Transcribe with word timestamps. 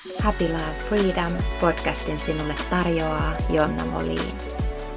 Happy 0.00 0.48
Love 0.48 0.74
Freedom 0.88 1.32
podcastin 1.60 2.20
sinulle 2.20 2.54
tarjoaa 2.70 3.36
Jonna 3.50 3.84
Molin. 3.84 4.38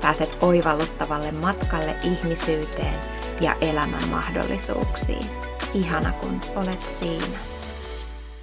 Pääset 0.02 0.38
oivalluttavalle 0.42 1.32
matkalle 1.32 1.96
ihmisyyteen 2.04 3.00
ja 3.42 3.56
elämän 3.62 4.10
mahdollisuuksiin. 4.10 5.30
Ihana 5.74 6.12
kun 6.12 6.42
olet 6.56 6.82
siinä. 6.82 7.40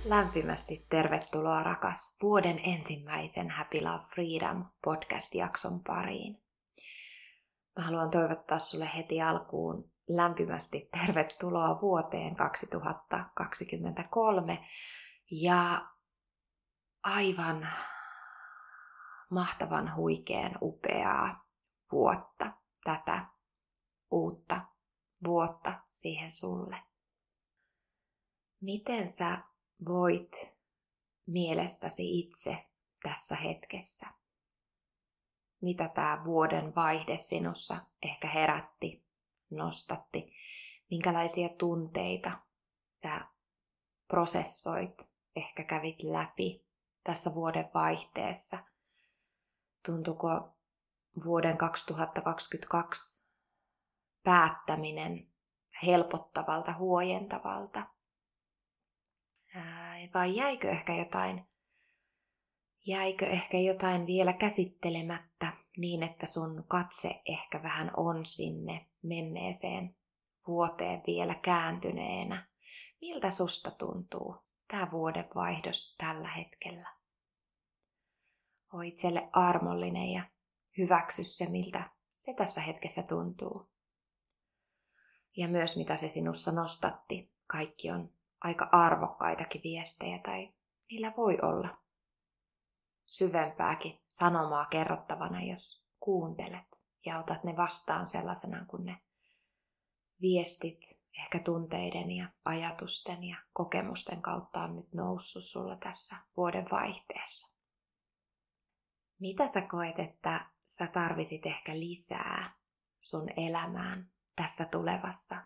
Lämpimästi 0.04 0.87
tervetuloa 0.88 1.62
rakas 1.62 2.16
vuoden 2.23 2.61
ensimmäisen 2.64 3.50
Happy 3.50 3.80
Love 3.80 4.04
Freedom 4.14 4.64
podcast-jakson 4.84 5.80
pariin. 5.86 6.42
Mä 7.77 7.84
haluan 7.84 8.11
toivottaa 8.11 8.58
sulle 8.58 8.88
heti 8.96 9.22
alkuun 9.22 9.90
lämpimästi 10.08 10.88
tervetuloa 10.92 11.80
vuoteen 11.80 12.36
2023 12.36 14.58
ja 15.30 15.90
aivan 17.03 17.69
mahtavan 19.30 19.97
huikean 19.97 20.59
upeaa 20.62 21.48
vuotta, 21.93 22.52
tätä 22.84 23.27
uutta 24.11 24.61
vuotta 25.24 25.80
siihen 25.88 26.33
sulle. 26.33 26.77
Miten 28.60 29.09
sä 29.09 29.38
voit 29.88 30.57
mielestäsi 31.27 32.19
itse 32.19 32.66
tässä 33.02 33.37
hetkessä? 33.37 34.07
Mitä 35.60 35.88
tämä 35.88 36.23
vuoden 36.24 36.74
vaihde 36.74 37.19
sinussa 37.19 37.77
ehkä 38.02 38.29
herätti, 38.29 39.05
nostatti? 39.51 40.32
Minkälaisia 40.91 41.48
tunteita 41.48 42.38
sä 42.88 43.21
prosessoit, 44.09 45.10
ehkä 45.37 45.65
kävit 45.65 46.02
läpi 46.02 46.70
tässä 47.04 47.34
vuoden 47.34 47.70
vaihteessa? 47.74 48.59
Tuntuuko 49.87 50.56
vuoden 51.24 51.59
2022 51.59 53.24
päättäminen 54.24 55.30
helpottavalta, 55.87 56.73
huojentavalta? 56.73 57.87
Vai 60.15 60.37
jäikö 60.37 60.70
ehkä 60.70 60.95
jotain, 60.95 61.45
jäikö 62.87 63.26
ehkä 63.26 63.59
jotain 63.59 64.06
vielä 64.06 64.32
käsittelemättä 64.32 65.53
niin, 65.76 66.03
että 66.03 66.26
sun 66.26 66.64
katse 66.69 67.22
ehkä 67.26 67.62
vähän 67.62 67.91
on 67.97 68.26
sinne 68.26 68.87
menneeseen 69.03 69.97
vuoteen 70.47 71.03
vielä 71.06 71.34
kääntyneenä? 71.34 72.48
Miltä 73.00 73.31
susta 73.31 73.70
tuntuu 73.70 74.50
tämä 74.71 74.91
vuoden 74.91 75.28
vaihdos 75.34 75.94
tällä 75.99 76.28
hetkellä? 76.28 76.97
O 78.72 78.81
itselle 78.81 79.28
armollinen 79.32 80.09
ja 80.09 80.31
hyväksy 80.78 81.25
se, 81.25 81.49
miltä 81.49 81.91
se 82.16 82.34
tässä 82.34 82.60
hetkessä 82.60 83.03
tuntuu. 83.03 83.71
Ja 85.37 85.48
myös 85.48 85.76
mitä 85.76 85.97
se 85.97 86.09
sinussa 86.09 86.53
nostatti. 86.53 87.32
Kaikki 87.47 87.91
on 87.91 88.15
aika 88.41 88.69
arvokkaitakin 88.72 89.62
viestejä 89.65 90.19
tai 90.19 90.54
niillä 90.91 91.12
voi 91.16 91.38
olla 91.43 91.78
syvempääkin 93.06 94.00
sanomaa 94.09 94.66
kerrottavana, 94.66 95.43
jos 95.43 95.87
kuuntelet 96.00 96.81
ja 97.06 97.19
otat 97.19 97.44
ne 97.44 97.56
vastaan 97.56 98.06
sellaisena 98.06 98.65
kuin 98.66 98.84
ne 98.84 99.03
viestit 100.21 101.00
ehkä 101.19 101.39
tunteiden 101.39 102.11
ja 102.11 102.28
ajatusten 102.44 103.25
ja 103.25 103.37
kokemusten 103.53 104.22
kautta 104.22 104.62
on 104.62 104.77
nyt 104.77 104.93
noussut 104.93 105.44
sulla 105.44 105.77
tässä 105.77 106.16
vuoden 106.37 106.66
vaihteessa. 106.71 107.61
Mitä 109.19 109.49
sä 109.49 109.62
koet, 109.62 109.99
että 109.99 110.50
sä 110.62 110.87
tarvisit 110.87 111.47
ehkä 111.47 111.78
lisää 111.78 112.55
sun 113.00 113.28
elämään 113.37 114.10
tässä 114.37 114.65
tulevassa 114.65 115.37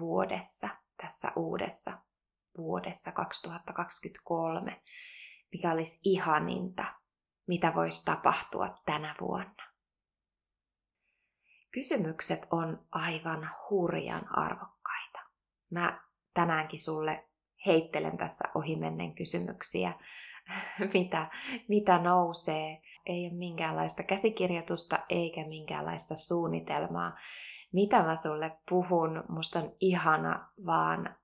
vuodessa, 0.00 0.68
tässä 0.96 1.32
uudessa 1.36 1.98
vuodessa 2.58 3.12
2023, 3.12 4.82
mikä 5.52 5.72
olisi 5.72 6.00
ihaninta, 6.04 6.84
mitä 7.46 7.74
voisi 7.74 8.04
tapahtua 8.04 8.78
tänä 8.86 9.14
vuonna. 9.20 9.71
Kysymykset 11.72 12.46
on 12.50 12.86
aivan 12.90 13.50
hurjan 13.70 14.38
arvokkaita. 14.38 15.18
Mä 15.70 16.00
tänäänkin 16.34 16.80
sulle 16.80 17.28
heittelen 17.66 18.18
tässä 18.18 18.48
ohimennen 18.54 19.14
kysymyksiä, 19.14 19.92
mitä, 20.94 21.30
mitä 21.68 21.98
nousee. 21.98 22.82
Ei 23.06 23.26
ole 23.26 23.38
minkäänlaista 23.38 24.02
käsikirjoitusta 24.02 24.98
eikä 25.08 25.48
minkäänlaista 25.48 26.16
suunnitelmaa, 26.16 27.16
mitä 27.72 28.02
mä 28.02 28.16
sulle 28.16 28.58
puhun. 28.70 29.24
Musta 29.28 29.58
on 29.58 29.72
ihana 29.80 30.48
vaan 30.66 31.16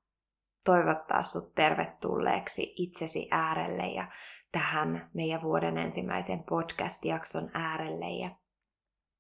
toivottaa 0.65 1.23
sut 1.23 1.55
tervetulleeksi 1.55 2.75
itsesi 2.77 3.29
äärelle 3.31 3.87
ja 3.87 4.09
tähän 4.53 5.11
meidän 5.15 5.43
vuoden 5.43 5.79
ensimmäisen 5.79 6.45
podcast-jakson 6.45 7.51
äärelle 7.55 8.11
ja 8.11 8.31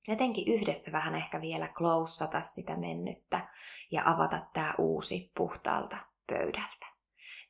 jotenkin 0.08 0.54
yhdessä 0.54 0.92
vähän 0.92 1.14
ehkä 1.14 1.40
vielä 1.40 1.68
kloussata 1.68 2.40
sitä 2.40 2.76
mennyttä 2.76 3.48
ja 3.90 4.02
avata 4.06 4.46
tämä 4.52 4.74
uusi 4.78 5.32
puhtaalta 5.36 5.96
pöydältä. 6.26 6.86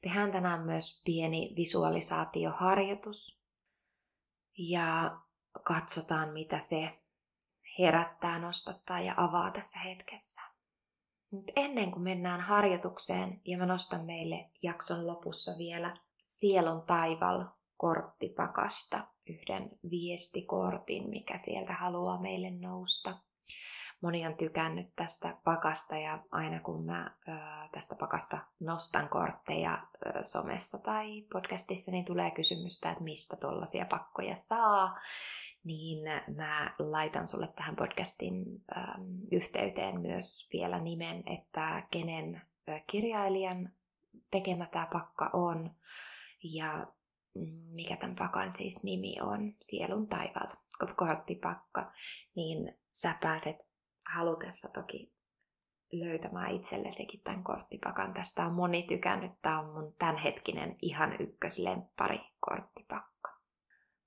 Tehdään 0.02 0.32
tänään 0.32 0.60
myös 0.60 1.02
pieni 1.04 1.54
visualisaatioharjoitus 1.56 3.44
ja 4.58 5.20
katsotaan 5.62 6.32
mitä 6.32 6.60
se 6.60 6.98
herättää, 7.78 8.38
nostattaa 8.38 9.00
ja 9.00 9.14
avaa 9.16 9.50
tässä 9.50 9.78
hetkessä. 9.78 10.42
Mutta 11.30 11.52
ennen 11.56 11.90
kuin 11.90 12.02
mennään 12.02 12.40
harjoitukseen 12.40 13.40
ja 13.44 13.58
mä 13.58 13.66
nostan 13.66 14.04
meille 14.04 14.50
jakson 14.62 15.06
lopussa 15.06 15.52
vielä 15.58 15.96
sielun 16.24 16.82
taival 16.82 17.44
korttipakasta 17.76 19.06
yhden 19.28 19.70
viestikortin, 19.90 21.10
mikä 21.10 21.38
sieltä 21.38 21.72
haluaa 21.72 22.20
meille 22.20 22.50
nousta. 22.50 23.18
Moni 24.02 24.26
on 24.26 24.36
tykännyt 24.36 24.86
tästä 24.96 25.36
pakasta 25.44 25.96
ja 25.96 26.22
aina 26.30 26.60
kun 26.60 26.84
mä 26.84 27.16
ö, 27.28 27.32
tästä 27.72 27.94
pakasta 27.94 28.38
nostan 28.60 29.08
kortteja 29.08 29.86
ö, 30.06 30.22
somessa 30.22 30.78
tai 30.78 31.22
podcastissa, 31.32 31.90
niin 31.90 32.04
tulee 32.04 32.30
kysymystä, 32.30 32.90
että 32.90 33.04
mistä 33.04 33.36
tuollaisia 33.36 33.86
pakkoja 33.86 34.36
saa 34.36 34.98
niin 35.64 36.04
mä 36.36 36.74
laitan 36.78 37.26
sulle 37.26 37.48
tähän 37.56 37.76
podcastin 37.76 38.44
ähm, 38.76 39.02
yhteyteen 39.32 40.00
myös 40.00 40.48
vielä 40.52 40.80
nimen, 40.80 41.22
että 41.26 41.86
kenen 41.90 42.42
kirjailijan 42.86 43.72
tekemä 44.30 44.66
tämä 44.66 44.88
pakka 44.92 45.30
on 45.32 45.70
ja 46.42 46.86
mikä 47.70 47.96
tämän 47.96 48.16
pakan 48.16 48.52
siis 48.52 48.84
nimi 48.84 49.16
on, 49.20 49.54
Sielun 49.62 50.08
taivaalla, 50.08 50.56
korttipakka, 50.96 51.92
niin 52.34 52.78
sä 52.90 53.14
pääset 53.20 53.68
halutessa 54.14 54.68
toki 54.74 55.12
löytämään 55.92 56.50
itsellesikin 56.50 57.20
tämän 57.20 57.44
korttipakan. 57.44 58.14
Tästä 58.14 58.46
on 58.46 58.52
moni 58.52 58.82
tykännyt, 58.82 59.32
tämä 59.42 59.60
on 59.60 59.72
mun 59.72 59.94
tämänhetkinen 59.98 60.76
ihan 60.82 61.16
ykköslemppari 61.20 62.20
korttipakka. 62.40 63.38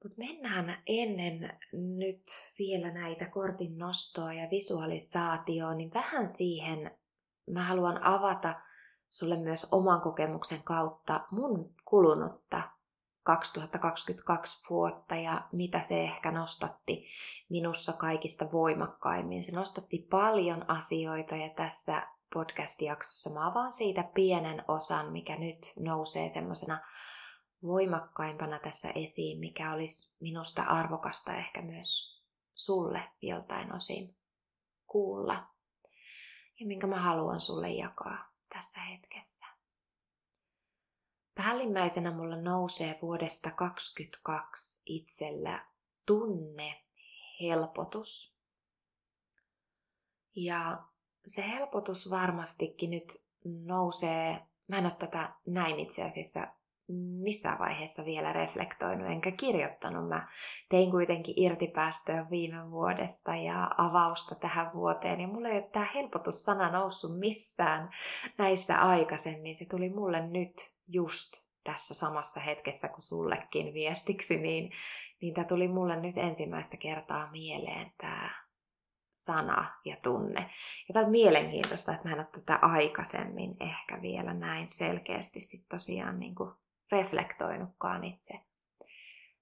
Mutta 0.03 0.18
mennään 0.18 0.78
ennen 0.88 1.58
nyt 1.74 2.24
vielä 2.59 2.91
näitä 2.91 3.25
kortin 3.25 3.78
nostoa 3.78 4.34
ja 4.34 4.50
visualisaatioon, 4.52 5.78
niin 5.78 5.94
vähän 5.94 6.28
siihen 6.28 6.97
mä 7.52 7.64
haluan 7.64 8.03
avata 8.03 8.62
sulle 9.09 9.38
myös 9.38 9.68
oman 9.72 10.02
kokemuksen 10.02 10.64
kautta 10.64 11.28
mun 11.31 11.75
kulunutta 11.86 12.62
2022 13.23 14.70
vuotta 14.70 15.16
ja 15.16 15.47
mitä 15.52 15.82
se 15.82 16.03
ehkä 16.03 16.32
nostatti 16.32 17.06
minussa 17.50 17.94
kaikista 17.94 18.46
voimakkaimmin. 18.52 19.44
Se 19.44 19.56
nostatti 19.56 20.08
paljon 20.09 20.70
asioita 20.70 21.35
ja 21.35 21.50
tässä 21.50 22.08
podcast-jaksossa 22.34 23.29
mä 23.29 23.47
avaan 23.47 23.72
siitä 23.72 24.03
pienen 24.03 24.64
osan, 24.68 25.12
mikä 25.12 25.35
nyt 25.35 25.73
nousee 25.79 26.29
semmoisena 26.29 26.82
voimakkaimpana 27.64 28.59
tässä 28.59 28.91
esiin, 28.96 29.40
mikä 29.40 29.74
olisi 29.74 30.17
minusta 30.20 30.64
arvokasta 30.64 31.34
ehkä 31.34 31.62
myös 31.62 32.22
sulle 32.56 33.12
joltain 33.22 33.76
osin 33.76 34.17
kuulla 34.88 35.47
ja 36.59 36.67
minkä 36.67 36.88
mä 36.88 37.00
haluan 37.02 37.41
sulle 37.41 37.70
jakaa 37.70 38.32
tässä 38.53 38.82
hetkessä. 38.82 39.60
Päällimmäisenä 41.35 42.11
mulla 42.11 42.41
nousee 42.41 42.99
vuodesta 43.01 43.51
2022 43.51 44.83
itsellä 44.85 45.66
tunne 46.05 46.83
helpotus. 47.41 48.37
Ja 50.35 50.83
se 51.25 51.47
helpotus 51.47 52.09
varmastikin 52.09 52.89
nyt 52.89 53.23
nousee, 53.43 54.39
mä 54.67 54.78
en 54.78 54.85
ole 54.85 54.93
tätä 54.99 55.35
näin 55.45 55.79
itse 55.79 56.03
asiassa 56.03 56.47
missään 56.97 57.59
vaiheessa 57.59 58.05
vielä 58.05 58.33
reflektoinut 58.33 59.07
enkä 59.07 59.31
kirjoittanut. 59.31 60.07
Mä 60.07 60.28
tein 60.69 60.91
kuitenkin 60.91 61.33
irtipäästöä 61.37 62.29
viime 62.29 62.72
vuodesta 62.72 63.35
ja 63.35 63.72
avausta 63.78 64.35
tähän 64.35 64.73
vuoteen 64.73 65.22
ja 65.22 65.28
mulle 65.28 65.49
ei 65.49 65.57
ole 65.57 65.69
tämä 65.72 65.87
helpotussana 65.95 66.72
noussut 66.72 67.19
missään 67.19 67.89
näissä 68.37 68.81
aikaisemmin. 68.81 69.55
Se 69.55 69.66
tuli 69.69 69.89
mulle 69.89 70.28
nyt 70.28 70.73
just 70.93 71.32
tässä 71.64 71.93
samassa 71.93 72.40
hetkessä 72.40 72.88
kuin 72.88 73.02
sullekin 73.02 73.73
viestiksi, 73.73 74.38
niin, 74.38 74.72
niin 75.22 75.34
tämä 75.34 75.46
tuli 75.47 75.67
mulle 75.67 75.96
nyt 75.96 76.17
ensimmäistä 76.17 76.78
kertaa 76.78 77.32
mieleen 77.32 77.91
tämä 77.97 78.41
sana 79.11 79.79
ja 79.85 79.96
tunne. 80.03 80.49
Ja 80.88 80.93
tämä 80.93 81.05
on 81.05 81.11
mielenkiintoista, 81.11 81.93
että 81.93 82.08
mä 82.08 82.14
en 82.14 82.20
ole 82.20 82.28
tätä 82.32 82.59
aikaisemmin 82.61 83.55
ehkä 83.59 84.02
vielä 84.02 84.34
näin 84.34 84.70
selkeästi 84.70 85.41
sit 85.41 85.66
tosiaan 85.70 86.20
niin 86.20 86.35
kuin 86.35 86.53
reflektoinutkaan 86.91 88.03
itse. 88.03 88.34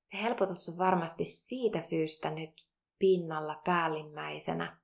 Se 0.03 0.21
helpotus 0.21 0.69
on 0.69 0.77
varmasti 0.77 1.25
siitä 1.25 1.81
syystä 1.81 2.29
nyt 2.29 2.67
pinnalla 2.99 3.61
päällimmäisenä 3.65 4.77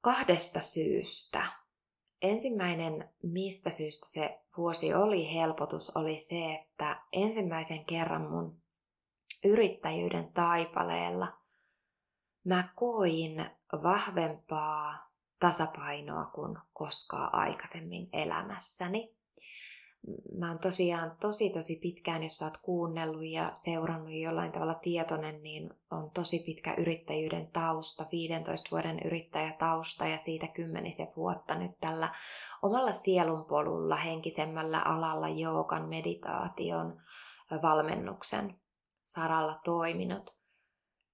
kahdesta 0.00 0.60
syystä. 0.60 1.46
Ensimmäinen, 2.22 3.10
mistä 3.22 3.70
syystä 3.70 4.06
se 4.06 4.40
vuosi 4.56 4.94
oli 4.94 5.34
helpotus, 5.34 5.96
oli 5.96 6.18
se, 6.18 6.54
että 6.54 7.02
ensimmäisen 7.12 7.84
kerran 7.84 8.30
mun 8.30 8.62
yrittäjyyden 9.44 10.32
taipaleella 10.32 11.38
mä 12.44 12.68
koin 12.74 13.50
vahvempaa 13.72 15.08
tasapainoa 15.40 16.24
kuin 16.24 16.58
koskaan 16.72 17.34
aikaisemmin 17.34 18.08
elämässäni 18.12 19.17
mä 20.38 20.48
oon 20.48 20.58
tosiaan 20.58 21.16
tosi 21.20 21.50
tosi 21.50 21.76
pitkään, 21.76 22.22
jos 22.22 22.38
sä 22.38 22.44
oot 22.44 22.58
kuunnellut 22.58 23.24
ja 23.24 23.52
seurannut 23.54 24.12
jollain 24.12 24.52
tavalla 24.52 24.74
tietoinen, 24.74 25.42
niin 25.42 25.70
on 25.90 26.10
tosi 26.10 26.38
pitkä 26.38 26.74
yrittäjyyden 26.78 27.46
tausta, 27.46 28.06
15 28.12 28.70
vuoden 28.70 29.00
yrittäjätausta 29.04 30.06
ja 30.06 30.18
siitä 30.18 30.48
kymmenisen 30.48 31.08
vuotta 31.16 31.54
nyt 31.54 31.80
tällä 31.80 32.14
omalla 32.62 32.92
sielunpolulla, 32.92 33.96
henkisemmällä 33.96 34.80
alalla, 34.80 35.28
joogan, 35.28 35.88
meditaation, 35.88 37.02
valmennuksen 37.62 38.60
saralla 39.04 39.60
toiminut 39.64 40.34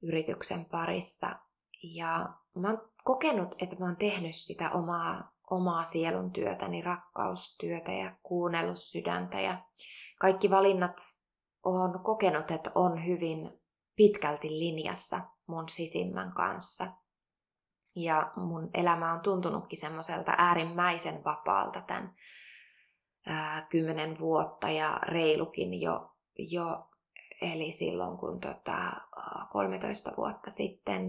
yrityksen 0.03 0.65
parissa. 0.65 1.39
Ja 1.83 2.29
mä 2.55 2.69
oon 2.69 2.91
kokenut, 3.05 3.55
että 3.63 3.77
mä 3.77 3.85
oon 3.85 3.97
tehnyt 3.97 4.35
sitä 4.35 4.71
omaa 4.71 5.34
omaa 5.51 5.85
sielun 5.85 6.33
työtäni, 6.33 6.83
rakkaustyötä 6.83 7.93
ja 7.93 8.17
kuunnellut 8.23 8.79
sydäntä. 8.79 9.41
Ja 9.41 9.63
kaikki 10.21 10.51
valinnat 10.51 10.97
on 11.63 12.01
kokenut, 12.05 12.51
että 12.51 12.73
on 12.75 13.07
hyvin 13.07 13.61
pitkälti 13.97 14.49
linjassa 14.59 15.21
mun 15.47 15.69
sisimmän 15.69 16.33
kanssa. 16.33 16.87
Ja 17.97 18.33
mun 18.37 18.71
elämä 18.75 19.13
on 19.13 19.21
tuntunutkin 19.21 19.79
semmoiselta 19.79 20.35
äärimmäisen 20.39 21.25
vapaalta 21.25 21.81
tämän 21.81 22.15
ää, 23.27 23.67
kymmenen 23.71 24.19
vuotta 24.19 24.71
ja 24.71 25.01
reilukin 25.03 25.81
jo, 25.81 26.11
jo 26.39 26.89
eli 27.41 27.73
silloin 27.73 28.19
kun 28.19 28.41
tota, 28.41 28.93
13 29.53 30.11
vuotta 30.17 30.51
sitten 30.51 31.03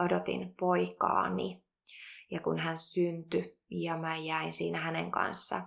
odotin 0.00 0.54
poikaani 0.60 1.64
ja 2.30 2.40
kun 2.40 2.58
hän 2.58 2.78
syntyi 2.78 3.60
ja 3.70 3.96
mä 3.96 4.16
jäin 4.16 4.52
siinä 4.52 4.80
hänen 4.80 5.10
kanssa, 5.10 5.60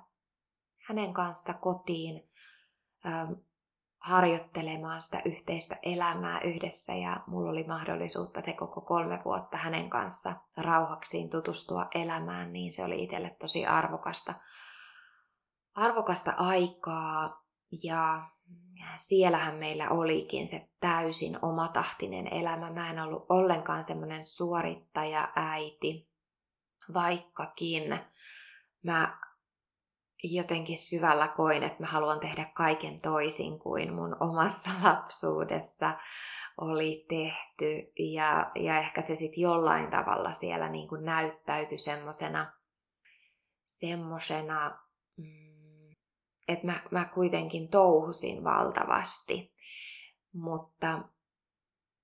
hänen 0.87 1.13
kanssa 1.13 1.53
kotiin 1.53 2.29
harjoittelemaan 4.03 5.01
sitä 5.01 5.21
yhteistä 5.25 5.75
elämää 5.83 6.41
yhdessä 6.41 6.93
ja 6.93 7.23
mulla 7.27 7.49
oli 7.49 7.63
mahdollisuutta 7.63 8.41
se 8.41 8.53
koko 8.53 8.81
kolme 8.81 9.21
vuotta 9.25 9.57
hänen 9.57 9.89
kanssa 9.89 10.35
rauhaksiin 10.57 11.29
tutustua 11.29 11.87
elämään, 11.95 12.53
niin 12.53 12.71
se 12.71 12.83
oli 12.83 13.03
itselle 13.03 13.35
tosi 13.39 13.65
arvokasta, 13.65 14.33
arvokasta 15.75 16.33
aikaa 16.37 17.43
ja 17.83 18.29
siellähän 18.95 19.55
meillä 19.55 19.89
olikin 19.89 20.47
se 20.47 20.69
täysin 20.79 21.39
omatahtinen 21.41 22.33
elämä. 22.33 22.71
Mä 22.71 22.89
en 22.89 22.99
ollut 22.99 23.25
ollenkaan 23.29 23.83
semmoinen 23.83 24.25
suorittaja 24.25 25.31
äiti, 25.35 26.12
vaikkakin 26.93 27.99
mä 28.83 29.17
jotenkin 30.23 30.77
syvällä 30.77 31.27
koin, 31.27 31.63
että 31.63 31.79
mä 31.79 31.87
haluan 31.87 32.19
tehdä 32.19 32.45
kaiken 32.53 33.01
toisin 33.01 33.59
kuin 33.59 33.93
mun 33.93 34.17
omassa 34.19 34.69
lapsuudessa 34.83 35.97
oli 36.57 37.05
tehty. 37.09 37.91
Ja, 37.99 38.51
ja 38.55 38.79
ehkä 38.79 39.01
se 39.01 39.15
sitten 39.15 39.41
jollain 39.41 39.89
tavalla 39.89 40.33
siellä 40.33 40.69
niin 40.69 40.89
kuin 40.89 41.05
näyttäytyi 41.05 41.77
semmosena, 41.77 42.53
semmosena 43.63 44.79
mm, 45.17 45.95
että 46.47 46.65
mä, 46.65 46.83
mä 46.91 47.05
kuitenkin 47.05 47.67
touhusin 47.69 48.43
valtavasti. 48.43 49.53
Mutta 50.33 51.01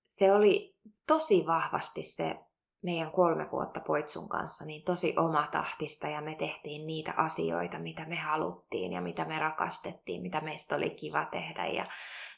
se 0.07 0.33
oli 0.33 0.77
tosi 1.07 1.45
vahvasti 1.47 2.03
se 2.03 2.39
meidän 2.81 3.11
kolme 3.11 3.51
vuotta 3.51 3.79
Poitsun 3.79 4.29
kanssa 4.29 4.65
niin 4.65 4.83
tosi 4.83 5.13
omatahtista 5.17 6.07
ja 6.07 6.21
me 6.21 6.35
tehtiin 6.35 6.87
niitä 6.87 7.13
asioita, 7.17 7.79
mitä 7.79 8.05
me 8.05 8.15
haluttiin 8.15 8.93
ja 8.93 9.01
mitä 9.01 9.25
me 9.25 9.39
rakastettiin, 9.39 10.21
mitä 10.21 10.41
meistä 10.41 10.75
oli 10.75 10.89
kiva 10.89 11.25
tehdä 11.25 11.65
ja 11.65 11.85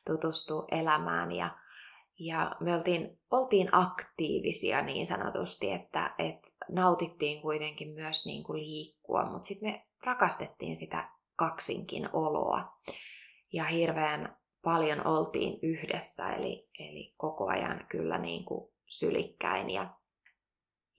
tutustua 0.05 0.65
elämään. 0.71 1.31
Ja, 1.31 1.57
ja 2.19 2.55
me 2.59 2.75
oltiin, 2.75 3.19
oltiin 3.31 3.69
aktiivisia 3.71 4.81
niin 4.81 5.05
sanotusti, 5.05 5.71
että, 5.71 6.15
että 6.19 6.49
nautittiin 6.69 7.41
kuitenkin 7.41 7.93
myös 7.93 8.25
niin 8.25 8.43
kuin 8.43 8.59
liikkua, 8.59 9.25
mutta 9.31 9.47
sitten 9.47 9.71
me 9.71 9.87
rakastettiin 10.03 10.75
sitä 10.75 11.09
kaksinkin 11.35 12.09
oloa. 12.13 12.77
Ja 13.53 13.63
hirveän 13.63 14.37
paljon 14.63 15.07
oltiin 15.07 15.59
yhdessä, 15.61 16.33
eli, 16.33 16.69
eli 16.79 17.13
koko 17.17 17.47
ajan 17.47 17.85
kyllä 17.89 18.17
niin 18.17 18.45
kuin 18.45 18.71
sylikkäin 18.87 19.69
ja 19.69 20.00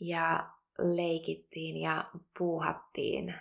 ja 0.02 0.50
leikittiin 0.78 1.76
ja 1.76 2.10
puuhattiin 2.38 3.34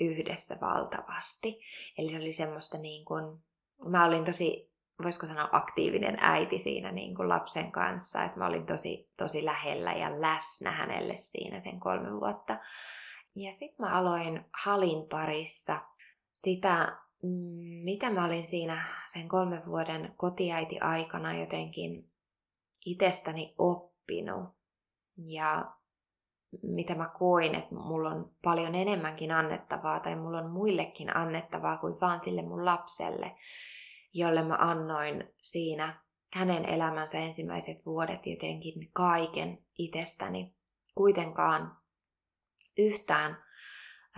yhdessä 0.00 0.56
valtavasti. 0.60 1.60
Eli 1.98 2.08
se 2.08 2.16
oli 2.16 2.32
semmoista 2.32 2.78
niin 2.78 3.04
kuin, 3.04 3.38
mä 3.86 4.04
olin 4.04 4.24
tosi, 4.24 4.72
voisiko 5.02 5.26
sanoa 5.26 5.48
aktiivinen 5.52 6.18
äiti 6.20 6.58
siinä 6.58 6.92
niin 6.92 7.14
kuin 7.14 7.28
lapsen 7.28 7.72
kanssa, 7.72 8.24
että 8.24 8.38
mä 8.38 8.46
olin 8.46 8.66
tosi, 8.66 9.10
tosi 9.16 9.44
lähellä 9.44 9.92
ja 9.92 10.20
läsnä 10.20 10.70
hänelle 10.70 11.16
siinä 11.16 11.60
sen 11.60 11.80
kolme 11.80 12.20
vuotta. 12.20 12.58
Ja 13.34 13.52
sitten 13.52 13.86
mä 13.86 13.98
aloin 13.98 14.44
Halin 14.52 15.08
parissa 15.08 15.80
sitä, 16.34 16.98
mm, 17.22 17.84
mitä 17.84 18.10
mä 18.10 18.24
olin 18.24 18.46
siinä 18.46 18.84
sen 19.12 19.28
kolmen 19.28 19.66
vuoden 19.66 20.14
kotiäiti 20.16 20.80
aikana 20.80 21.38
jotenkin 21.38 22.10
itsestäni 22.86 23.54
oppinut. 23.58 24.48
Ja 25.16 25.77
mitä 26.62 26.94
mä 26.94 27.10
koin, 27.18 27.54
että 27.54 27.74
mulla 27.74 28.10
on 28.10 28.32
paljon 28.44 28.74
enemmänkin 28.74 29.32
annettavaa 29.32 30.00
tai 30.00 30.16
mulla 30.16 30.38
on 30.38 30.50
muillekin 30.50 31.16
annettavaa 31.16 31.76
kuin 31.76 32.00
vaan 32.00 32.20
sille 32.20 32.42
mun 32.42 32.64
lapselle, 32.64 33.36
jolle 34.14 34.42
mä 34.42 34.56
annoin 34.60 35.24
siinä 35.42 36.02
hänen 36.34 36.64
elämänsä 36.64 37.18
ensimmäiset 37.18 37.86
vuodet 37.86 38.26
jotenkin 38.26 38.90
kaiken 38.92 39.58
itsestäni. 39.78 40.54
Kuitenkaan 40.94 41.76
yhtään 42.78 43.44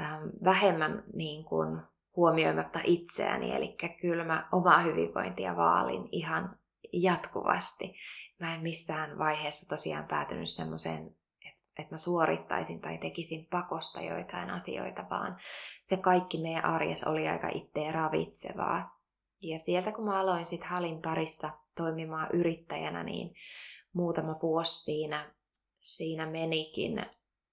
ähm, 0.00 0.22
vähemmän 0.44 1.04
niin 1.14 1.44
kuin 1.44 1.80
huomioimatta 2.16 2.80
itseäni, 2.84 3.54
eli 3.54 3.76
kyllä 4.00 4.24
mä 4.24 4.48
omaa 4.52 4.78
hyvinvointia 4.78 5.56
vaalin 5.56 6.08
ihan 6.12 6.58
jatkuvasti. 6.92 7.94
Mä 8.40 8.54
en 8.54 8.62
missään 8.62 9.18
vaiheessa 9.18 9.68
tosiaan 9.68 10.04
päätynyt 10.04 10.50
semmoiseen 10.50 11.19
että 11.80 11.94
mä 11.94 11.98
suorittaisin 11.98 12.80
tai 12.80 12.98
tekisin 12.98 13.46
pakosta 13.46 14.02
joitain 14.02 14.50
asioita, 14.50 15.04
vaan 15.10 15.36
se 15.82 15.96
kaikki 15.96 16.38
meidän 16.38 16.64
arjessa 16.64 17.10
oli 17.10 17.28
aika 17.28 17.48
itseä 17.54 17.92
ravitsevaa. 17.92 19.00
Ja 19.42 19.58
sieltä 19.58 19.92
kun 19.92 20.04
mä 20.04 20.20
aloin 20.20 20.46
sitten 20.46 20.68
Halin 20.68 21.02
parissa 21.02 21.50
toimimaan 21.76 22.28
yrittäjänä, 22.32 23.02
niin 23.02 23.34
muutama 23.92 24.38
vuosi 24.42 24.82
siinä, 24.82 25.34
siinä 25.80 26.26
menikin 26.26 27.06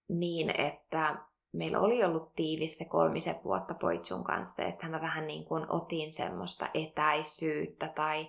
niin, 0.10 0.62
että 0.62 1.28
meillä 1.52 1.80
oli 1.80 2.04
ollut 2.04 2.36
tiivis 2.36 2.78
se 2.78 2.86
kolmisen 2.86 3.36
vuotta 3.44 3.74
Poitsun 3.74 4.24
kanssa, 4.24 4.62
ja 4.62 4.72
sitten 4.72 4.92
mä 4.92 5.02
vähän 5.02 5.28
niin 5.28 5.46
kuin 5.46 5.66
otin 5.70 6.14
semmoista 6.14 6.70
etäisyyttä 6.74 7.88
tai 7.88 8.28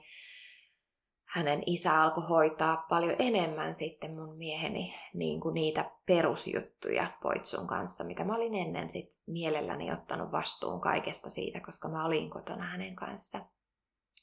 hänen 1.28 1.62
isä 1.66 2.02
alkoi 2.02 2.24
hoitaa 2.28 2.76
paljon 2.76 3.16
enemmän 3.18 3.74
sitten 3.74 4.14
mun 4.14 4.36
mieheni 4.36 4.94
niin 5.14 5.40
kuin 5.40 5.54
niitä 5.54 5.90
perusjuttuja 6.06 7.06
Poitsun 7.22 7.66
kanssa, 7.66 8.04
mitä 8.04 8.24
mä 8.24 8.34
olin 8.34 8.54
ennen 8.54 8.90
sit 8.90 9.18
mielelläni 9.26 9.92
ottanut 9.92 10.32
vastuun 10.32 10.80
kaikesta 10.80 11.30
siitä, 11.30 11.60
koska 11.60 11.88
mä 11.88 12.04
olin 12.04 12.30
kotona 12.30 12.64
hänen 12.64 12.96
kanssa. 12.96 13.38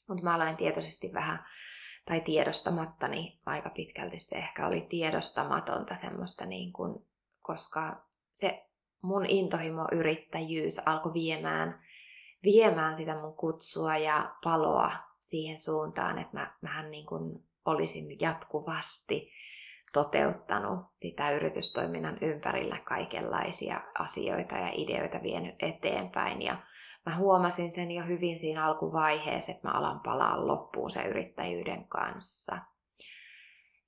Mutta 0.08 0.24
mä 0.24 0.34
aloin 0.34 0.56
tietoisesti 0.56 1.12
vähän, 1.12 1.44
tai 2.04 2.20
tiedostamatta, 2.20 3.08
niin 3.08 3.40
aika 3.46 3.70
pitkälti 3.70 4.18
se 4.18 4.36
ehkä 4.36 4.66
oli 4.66 4.80
tiedostamatonta 4.80 5.94
semmoista, 5.94 6.46
niin 6.46 6.72
kuin, 6.72 7.06
koska 7.42 8.04
se 8.34 8.68
mun 9.02 9.26
intohimo 9.26 9.88
yrittäjyys 9.92 10.80
alkoi 10.86 11.12
viemään, 11.12 11.82
viemään 12.42 12.94
sitä 12.94 13.20
mun 13.20 13.36
kutsua 13.36 13.96
ja 13.96 14.36
paloa 14.44 15.05
siihen 15.28 15.58
suuntaan, 15.58 16.18
että 16.18 16.36
mä, 16.36 16.56
mähän 16.62 16.90
niin 16.90 17.06
kuin 17.06 17.44
olisin 17.64 18.20
jatkuvasti 18.20 19.30
toteuttanut 19.92 20.86
sitä 20.90 21.30
yritystoiminnan 21.30 22.18
ympärillä 22.20 22.80
kaikenlaisia 22.84 23.80
asioita 23.98 24.54
ja 24.54 24.70
ideoita 24.74 25.22
vienyt 25.22 25.54
eteenpäin. 25.62 26.42
Ja 26.42 26.56
mä 27.06 27.16
huomasin 27.16 27.70
sen 27.70 27.90
jo 27.90 28.04
hyvin 28.06 28.38
siinä 28.38 28.66
alkuvaiheessa, 28.66 29.52
että 29.52 29.68
mä 29.68 29.74
alan 29.74 30.00
palaa 30.00 30.46
loppuun 30.46 30.90
se 30.90 31.02
yrittäjyyden 31.02 31.88
kanssa. 31.88 32.58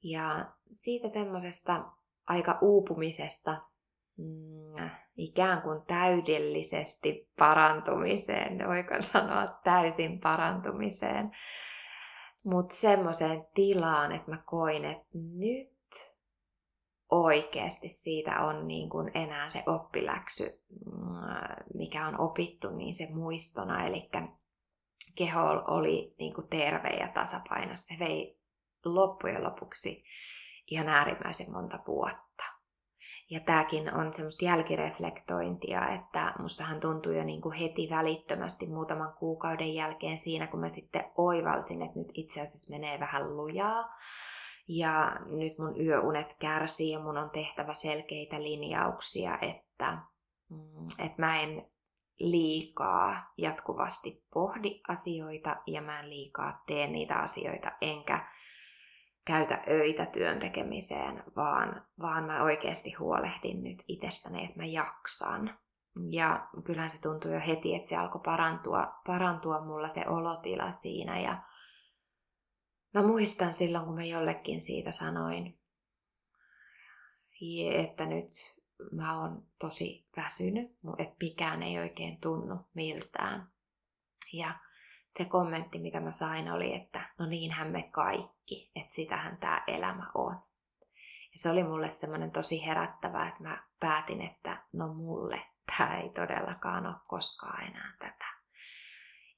Ja 0.03 0.53
siitä 0.71 1.09
semmoisesta 1.09 1.85
aika 2.27 2.59
uupumisesta 2.63 3.63
mm, 4.17 4.91
ikään 5.19 5.63
kuin 5.63 5.83
täydellisesti 5.87 7.31
parantumiseen, 7.39 8.69
voiko 8.69 8.95
sanoa 9.01 9.47
täysin 9.65 10.21
parantumiseen, 10.21 11.31
mutta 12.45 12.75
semmoiseen 12.75 13.47
tilaan, 13.55 14.13
että 14.13 14.31
mä 14.31 14.43
koin, 14.47 14.85
että 14.85 15.07
nyt 15.15 15.79
oikeasti 17.11 17.89
siitä 17.89 18.41
on 18.41 18.69
niin 18.69 18.91
kuin 18.91 19.11
enää 19.15 19.49
se 19.49 19.63
oppiläksy, 19.67 20.45
mikä 21.75 22.07
on 22.07 22.21
opittu, 22.21 22.71
niin 22.71 22.95
se 22.95 23.09
muistona. 23.15 23.87
Eli 23.87 24.11
keho 25.15 25.65
oli 25.69 26.15
niin 26.19 26.35
kuin 26.35 26.49
terve 26.49 26.89
ja 26.89 27.09
tasapainossa. 27.09 27.95
Se 27.95 28.05
vei 28.05 28.41
loppujen 28.85 29.45
lopuksi 29.45 30.05
ihan 30.71 30.89
äärimmäisen 30.89 31.53
monta 31.53 31.79
vuotta. 31.87 32.58
Ja 33.31 33.41
tämäkin 33.41 33.95
on 33.95 34.15
semmoista 34.15 34.45
jälkireflektointia, 34.45 35.89
että 35.89 36.35
mustahan 36.39 36.81
tuntui 36.81 37.17
jo 37.17 37.25
niin 37.25 37.41
kuin 37.41 37.55
heti 37.55 37.89
välittömästi 37.91 38.67
muutaman 38.67 39.13
kuukauden 39.13 39.75
jälkeen 39.75 40.19
siinä, 40.19 40.47
kun 40.47 40.61
mä 40.61 40.69
sitten 40.69 41.05
oivalsin, 41.17 41.83
että 41.83 41.99
nyt 41.99 42.09
itse 42.15 42.41
asiassa 42.41 42.71
menee 42.71 43.01
vähän 43.01 43.37
lujaa. 43.37 43.95
Ja 44.69 45.17
nyt 45.27 45.59
mun 45.59 45.81
yöunet 45.81 46.35
kärsii 46.35 46.91
ja 46.91 47.01
mun 47.01 47.17
on 47.17 47.31
tehtävä 47.31 47.75
selkeitä 47.75 48.43
linjauksia, 48.43 49.39
että, 49.43 49.99
mm, 50.49 50.87
että 50.99 51.23
mä 51.23 51.41
en 51.41 51.67
liikaa 52.19 53.33
jatkuvasti 53.39 54.25
pohdi 54.35 54.81
asioita 54.89 55.57
ja 55.67 55.83
mä 55.83 56.01
en 56.01 56.11
liikaa 56.11 56.63
tee 56.67 56.87
niitä 56.87 57.15
asioita, 57.15 57.73
enkä 57.81 58.27
käytä 59.29 59.63
öitä 59.69 60.07
työn 60.07 60.39
tekemiseen, 60.39 61.25
vaan, 61.37 61.87
vaan 62.03 62.25
mä 62.25 62.43
oikeasti 62.43 62.93
huolehdin 62.93 63.63
nyt 63.65 63.85
itsestäni, 63.89 64.45
että 64.45 64.57
mä 64.57 64.65
jaksan. 64.65 65.59
Ja 66.11 66.49
kyllähän 66.65 66.91
se 66.91 67.01
tuntui 67.01 67.33
jo 67.33 67.41
heti, 67.47 67.75
että 67.75 67.89
se 67.89 67.97
alkoi 67.97 68.21
parantua, 68.25 69.01
parantua 69.07 69.65
mulla 69.65 69.89
se 69.89 70.09
olotila 70.09 70.71
siinä. 70.71 71.21
Ja 71.21 71.43
mä 72.95 73.03
muistan 73.03 73.53
silloin, 73.53 73.85
kun 73.85 73.95
mä 73.95 74.05
jollekin 74.05 74.61
siitä 74.61 74.93
sanoin, 74.93 75.61
että 77.75 78.07
nyt 78.07 78.29
mä 78.93 79.21
oon 79.21 79.47
tosi 79.59 80.09
väsynyt, 80.17 80.71
että 80.99 81.17
mikään 81.21 81.63
ei 81.63 81.79
oikein 81.79 82.21
tunnu 82.21 82.57
miltään. 82.75 83.53
Ja 84.33 84.55
se 85.09 85.25
kommentti, 85.25 85.79
mitä 85.79 86.01
mä 86.01 86.11
sain, 86.11 86.53
oli, 86.53 86.75
että 86.75 87.11
no 87.19 87.27
niinhän 87.27 87.69
me 87.69 87.83
kaikki, 87.93 88.71
että 88.77 88.95
sitähän 88.95 89.37
tämä 89.37 89.63
elämä 89.67 90.11
on. 90.15 90.43
Ja 91.33 91.39
se 91.43 91.51
oli 91.51 91.65
mulle 91.65 91.91
semmoinen 91.91 92.31
tosi 92.31 92.67
herättävä, 92.67 93.29
että 93.29 93.43
mä 93.43 93.63
päätin, 93.81 94.23
että 94.23 94.63
no 94.73 94.95
mulle 94.95 95.43
tämä 95.67 96.01
ei 96.01 96.11
todellakaan 96.11 96.87
ole 96.87 96.95
koskaan 97.09 97.65
enää 97.65 97.95
tätä. 97.99 98.25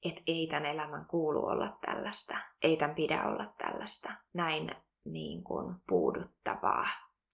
Että 0.05 0.21
ei 0.27 0.47
tämän 0.47 0.65
elämän 0.65 1.05
kuulu 1.05 1.45
olla 1.45 1.77
tällaista, 1.85 2.37
ei 2.61 2.77
tämän 2.77 2.95
pidä 2.95 3.23
olla 3.23 3.53
tällaista, 3.57 4.13
näin 4.33 4.75
niin 5.05 5.43
kuin 5.43 5.75
puuduttavaa. 5.87 6.87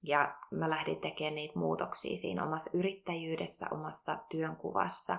Ja 0.04 0.38
mä 0.52 0.70
lähdin 0.70 1.02
tekemään 1.02 1.36
niitä 1.36 1.60
muutoksia 1.60 2.18
siinä 2.18 2.44
omassa 2.44 2.78
yrittäjyydessä, 2.78 3.68
omassa 3.72 4.18
työnkuvassa 4.30 5.18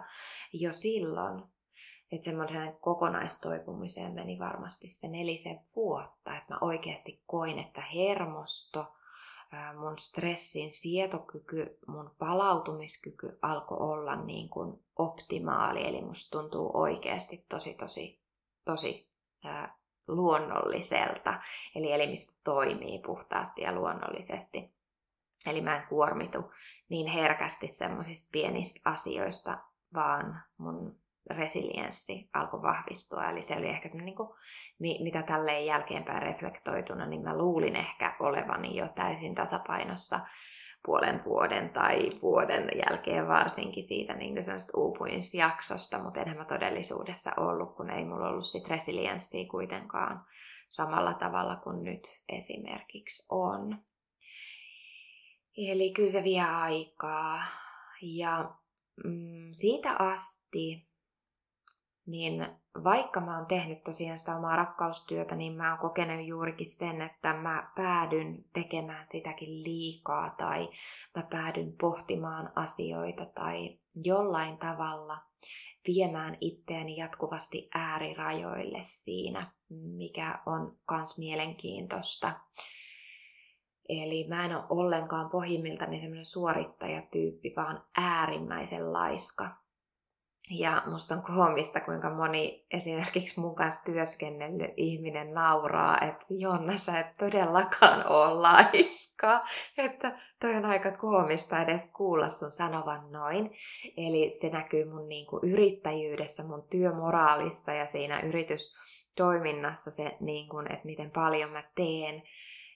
jo 0.52 0.72
silloin, 0.72 1.42
että 2.12 2.24
semmoisen 2.24 2.76
kokonaistoipumiseen 2.80 4.14
meni 4.14 4.38
varmasti 4.38 4.88
se 4.88 5.08
nelisen 5.08 5.60
vuotta, 5.76 6.36
että 6.36 6.54
mä 6.54 6.58
oikeasti 6.60 7.22
koin, 7.26 7.58
että 7.58 7.82
hermosto, 7.94 8.86
mun 9.78 9.98
stressin 9.98 10.72
sietokyky, 10.72 11.78
mun 11.86 12.14
palautumiskyky 12.18 13.38
alkoi 13.42 13.78
olla 13.80 14.16
niin 14.16 14.48
kuin 14.48 14.84
optimaali, 14.96 15.86
eli 15.88 16.02
musta 16.02 16.38
tuntuu 16.38 16.70
oikeasti 16.74 17.46
tosi 17.48 17.74
tosi 17.74 18.20
tosi 18.64 19.08
luonnolliselta, 20.08 21.38
eli 21.74 21.92
elimistö 21.92 22.32
toimii 22.44 22.98
puhtaasti 22.98 23.62
ja 23.62 23.74
luonnollisesti. 23.74 24.74
Eli 25.46 25.60
mä 25.60 25.76
en 25.76 25.86
kuormitu 25.88 26.38
niin 26.88 27.06
herkästi 27.06 27.68
semmoisista 27.68 28.28
pienistä 28.32 28.90
asioista, 28.90 29.58
vaan 29.94 30.42
mun 30.58 31.00
resilienssi 31.30 32.30
alkoi 32.35 32.62
vahvistua. 32.62 33.30
Eli 33.30 33.42
se 33.42 33.56
oli 33.56 33.68
ehkä 33.68 33.88
semmoinen, 33.88 34.06
niin 34.06 34.16
kuin, 34.16 34.28
mitä 34.78 35.23
tälleen 35.23 35.66
jälkeenpäin 35.66 36.23
reflektoituna, 36.23 37.06
niin 37.06 37.23
mä 37.23 37.38
luulin 37.38 37.76
ehkä 37.76 38.16
olevani 38.20 38.76
jo 38.76 38.88
täysin 38.94 39.35
tasapainossa 39.35 40.20
puolen 40.87 41.25
vuoden 41.25 41.70
tai 41.70 42.11
vuoden 42.23 42.70
jälkeen 42.87 43.28
varsinkin 43.28 43.85
siitä 43.85 44.14
niin 44.14 44.35
uupumisjaksosta, 44.76 46.02
mutta 46.02 46.20
enhän 46.20 46.37
mä 46.37 46.44
todellisuudessa 46.44 47.30
ollut, 47.37 47.76
kun 47.76 47.90
ei 47.90 48.04
mulla 48.04 48.28
ollut 48.28 48.47
sit 48.47 48.68
resilienssiä 48.68 49.44
kuitenkaan 49.50 50.25
samalla 50.68 51.14
tavalla 51.14 51.56
kuin 51.56 51.82
nyt 51.82 52.02
esimerkiksi 52.28 53.26
on. 53.30 53.78
Eli 55.56 55.92
kyllä 55.92 56.08
se 56.08 56.25
vie 56.25 56.42
aikaa. 56.42 57.42
Ja 58.02 58.54
mm, 59.04 59.50
siitä 59.52 59.97
asti 59.99 60.88
niin 62.08 62.46
vaikka 62.84 63.20
mä 63.20 63.36
oon 63.36 63.46
tehnyt 63.46 63.84
tosiaan 63.84 64.18
sitä 64.18 64.36
omaa 64.36 64.56
rakkaustyötä, 64.56 65.34
niin 65.34 65.52
mä 65.52 65.70
oon 65.70 65.78
kokenut 65.78 66.26
juurikin 66.26 66.68
sen, 66.68 67.00
että 67.00 67.34
mä 67.34 67.72
päädyn 67.76 68.44
tekemään 68.52 69.06
sitäkin 69.06 69.62
liikaa 69.62 70.34
tai 70.38 70.68
mä 71.16 71.22
päädyn 71.30 71.72
pohtimaan 71.80 72.52
asioita 72.56 73.26
tai 73.26 73.78
jollain 74.04 74.58
tavalla 74.58 75.18
viemään 75.86 76.36
itteeni 76.40 76.96
jatkuvasti 76.96 77.68
äärirajoille 77.74 78.78
siinä, 78.82 79.40
mikä 79.70 80.42
on 80.46 80.78
kans 80.86 81.18
mielenkiintoista. 81.18 82.40
Eli 83.88 84.28
mä 84.28 84.44
en 84.44 84.56
ole 84.56 84.64
ollenkaan 84.68 85.30
pohjimmiltani 85.30 86.00
semmoinen 86.00 86.24
suorittajatyyppi, 86.24 87.52
vaan 87.56 87.84
äärimmäisen 87.96 88.92
laiska. 88.92 89.67
Ja 90.50 90.82
musta 90.86 91.14
on 91.14 91.22
koomista, 91.22 91.80
kuinka 91.80 92.10
moni 92.10 92.66
esimerkiksi 92.70 93.40
mun 93.40 93.54
kanssa 93.54 93.92
työskennellyt 93.92 94.70
ihminen 94.76 95.34
nauraa, 95.34 96.00
että 96.00 96.24
Jonna, 96.30 96.76
sä 96.76 97.00
et 97.00 97.06
todellakaan 97.18 98.06
ole 98.06 98.34
laiska. 98.34 99.40
Että 99.78 100.18
toi 100.40 100.56
on 100.56 100.64
aika 100.64 100.92
koomista 100.92 101.62
edes 101.62 101.92
kuulla 101.92 102.28
sun 102.28 102.50
sanovan 102.50 103.12
noin. 103.12 103.50
Eli 103.96 104.30
se 104.40 104.48
näkyy 104.48 104.84
mun 104.84 105.08
niinku 105.08 105.40
yrittäjyydessä, 105.42 106.42
mun 106.44 106.66
työmoraalissa 106.70 107.72
ja 107.72 107.86
siinä 107.86 108.20
yritystoiminnassa 108.20 109.90
se, 109.90 110.16
niinku, 110.20 110.58
että 110.58 110.86
miten 110.86 111.10
paljon 111.10 111.50
mä 111.50 111.62
teen 111.74 112.22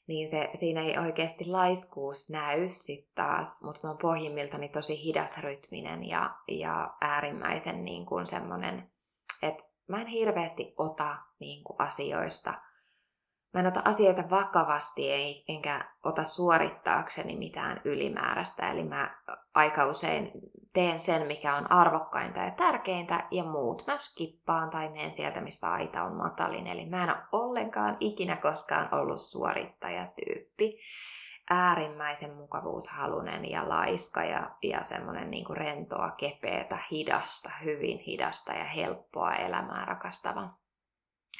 niin 0.06 0.28
se, 0.28 0.50
siinä 0.54 0.80
ei 0.80 0.98
oikeasti 0.98 1.44
laiskuus 1.44 2.30
näy 2.30 2.68
sitten 2.68 3.12
taas, 3.14 3.62
mutta 3.62 3.80
mä 3.82 3.88
oon 3.90 3.98
pohjimmiltani 3.98 4.68
tosi 4.68 5.04
hidasrytminen 5.04 6.08
ja, 6.08 6.36
ja 6.48 6.94
äärimmäisen 7.00 7.84
niin 7.84 8.06
kuin 8.06 8.26
semmonen, 8.26 8.90
että 9.42 9.64
mä 9.88 10.00
en 10.00 10.06
hirveästi 10.06 10.74
ota 10.76 11.16
niin 11.38 11.64
kuin 11.64 11.76
asioista 11.80 12.54
mä 13.54 13.60
en 13.60 13.66
ota 13.66 13.82
asioita 13.84 14.30
vakavasti 14.30 15.02
enkä 15.48 15.84
ota 16.04 16.24
suorittaakseni 16.24 17.36
mitään 17.36 17.80
ylimääräistä. 17.84 18.70
Eli 18.70 18.84
mä 18.84 19.16
aika 19.54 19.86
usein 19.86 20.30
teen 20.72 21.00
sen, 21.00 21.26
mikä 21.26 21.56
on 21.56 21.72
arvokkainta 21.72 22.40
ja 22.40 22.50
tärkeintä, 22.50 23.26
ja 23.30 23.44
muut 23.44 23.84
mä 23.86 23.96
skippaan 23.96 24.70
tai 24.70 24.88
menen 24.88 25.12
sieltä, 25.12 25.40
mistä 25.40 25.72
aita 25.72 26.02
on 26.02 26.16
matalin. 26.16 26.66
Eli 26.66 26.86
mä 26.86 27.04
en 27.04 27.10
ole 27.10 27.18
ollenkaan 27.32 27.96
ikinä 28.00 28.36
koskaan 28.36 28.94
ollut 28.94 29.20
suorittajatyyppi. 29.20 30.78
Äärimmäisen 31.50 32.36
mukavuushalunen 32.36 33.50
ja 33.50 33.68
laiska 33.68 34.24
ja, 34.24 34.50
ja 34.62 34.84
semmoinen 34.84 35.30
niin 35.30 35.56
rentoa, 35.56 36.10
kepeätä, 36.10 36.78
hidasta, 36.90 37.50
hyvin 37.64 37.98
hidasta 37.98 38.52
ja 38.52 38.64
helppoa 38.64 39.34
elämää 39.34 39.84
rakastava 39.84 40.50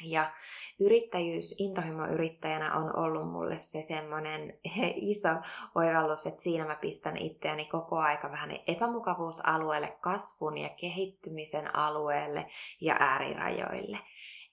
ja 0.01 0.31
yrittäjyys 0.79 1.55
intohimoyrittäjänä 1.57 2.73
on 2.73 2.99
ollut 2.99 3.31
mulle 3.31 3.55
se 3.55 3.83
semmoinen 3.83 4.59
iso 5.11 5.29
oivallus, 5.75 6.25
että 6.25 6.41
siinä 6.41 6.65
mä 6.65 6.75
pistän 6.75 7.17
itseäni 7.17 7.65
koko 7.65 7.97
aika 7.97 8.31
vähän 8.31 8.49
epämukavuusalueelle, 8.67 9.97
kasvun 10.01 10.57
ja 10.57 10.69
kehittymisen 10.69 11.75
alueelle 11.75 12.47
ja 12.81 12.95
äärirajoille. 12.99 13.99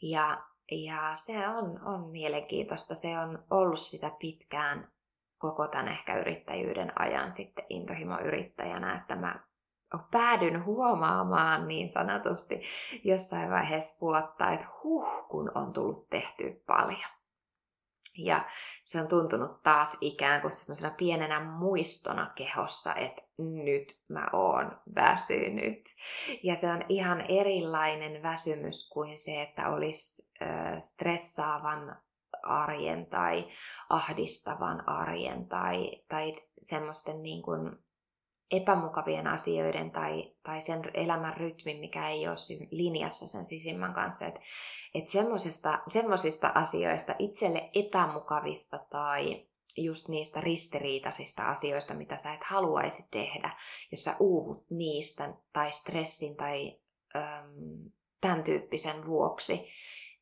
Ja, 0.02 0.42
ja 0.70 1.10
se 1.14 1.48
on, 1.48 1.80
on 1.84 2.10
mielenkiintoista. 2.10 2.94
Se 2.94 3.18
on 3.18 3.44
ollut 3.50 3.80
sitä 3.80 4.10
pitkään 4.18 4.92
koko 5.38 5.68
tämän 5.68 5.88
ehkä 5.88 6.20
yrittäjyyden 6.20 6.92
ajan 7.00 7.32
sitten 7.32 7.64
intohimoyrittäjänä, 7.68 8.96
että 8.96 9.16
mä 9.16 9.49
päädyn 10.10 10.64
huomaamaan 10.64 11.68
niin 11.68 11.90
sanotusti 11.90 12.62
jossain 13.04 13.50
vaiheessa 13.50 14.00
vuotta, 14.00 14.50
että 14.50 14.66
huh, 14.82 15.28
kun 15.28 15.52
on 15.54 15.72
tullut 15.72 16.08
tehty 16.08 16.62
paljon. 16.66 17.10
Ja 18.18 18.44
se 18.84 19.00
on 19.00 19.08
tuntunut 19.08 19.62
taas 19.62 19.96
ikään 20.00 20.40
kuin 20.40 20.52
semmoisena 20.52 20.94
pienenä 20.98 21.40
muistona 21.40 22.32
kehossa, 22.34 22.94
että 22.94 23.22
nyt 23.38 23.98
mä 24.08 24.26
oon 24.32 24.80
väsynyt. 24.94 25.88
Ja 26.42 26.56
se 26.56 26.70
on 26.70 26.84
ihan 26.88 27.24
erilainen 27.28 28.22
väsymys 28.22 28.88
kuin 28.88 29.18
se, 29.18 29.42
että 29.42 29.68
olisi 29.68 30.30
stressaavan 30.78 31.96
arjen 32.42 33.06
tai 33.06 33.44
ahdistavan 33.88 34.88
arjen 34.88 35.48
tai, 35.48 35.90
tai 36.08 36.36
semmoisten 36.60 37.22
niin 37.22 37.42
kuin 37.42 37.78
epämukavien 38.50 39.26
asioiden 39.26 39.90
tai, 39.90 40.32
tai 40.42 40.62
sen 40.62 40.90
elämän 40.94 41.36
rytmin, 41.36 41.80
mikä 41.80 42.08
ei 42.08 42.28
ole 42.28 42.36
linjassa 42.70 43.26
sen 43.26 43.44
sisimmän 43.44 43.92
kanssa. 43.92 44.26
Että 44.26 44.40
et 44.94 45.08
semmoisista 45.88 46.52
asioista, 46.54 47.14
itselle 47.18 47.70
epämukavista 47.74 48.78
tai 48.90 49.46
just 49.76 50.08
niistä 50.08 50.40
ristiriitaisista 50.40 51.50
asioista, 51.50 51.94
mitä 51.94 52.16
sä 52.16 52.34
et 52.34 52.44
haluaisi 52.44 53.02
tehdä, 53.10 53.56
jos 53.90 54.04
sä 54.04 54.16
uuvut 54.20 54.66
niistä 54.70 55.34
tai 55.52 55.72
stressin 55.72 56.36
tai 56.36 56.78
äm, 57.16 57.90
tämän 58.20 58.44
tyyppisen 58.44 59.06
vuoksi, 59.06 59.68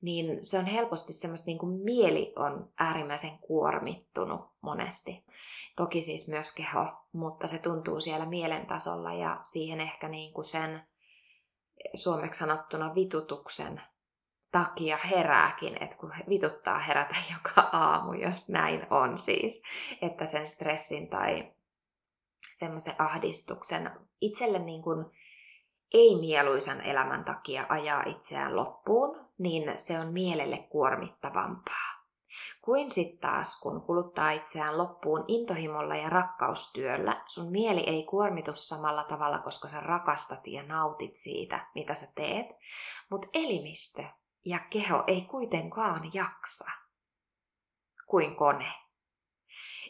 niin 0.01 0.45
se 0.45 0.59
on 0.59 0.67
helposti 0.67 1.13
semmoista 1.13 1.47
niin 1.47 1.59
kuin 1.59 1.75
mieli 1.85 2.33
on 2.37 2.73
äärimmäisen 2.79 3.39
kuormittunut 3.39 4.41
monesti. 4.61 5.25
Toki 5.77 6.03
siis 6.03 6.29
myös 6.29 6.55
keho, 6.55 6.87
mutta 7.13 7.47
se 7.47 7.59
tuntuu 7.59 8.01
siellä 8.01 8.27
mielen 8.27 8.67
tasolla 8.67 9.13
ja 9.13 9.41
siihen 9.45 9.81
ehkä 9.81 10.09
niin 10.09 10.35
kuin 10.35 10.45
sen 10.45 10.83
suomeksi 11.95 12.39
sanottuna 12.39 12.95
vitutuksen 12.95 13.83
takia 14.53 14.97
herääkin, 14.97 15.83
että 15.83 15.97
kun 15.97 16.13
vituttaa 16.29 16.79
herätä 16.79 17.15
joka 17.35 17.69
aamu, 17.73 18.13
jos 18.13 18.49
näin 18.49 18.87
on 18.91 19.19
siis, 19.19 19.63
että 20.03 20.27
sen 20.27 20.49
stressin 20.49 21.11
tai 21.11 21.53
semmoisen 22.55 22.95
ahdistuksen 22.99 23.91
itselle 24.21 24.59
niin 24.59 24.83
kuin 24.83 25.07
ei-mieluisan 25.95 26.81
elämän 26.81 27.25
takia 27.25 27.67
ajaa 27.69 28.03
itseään 28.07 28.57
loppuun, 28.57 29.28
niin 29.39 29.73
se 29.77 29.99
on 29.99 30.13
mielelle 30.13 30.59
kuormittavampaa. 30.59 31.99
Kuin 32.63 32.91
sitten 32.91 33.19
taas, 33.19 33.61
kun 33.61 33.83
kuluttaa 33.83 34.31
itseään 34.31 34.79
loppuun 34.79 35.25
intohimolla 35.29 35.97
ja 35.97 36.09
rakkaustyöllä, 36.09 37.25
sun 37.27 37.53
mieli 37.53 37.81
ei 37.81 38.05
kuormitu 38.05 38.53
samalla 38.55 39.05
tavalla, 39.05 39.39
koska 39.39 39.69
sä 39.69 39.81
rakastat 39.81 40.47
ja 40.47 40.63
nautit 40.63 41.17
siitä, 41.17 41.67
mitä 41.75 41.95
sä 41.95 42.07
teet, 42.15 42.47
mutta 43.11 43.29
elimistö 43.35 44.05
ja 44.45 44.59
keho 44.71 45.05
ei 45.07 45.21
kuitenkaan 45.21 46.11
jaksa 46.15 46.71
kuin 48.07 48.37
kone. 48.37 48.73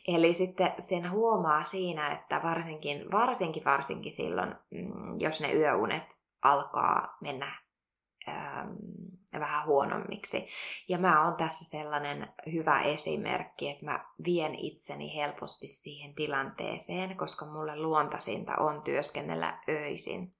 Eli 0.08 0.34
sitten 0.34 0.74
sen 0.78 1.10
huomaa 1.10 1.62
siinä, 1.62 2.08
että 2.12 2.40
varsinkin, 2.42 3.10
varsinkin, 3.12 3.64
varsinkin 3.64 4.12
silloin, 4.12 4.54
mm, 4.70 5.20
jos 5.20 5.40
ne 5.40 5.52
yöunet 5.52 6.20
alkaa 6.42 7.16
mennä 7.20 7.67
vähän 9.32 9.66
huonommiksi. 9.66 10.48
Ja 10.88 10.98
mä 10.98 11.24
oon 11.24 11.36
tässä 11.36 11.64
sellainen 11.64 12.28
hyvä 12.52 12.82
esimerkki, 12.82 13.68
että 13.68 13.84
mä 13.84 14.04
vien 14.24 14.54
itseni 14.54 15.16
helposti 15.16 15.68
siihen 15.68 16.14
tilanteeseen, 16.14 17.16
koska 17.16 17.46
mulle 17.46 17.76
luontaisinta 17.76 18.56
on 18.56 18.82
työskennellä 18.82 19.58
öisin 19.68 20.34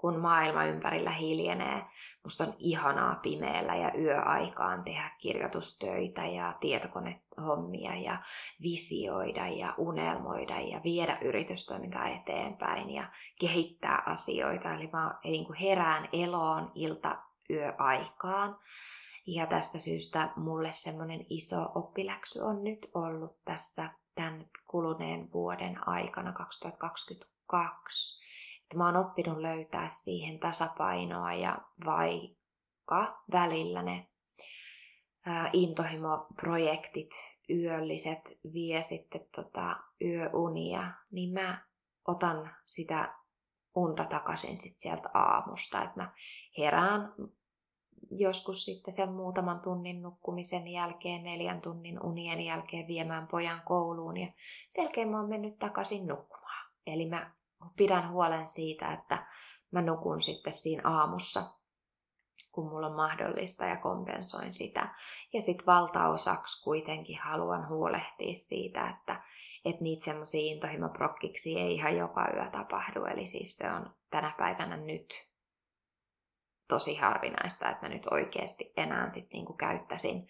kun 0.00 0.20
maailma 0.20 0.64
ympärillä 0.64 1.10
hiljenee. 1.10 1.84
Musta 2.24 2.44
on 2.44 2.54
ihanaa 2.58 3.14
pimeällä 3.14 3.76
ja 3.76 3.92
yöaikaan 3.98 4.84
tehdä 4.84 5.10
kirjoitustöitä 5.18 6.26
ja 6.26 6.56
tietokonehommia 6.60 7.94
ja 7.94 8.18
visioida 8.62 9.48
ja 9.48 9.74
unelmoida 9.78 10.60
ja 10.60 10.80
viedä 10.84 11.18
yritystoimintaa 11.22 12.08
eteenpäin 12.08 12.90
ja 12.90 13.10
kehittää 13.40 14.02
asioita. 14.06 14.74
Eli 14.74 14.90
mä 14.92 15.14
niin 15.24 15.46
kuin 15.46 15.56
herään 15.56 16.08
eloon 16.12 16.72
ilta 16.74 17.18
yöaikaan. 17.50 18.58
Ja 19.26 19.46
tästä 19.46 19.78
syystä 19.78 20.32
mulle 20.36 20.72
semmoinen 20.72 21.24
iso 21.30 21.72
oppiläksy 21.74 22.40
on 22.40 22.64
nyt 22.64 22.90
ollut 22.94 23.44
tässä 23.44 23.90
tämän 24.14 24.50
kuluneen 24.66 25.32
vuoden 25.32 25.88
aikana 25.88 26.32
2022 26.32 28.20
että 28.70 28.78
mä 28.78 28.86
oon 28.86 28.96
oppinut 28.96 29.38
löytää 29.38 29.88
siihen 29.88 30.38
tasapainoa 30.38 31.32
ja 31.32 31.58
vaikka 31.86 33.22
välillä 33.32 33.82
ne 33.82 34.08
intohimoprojektit, 35.52 37.10
yölliset, 37.50 38.38
vie 38.52 38.82
sitten 38.82 39.26
tota 39.36 39.76
yöunia, 40.02 40.92
niin 41.10 41.32
mä 41.32 41.66
otan 42.08 42.50
sitä 42.66 43.14
unta 43.74 44.04
takaisin 44.04 44.58
sit 44.58 44.76
sieltä 44.76 45.08
aamusta, 45.14 45.82
että 45.82 46.00
mä 46.00 46.14
herään 46.58 47.14
joskus 48.10 48.64
sitten 48.64 48.94
sen 48.94 49.12
muutaman 49.12 49.60
tunnin 49.60 50.02
nukkumisen 50.02 50.68
jälkeen, 50.68 51.22
neljän 51.22 51.60
tunnin 51.60 52.02
unien 52.02 52.40
jälkeen 52.40 52.86
viemään 52.86 53.26
pojan 53.26 53.62
kouluun 53.64 54.16
ja 54.16 54.32
sen 54.70 54.82
jälkeen 54.82 55.08
mä 55.08 55.20
oon 55.20 55.28
mennyt 55.28 55.58
takaisin 55.58 56.06
nukkumaan. 56.06 56.70
Eli 56.86 57.08
mä 57.08 57.39
pidän 57.76 58.10
huolen 58.10 58.48
siitä, 58.48 58.92
että 58.92 59.26
mä 59.70 59.82
nukun 59.82 60.20
sitten 60.20 60.52
siinä 60.52 60.90
aamussa, 60.90 61.42
kun 62.52 62.68
mulla 62.68 62.86
on 62.86 62.96
mahdollista 62.96 63.64
ja 63.64 63.76
kompensoin 63.76 64.52
sitä. 64.52 64.94
Ja 65.32 65.40
sitten 65.40 65.66
valtaosaksi 65.66 66.64
kuitenkin 66.64 67.18
haluan 67.18 67.68
huolehtia 67.68 68.34
siitä, 68.34 68.90
että, 68.90 69.22
että 69.64 69.82
niitä 69.82 70.04
semmoisia 70.04 70.52
intohimoprokkiksi 70.52 71.60
ei 71.60 71.74
ihan 71.74 71.96
joka 71.96 72.26
yö 72.34 72.50
tapahdu. 72.50 73.04
Eli 73.04 73.26
siis 73.26 73.56
se 73.56 73.70
on 73.70 73.94
tänä 74.10 74.34
päivänä 74.38 74.76
nyt 74.76 75.30
tosi 76.68 76.96
harvinaista, 76.96 77.70
että 77.70 77.88
mä 77.88 77.94
nyt 77.94 78.06
oikeasti 78.10 78.72
enää 78.76 79.08
sitten 79.08 79.38
niinku 79.38 79.52
käyttäisin 79.52 80.26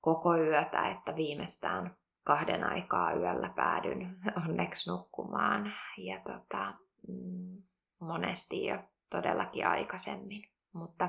koko 0.00 0.36
yötä, 0.36 0.88
että 0.88 1.16
viimeistään 1.16 1.96
kahden 2.24 2.64
aikaa 2.64 3.12
yöllä 3.12 3.48
päädyn 3.56 4.20
onneksi 4.48 4.90
nukkumaan. 4.90 5.72
Ja 5.98 6.20
tota, 6.20 6.74
mm, 7.08 7.62
monesti 8.00 8.66
jo 8.66 8.78
todellakin 9.10 9.66
aikaisemmin. 9.66 10.50
Mutta 10.72 11.08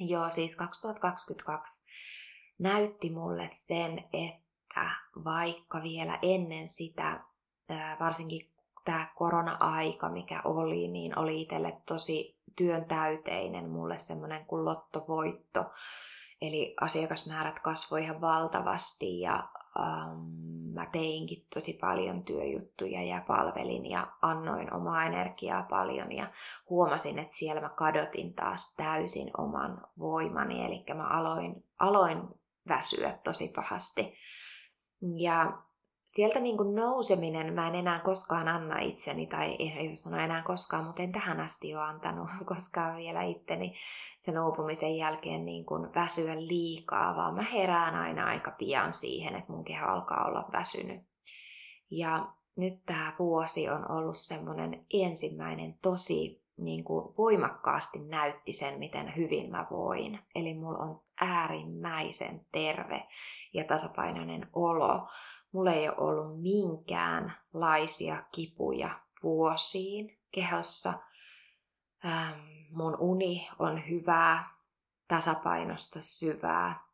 joo, 0.00 0.30
siis 0.30 0.56
2022 0.56 1.86
näytti 2.58 3.10
mulle 3.10 3.46
sen, 3.48 3.98
että 3.98 4.90
vaikka 5.24 5.82
vielä 5.82 6.18
ennen 6.22 6.68
sitä, 6.68 7.24
varsinkin 8.00 8.52
tämä 8.84 9.12
korona-aika, 9.14 10.08
mikä 10.08 10.42
oli, 10.44 10.88
niin 10.88 11.18
oli 11.18 11.40
itselle 11.40 11.82
tosi 11.86 12.38
työntäyteinen, 12.56 13.70
mulle 13.70 13.98
semmoinen 13.98 14.46
kuin 14.46 14.64
lottovoitto. 14.64 15.64
Eli 16.40 16.74
asiakasmäärät 16.80 17.60
kasvoi 17.60 18.02
ihan 18.02 18.20
valtavasti 18.20 19.20
ja 19.20 19.48
mä 20.72 20.86
teinkin 20.86 21.46
tosi 21.54 21.72
paljon 21.80 22.24
työjuttuja 22.24 23.02
ja 23.02 23.24
palvelin 23.26 23.86
ja 23.86 24.12
annoin 24.22 24.74
omaa 24.74 25.04
energiaa 25.04 25.62
paljon 25.62 26.12
ja 26.12 26.30
huomasin, 26.70 27.18
että 27.18 27.34
siellä 27.34 27.60
mä 27.60 27.68
kadotin 27.68 28.34
taas 28.34 28.74
täysin 28.76 29.30
oman 29.38 29.86
voimani. 29.98 30.64
Eli 30.64 30.84
mä 30.94 31.08
aloin, 31.08 31.64
aloin 31.78 32.22
väsyä 32.68 33.18
tosi 33.24 33.48
pahasti. 33.48 34.14
Ja 35.16 35.62
sieltä 36.16 36.40
niin 36.40 36.56
kuin 36.56 36.74
nouseminen, 36.74 37.54
mä 37.54 37.68
en 37.68 37.74
enää 37.74 38.00
koskaan 38.00 38.48
anna 38.48 38.78
itseni, 38.78 39.26
tai 39.26 39.56
ei 39.58 39.96
sano 39.96 40.16
enää 40.16 40.42
koskaan, 40.42 40.84
mutta 40.84 41.02
en 41.02 41.12
tähän 41.12 41.40
asti 41.40 41.74
ole 41.74 41.82
antanut 41.84 42.28
koskaan 42.54 42.96
vielä 42.96 43.22
itteni 43.22 43.74
sen 44.18 44.44
uupumisen 44.44 44.96
jälkeen 44.96 45.44
niin 45.44 45.66
kuin 45.66 45.94
väsyä 45.94 46.34
liikaa, 46.36 47.16
vaan 47.16 47.34
mä 47.34 47.42
herään 47.42 47.94
aina 47.94 48.26
aika 48.26 48.50
pian 48.50 48.92
siihen, 48.92 49.34
että 49.36 49.52
mun 49.52 49.64
keho 49.64 49.86
alkaa 49.86 50.26
olla 50.26 50.48
väsynyt. 50.52 51.02
Ja 51.90 52.32
nyt 52.56 52.74
tämä 52.86 53.12
vuosi 53.18 53.68
on 53.68 53.90
ollut 53.90 54.18
semmoinen 54.18 54.86
ensimmäinen 54.92 55.78
tosi 55.82 56.45
niin 56.56 56.84
kuin 56.84 57.14
voimakkaasti 57.18 57.98
näytti 58.08 58.52
sen, 58.52 58.78
miten 58.78 59.16
hyvin 59.16 59.50
mä 59.50 59.66
voin. 59.70 60.18
Eli 60.34 60.54
mulla 60.54 60.78
on 60.78 61.00
äärimmäisen 61.20 62.46
terve 62.52 63.08
ja 63.54 63.64
tasapainoinen 63.64 64.48
olo. 64.52 65.08
Mulla 65.52 65.72
ei 65.72 65.88
ole 65.88 65.96
ollut 65.98 66.42
minkäänlaisia 66.42 68.24
kipuja 68.32 69.00
vuosiin 69.22 70.18
kehossa. 70.30 70.92
Ähm, 72.04 72.38
mun 72.70 72.96
uni 73.00 73.48
on 73.58 73.88
hyvää, 73.88 74.56
tasapainosta 75.08 76.00
syvää. 76.00 76.86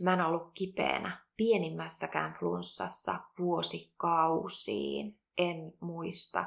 Mä 0.00 0.12
en 0.12 0.20
ollut 0.20 0.50
kipeänä 0.54 1.24
pienimmässäkään 1.36 2.36
flunssassa 2.38 3.20
vuosikausiin. 3.38 5.18
En 5.38 5.72
muista, 5.80 6.44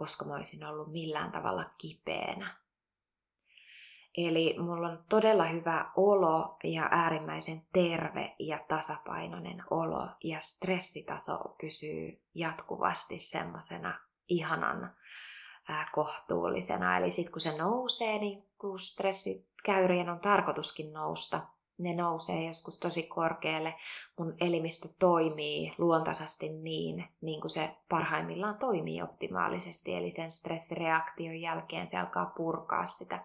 koska 0.00 0.24
mä 0.24 0.34
olisin 0.34 0.64
ollut 0.64 0.92
millään 0.92 1.32
tavalla 1.32 1.64
kipeänä. 1.78 2.56
Eli 4.16 4.56
mulla 4.58 4.88
on 4.88 5.04
todella 5.08 5.44
hyvä 5.44 5.90
olo 5.96 6.56
ja 6.64 6.88
äärimmäisen 6.90 7.62
terve 7.72 8.34
ja 8.38 8.58
tasapainoinen 8.68 9.62
olo 9.70 10.08
ja 10.24 10.40
stressitaso 10.40 11.38
pysyy 11.60 12.22
jatkuvasti 12.34 13.18
semmoisena 13.18 14.00
ihanan 14.28 14.96
kohtuullisena. 15.92 16.96
Eli 16.96 17.10
sitten 17.10 17.32
kun 17.32 17.40
se 17.40 17.56
nousee, 17.56 18.18
niin 18.18 18.48
kun 18.58 18.78
stressikäyrien 18.78 20.08
on 20.08 20.20
tarkoituskin 20.20 20.92
nousta, 20.92 21.40
ne 21.80 21.94
nousee 21.94 22.46
joskus 22.46 22.78
tosi 22.78 23.02
korkealle. 23.02 23.74
Mun 24.18 24.34
elimistö 24.40 24.88
toimii 24.98 25.74
luontaisesti 25.78 26.48
niin, 26.48 27.08
niin 27.20 27.40
kuin 27.40 27.50
se 27.50 27.76
parhaimmillaan 27.88 28.58
toimii 28.58 29.02
optimaalisesti. 29.02 29.94
Eli 29.94 30.10
sen 30.10 30.32
stressireaktion 30.32 31.40
jälkeen 31.40 31.88
se 31.88 31.98
alkaa 31.98 32.32
purkaa 32.36 32.86
sitä 32.86 33.24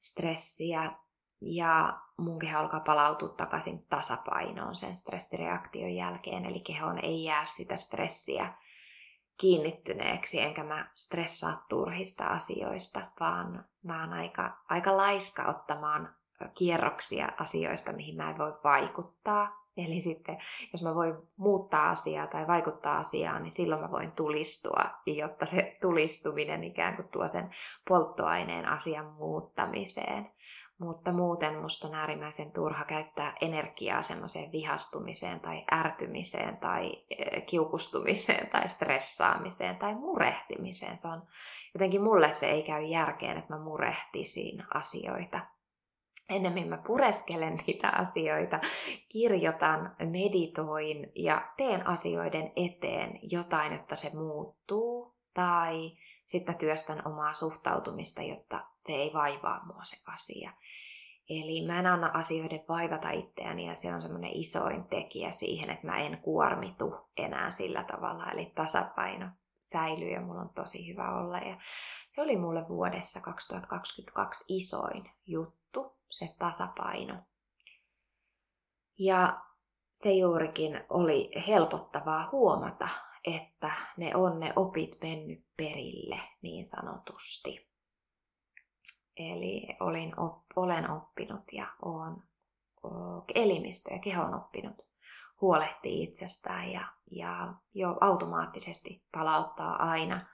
stressiä 0.00 0.92
ja 1.40 2.00
mun 2.18 2.38
keho 2.38 2.58
alkaa 2.58 2.80
palautua 2.80 3.28
takaisin 3.28 3.88
tasapainoon 3.88 4.76
sen 4.76 4.94
stressireaktion 4.94 5.94
jälkeen. 5.94 6.44
Eli 6.44 6.60
kehoon 6.60 6.98
ei 6.98 7.24
jää 7.24 7.44
sitä 7.44 7.76
stressiä 7.76 8.54
kiinnittyneeksi, 9.36 10.40
enkä 10.40 10.64
mä 10.64 10.90
stressaa 10.94 11.64
turhista 11.68 12.26
asioista, 12.26 13.00
vaan 13.20 13.64
mä 13.82 14.00
oon 14.00 14.12
aika, 14.12 14.58
aika 14.68 14.96
laiska 14.96 15.44
ottamaan 15.44 16.17
kierroksia 16.54 17.28
asioista, 17.38 17.92
mihin 17.92 18.16
mä 18.16 18.30
en 18.30 18.38
voi 18.38 18.52
vaikuttaa. 18.64 19.58
Eli 19.86 20.00
sitten, 20.00 20.38
jos 20.72 20.82
mä 20.82 20.94
voin 20.94 21.14
muuttaa 21.36 21.90
asiaa 21.90 22.26
tai 22.26 22.46
vaikuttaa 22.46 22.98
asiaan, 22.98 23.42
niin 23.42 23.52
silloin 23.52 23.80
mä 23.80 23.90
voin 23.90 24.12
tulistua, 24.12 24.84
jotta 25.06 25.46
se 25.46 25.76
tulistuminen 25.80 26.64
ikään 26.64 26.96
kuin 26.96 27.08
tuo 27.08 27.28
sen 27.28 27.50
polttoaineen 27.88 28.66
asian 28.66 29.06
muuttamiseen. 29.06 30.30
Mutta 30.78 31.12
muuten 31.12 31.58
musta 31.58 31.88
on 31.88 31.94
äärimmäisen 31.94 32.52
turha 32.52 32.84
käyttää 32.84 33.34
energiaa 33.40 34.02
semmoiseen 34.02 34.52
vihastumiseen 34.52 35.40
tai 35.40 35.64
ärtymiseen 35.72 36.56
tai 36.56 37.04
e, 37.10 37.40
kiukustumiseen 37.40 38.50
tai 38.50 38.68
stressaamiseen 38.68 39.76
tai 39.76 39.94
murehtimiseen. 39.94 40.96
Se 40.96 41.08
on, 41.08 41.22
jotenkin 41.74 42.02
mulle 42.02 42.32
se 42.32 42.46
ei 42.46 42.62
käy 42.62 42.82
järkeen, 42.82 43.38
että 43.38 43.54
mä 43.54 43.64
murehtisin 43.64 44.64
asioita 44.74 45.40
ennemmin 46.28 46.68
mä 46.68 46.78
pureskelen 46.86 47.54
niitä 47.66 47.88
asioita, 47.88 48.60
kirjoitan, 49.08 49.96
meditoin 50.10 51.12
ja 51.14 51.52
teen 51.56 51.86
asioiden 51.86 52.52
eteen 52.56 53.18
jotain, 53.22 53.72
jotta 53.72 53.96
se 53.96 54.10
muuttuu. 54.14 55.18
Tai 55.34 55.92
sitten 56.26 56.54
mä 56.54 56.58
työstän 56.58 57.06
omaa 57.06 57.34
suhtautumista, 57.34 58.22
jotta 58.22 58.64
se 58.76 58.92
ei 58.92 59.10
vaivaa 59.14 59.66
mua 59.66 59.84
se 59.84 60.12
asia. 60.12 60.52
Eli 61.30 61.66
mä 61.66 61.78
en 61.78 61.86
anna 61.86 62.10
asioiden 62.14 62.64
vaivata 62.68 63.10
itseäni 63.10 63.66
ja 63.66 63.74
se 63.74 63.94
on 63.94 64.02
semmoinen 64.02 64.30
isoin 64.34 64.84
tekijä 64.84 65.30
siihen, 65.30 65.70
että 65.70 65.86
mä 65.86 65.98
en 65.98 66.18
kuormitu 66.18 66.94
enää 67.16 67.50
sillä 67.50 67.84
tavalla. 67.84 68.30
Eli 68.30 68.52
tasapaino 68.54 69.26
säilyy 69.60 70.08
ja 70.08 70.20
mulla 70.20 70.40
on 70.40 70.54
tosi 70.54 70.88
hyvä 70.88 71.18
olla. 71.18 71.38
Ja 71.38 71.56
se 72.10 72.22
oli 72.22 72.36
mulle 72.36 72.68
vuodessa 72.68 73.20
2022 73.20 74.44
isoin 74.56 75.10
juttu 75.26 75.58
se 76.10 76.34
tasapaino. 76.38 77.22
Ja 78.98 79.40
se 79.92 80.12
juurikin 80.12 80.84
oli 80.88 81.30
helpottavaa 81.48 82.28
huomata, 82.32 82.88
että 83.24 83.70
ne 83.96 84.16
on 84.16 84.40
ne 84.40 84.52
opit 84.56 84.98
mennyt 85.02 85.46
perille 85.56 86.20
niin 86.42 86.66
sanotusti. 86.66 87.68
Eli 89.16 89.66
olin, 89.80 90.20
op, 90.20 90.44
olen 90.56 90.90
oppinut 90.90 91.52
ja 91.52 91.66
olen 91.82 92.16
elimistö 93.34 93.92
ja 93.92 93.98
keho 93.98 94.22
on 94.22 94.34
oppinut 94.34 94.76
huolehtii 95.40 96.02
itsestään 96.02 96.72
ja, 96.72 96.92
ja 97.10 97.54
jo 97.74 97.98
automaattisesti 98.00 99.06
palauttaa 99.12 99.76
aina 99.76 100.26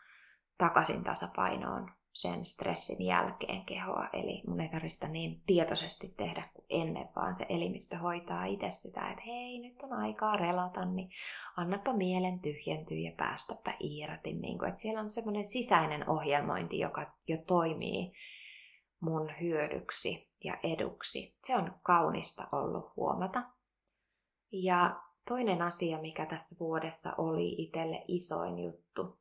takaisin 0.58 1.04
tasapainoon 1.04 1.92
sen 2.14 2.46
stressin 2.46 3.06
jälkeen 3.06 3.64
kehoa. 3.64 4.08
Eli 4.12 4.42
mun 4.46 4.60
ei 4.60 4.68
tarvitse 4.68 5.08
niin 5.08 5.42
tietoisesti 5.46 6.14
tehdä 6.16 6.48
kuin 6.54 6.66
ennen, 6.70 7.08
vaan 7.16 7.34
se 7.34 7.46
elimistö 7.48 7.98
hoitaa 7.98 8.44
itse 8.44 8.70
sitä, 8.70 9.10
että 9.10 9.22
hei, 9.26 9.58
nyt 9.58 9.82
on 9.82 9.92
aikaa 9.92 10.36
relata, 10.36 10.84
niin 10.84 11.10
annapa 11.56 11.92
mielen 11.92 12.40
tyhjentyä 12.40 12.96
ja 12.96 13.12
päästäpä 13.16 13.76
irti. 13.80 14.32
Niin 14.32 14.58
kuin, 14.58 14.68
että 14.68 14.80
siellä 14.80 15.00
on 15.00 15.10
semmoinen 15.10 15.46
sisäinen 15.46 16.08
ohjelmointi, 16.08 16.78
joka 16.78 17.12
jo 17.28 17.36
toimii 17.46 18.12
mun 19.00 19.30
hyödyksi 19.40 20.28
ja 20.44 20.58
eduksi. 20.62 21.36
Se 21.44 21.56
on 21.56 21.74
kaunista 21.82 22.48
ollut 22.52 22.96
huomata. 22.96 23.42
Ja 24.52 25.00
toinen 25.28 25.62
asia, 25.62 25.98
mikä 25.98 26.26
tässä 26.26 26.56
vuodessa 26.60 27.14
oli 27.18 27.62
itselle 27.62 28.04
isoin 28.08 28.58
juttu, 28.58 29.18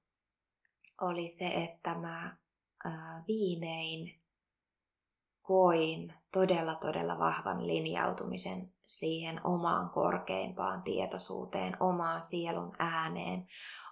oli 1.02 1.28
se, 1.28 1.48
että 1.48 1.96
mä 1.96 2.43
viimein 3.28 4.22
koin 5.42 6.14
todella 6.32 6.76
todella 6.76 7.20
vahvan 7.20 7.68
linjautumisen 7.68 8.74
siihen 8.88 9.42
omaan 9.44 9.90
korkeimpaan 9.90 10.84
tietoisuuteen, 10.84 11.78
omaan 11.80 12.22
sielun 12.22 12.76
ääneen, 12.80 13.48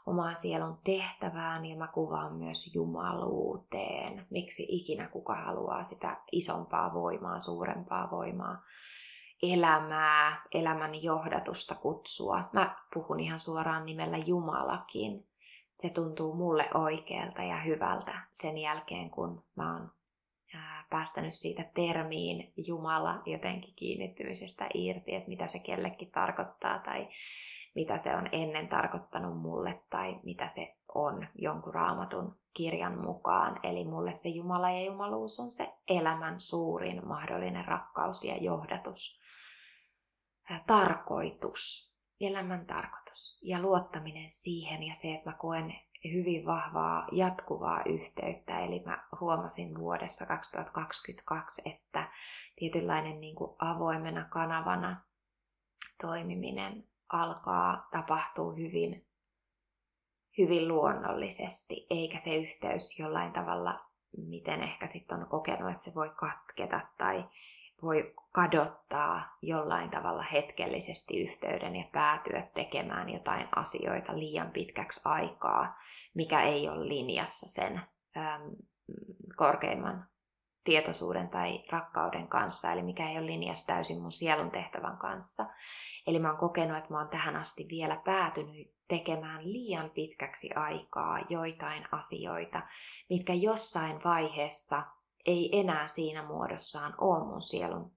omaan 0.06 0.36
sielun 0.36 0.78
tehtävään 0.84 1.66
ja 1.66 1.76
mä 1.76 1.88
kuvaan 1.88 2.36
myös 2.36 2.76
jumaluuteen. 2.76 4.28
Miksi 4.30 4.66
ikinä 4.70 5.08
kuka 5.08 5.36
haluaa 5.36 5.84
sitä 5.84 6.18
isompaa 6.32 6.94
voimaa, 6.94 7.40
suurempaa 7.40 8.12
voimaa, 8.12 8.62
elämää, 9.44 10.42
elämän 10.54 11.04
johdatusta 11.04 11.76
kutsua. 11.76 12.50
Mä 12.54 12.76
puhun 12.94 13.20
ihan 13.20 13.40
suoraan 13.40 13.86
nimellä 13.86 14.18
Jumalakin 14.18 15.31
se 15.74 15.90
tuntuu 15.90 16.36
mulle 16.36 16.70
oikealta 16.74 17.44
ja 17.44 17.62
hyvältä 17.62 18.28
sen 18.32 18.58
jälkeen, 18.58 19.10
kun 19.10 19.44
mä 19.56 19.74
oon 19.74 19.92
päästänyt 20.90 21.34
siitä 21.34 21.64
termiin 21.76 22.54
Jumala 22.68 23.22
jotenkin 23.26 23.76
kiinnittymisestä 23.76 24.70
irti, 24.74 25.16
että 25.16 25.30
mitä 25.30 25.48
se 25.48 25.60
kellekin 25.60 26.12
tarkoittaa 26.12 26.80
tai 26.80 27.08
mitä 27.76 27.98
se 27.98 28.16
on 28.16 28.30
ennen 28.32 28.68
tarkoittanut 28.68 29.42
mulle 29.42 29.84
tai 29.90 30.20
mitä 30.24 30.48
se 30.48 30.78
on 30.96 31.28
jonkun 31.36 31.74
raamatun 31.74 32.40
kirjan 32.54 33.02
mukaan. 33.02 33.60
Eli 33.64 33.86
mulle 33.86 34.14
se 34.14 34.30
Jumala 34.30 34.72
ja 34.72 34.86
jumaluus 34.86 35.40
on 35.40 35.52
se 35.52 35.74
elämän 35.90 36.40
suurin 36.40 37.08
mahdollinen 37.08 37.66
rakkaus 37.66 38.24
ja 38.24 38.38
johdatus. 38.38 39.20
Tarkoitus 40.68 41.91
elämän 42.22 42.66
tarkoitus 42.66 43.40
ja 43.42 43.62
luottaminen 43.62 44.30
siihen 44.30 44.84
ja 44.84 44.94
se, 44.94 45.14
että 45.14 45.30
mä 45.30 45.36
koen 45.38 45.76
hyvin 46.14 46.46
vahvaa 46.46 47.08
jatkuvaa 47.12 47.82
yhteyttä. 47.86 48.60
Eli 48.60 48.84
mä 48.86 49.08
huomasin 49.22 49.80
vuodessa 49.80 50.26
2022, 50.26 51.62
että 51.66 52.12
tietynlainen 52.56 53.22
niin 53.22 53.36
kuin 53.36 53.56
avoimena 53.60 54.26
kanavana 54.26 55.02
toimiminen 56.02 56.88
alkaa 57.14 57.88
tapahtua 57.92 58.54
hyvin, 58.54 59.08
hyvin 60.38 60.68
luonnollisesti, 60.68 61.88
eikä 61.90 62.20
se 62.20 62.36
yhteys 62.36 63.00
jollain 63.00 63.32
tavalla, 63.32 63.80
miten 64.18 64.64
ehkä 64.64 64.88
sitten 64.88 65.20
on 65.20 65.30
kokenut, 65.30 65.72
että 65.72 65.84
se 65.84 65.96
voi 65.96 66.10
katketa 66.10 66.82
tai 66.98 67.24
voi 67.82 68.14
kadottaa 68.32 69.38
jollain 69.42 69.90
tavalla 69.90 70.24
hetkellisesti 70.24 71.24
yhteyden 71.24 71.76
ja 71.76 71.86
päätyä 71.92 72.42
tekemään 72.54 73.10
jotain 73.10 73.48
asioita 73.56 74.20
liian 74.20 74.52
pitkäksi 74.52 75.02
aikaa, 75.06 75.80
mikä 76.14 76.42
ei 76.42 76.70
ole 76.70 76.88
linjassa 76.88 77.48
sen 77.48 77.82
äm, 78.18 78.42
korkeimman 79.36 80.08
tietoisuuden 80.64 81.30
tai 81.30 81.64
rakkauden 81.72 82.28
kanssa, 82.28 82.72
eli 82.72 82.84
mikä 82.84 83.10
ei 83.10 83.18
ole 83.18 83.26
linjassa 83.26 83.74
täysin 83.74 84.02
mun 84.02 84.12
sielun 84.12 84.52
tehtävän 84.52 84.98
kanssa. 84.98 85.46
Eli 86.08 86.20
mä 86.20 86.30
oon 86.30 86.40
kokenut, 86.40 86.78
että 86.78 86.94
mä 86.94 87.00
oon 87.00 87.10
tähän 87.10 87.36
asti 87.36 87.68
vielä 87.70 88.02
päätynyt 88.06 88.74
tekemään 88.88 89.44
liian 89.44 89.90
pitkäksi 89.90 90.54
aikaa 90.54 91.20
joitain 91.30 91.88
asioita, 91.92 92.62
mitkä 93.10 93.34
jossain 93.34 94.04
vaiheessa 94.04 94.84
ei 95.26 95.60
enää 95.60 95.88
siinä 95.88 96.28
muodossaan 96.28 96.96
ole 96.98 97.26
mun 97.26 97.42
sielun 97.42 97.92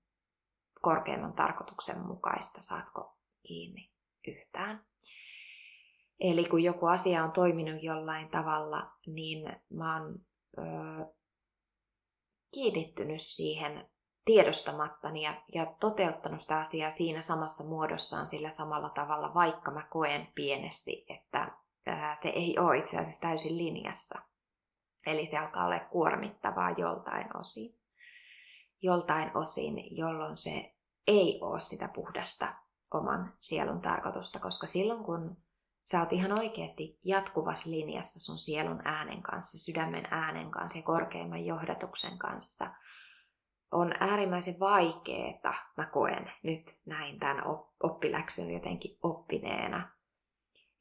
korkeimman 0.81 1.33
tarkoituksen 1.33 2.07
mukaista. 2.07 2.63
Saatko 2.63 3.17
kiinni 3.47 3.91
yhtään? 4.29 4.87
Eli 6.21 6.45
kun 6.45 6.63
joku 6.63 6.87
asia 6.87 7.25
on 7.25 7.33
toiminut 7.33 7.83
jollain 7.83 8.29
tavalla, 8.29 8.93
niin 9.07 9.57
mä 9.71 10.03
oon 10.03 10.19
öö, 10.59 11.07
kiinnittynyt 12.55 13.23
siihen 13.23 13.91
tiedostamattani 14.25 15.23
ja, 15.23 15.43
ja 15.55 15.67
toteuttanut 15.81 16.41
sitä 16.41 16.59
asiaa 16.59 16.91
siinä 16.91 17.23
samassa 17.23 17.65
muodossaan 17.65 18.29
sillä 18.29 18.51
samalla 18.51 18.91
tavalla, 18.91 19.35
vaikka 19.35 19.71
mä 19.71 19.87
koen 19.91 20.33
pienesti, 20.35 21.07
että 21.09 21.59
ää, 21.87 22.17
se 22.17 22.29
ei 22.29 22.59
ole 22.59 22.79
itse 22.79 22.99
asiassa 22.99 23.21
täysin 23.21 23.59
linjassa. 23.59 24.34
Eli 25.07 25.27
se 25.27 25.39
alkaa 25.39 25.67
olla 25.67 25.81
kuormittavaa 25.81 26.71
joltain 26.71 27.37
osin. 27.37 27.79
Joltain 28.83 29.37
osin, 29.37 29.97
jolloin 29.97 30.37
se 30.37 30.75
ei 31.07 31.39
ole 31.43 31.61
sitä 31.61 31.89
puhdasta 31.89 32.55
oman 32.95 33.33
sielun 33.41 33.81
tarkoitusta, 33.81 34.39
koska 34.39 34.67
silloin 34.67 35.05
kun 35.05 35.37
sä 35.85 36.01
oot 36.01 36.13
ihan 36.13 36.39
oikeasti 36.39 36.99
jatkuvassa 37.05 37.71
linjassa 37.71 38.21
sun 38.21 38.39
sielun 38.39 38.83
äänen 38.85 39.23
kanssa, 39.23 39.59
sydämen 39.59 40.09
äänen 40.11 40.51
kanssa 40.51 40.79
ja 40.79 40.85
korkeimman 40.85 41.45
johdatuksen 41.45 42.19
kanssa, 42.19 42.71
on 43.73 43.93
äärimmäisen 44.01 44.61
vaikeeta, 44.61 45.55
mä 45.77 45.87
koen 45.87 46.33
nyt 46.43 46.79
näin 46.87 47.19
tämän 47.19 47.45
oppiläksyn 47.83 48.55
jotenkin 48.55 48.99
oppineena. 49.03 49.91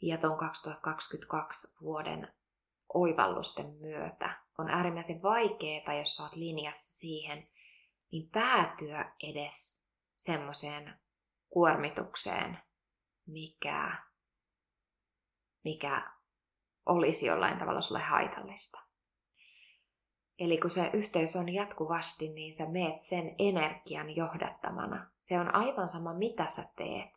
Ja 0.01 0.17
tuon 0.17 0.37
2022 0.37 1.77
vuoden 1.81 2.33
oivallusten 2.93 3.73
myötä 3.73 4.43
on 4.57 4.69
äärimmäisen 4.69 5.23
vaikeeta, 5.23 5.93
jos 5.93 6.15
sä 6.15 6.23
oot 6.23 6.35
linjassa 6.35 6.99
siihen, 6.99 7.47
niin 8.11 8.29
päätyä 8.29 9.13
edes 9.23 9.89
semmoiseen 10.17 10.99
kuormitukseen, 11.49 12.59
mikä, 13.25 13.97
mikä 15.63 16.11
olisi 16.85 17.25
jollain 17.25 17.59
tavalla 17.59 17.81
sulle 17.81 18.01
haitallista. 18.01 18.79
Eli 20.39 20.57
kun 20.57 20.71
se 20.71 20.89
yhteys 20.93 21.35
on 21.35 21.53
jatkuvasti, 21.53 22.29
niin 22.29 22.53
sä 22.53 22.65
meet 22.69 22.99
sen 22.99 23.35
energian 23.39 24.15
johdattamana. 24.15 25.11
Se 25.21 25.39
on 25.39 25.55
aivan 25.55 25.89
sama, 25.89 26.13
mitä 26.13 26.47
sä 26.47 26.63
teet. 26.75 27.09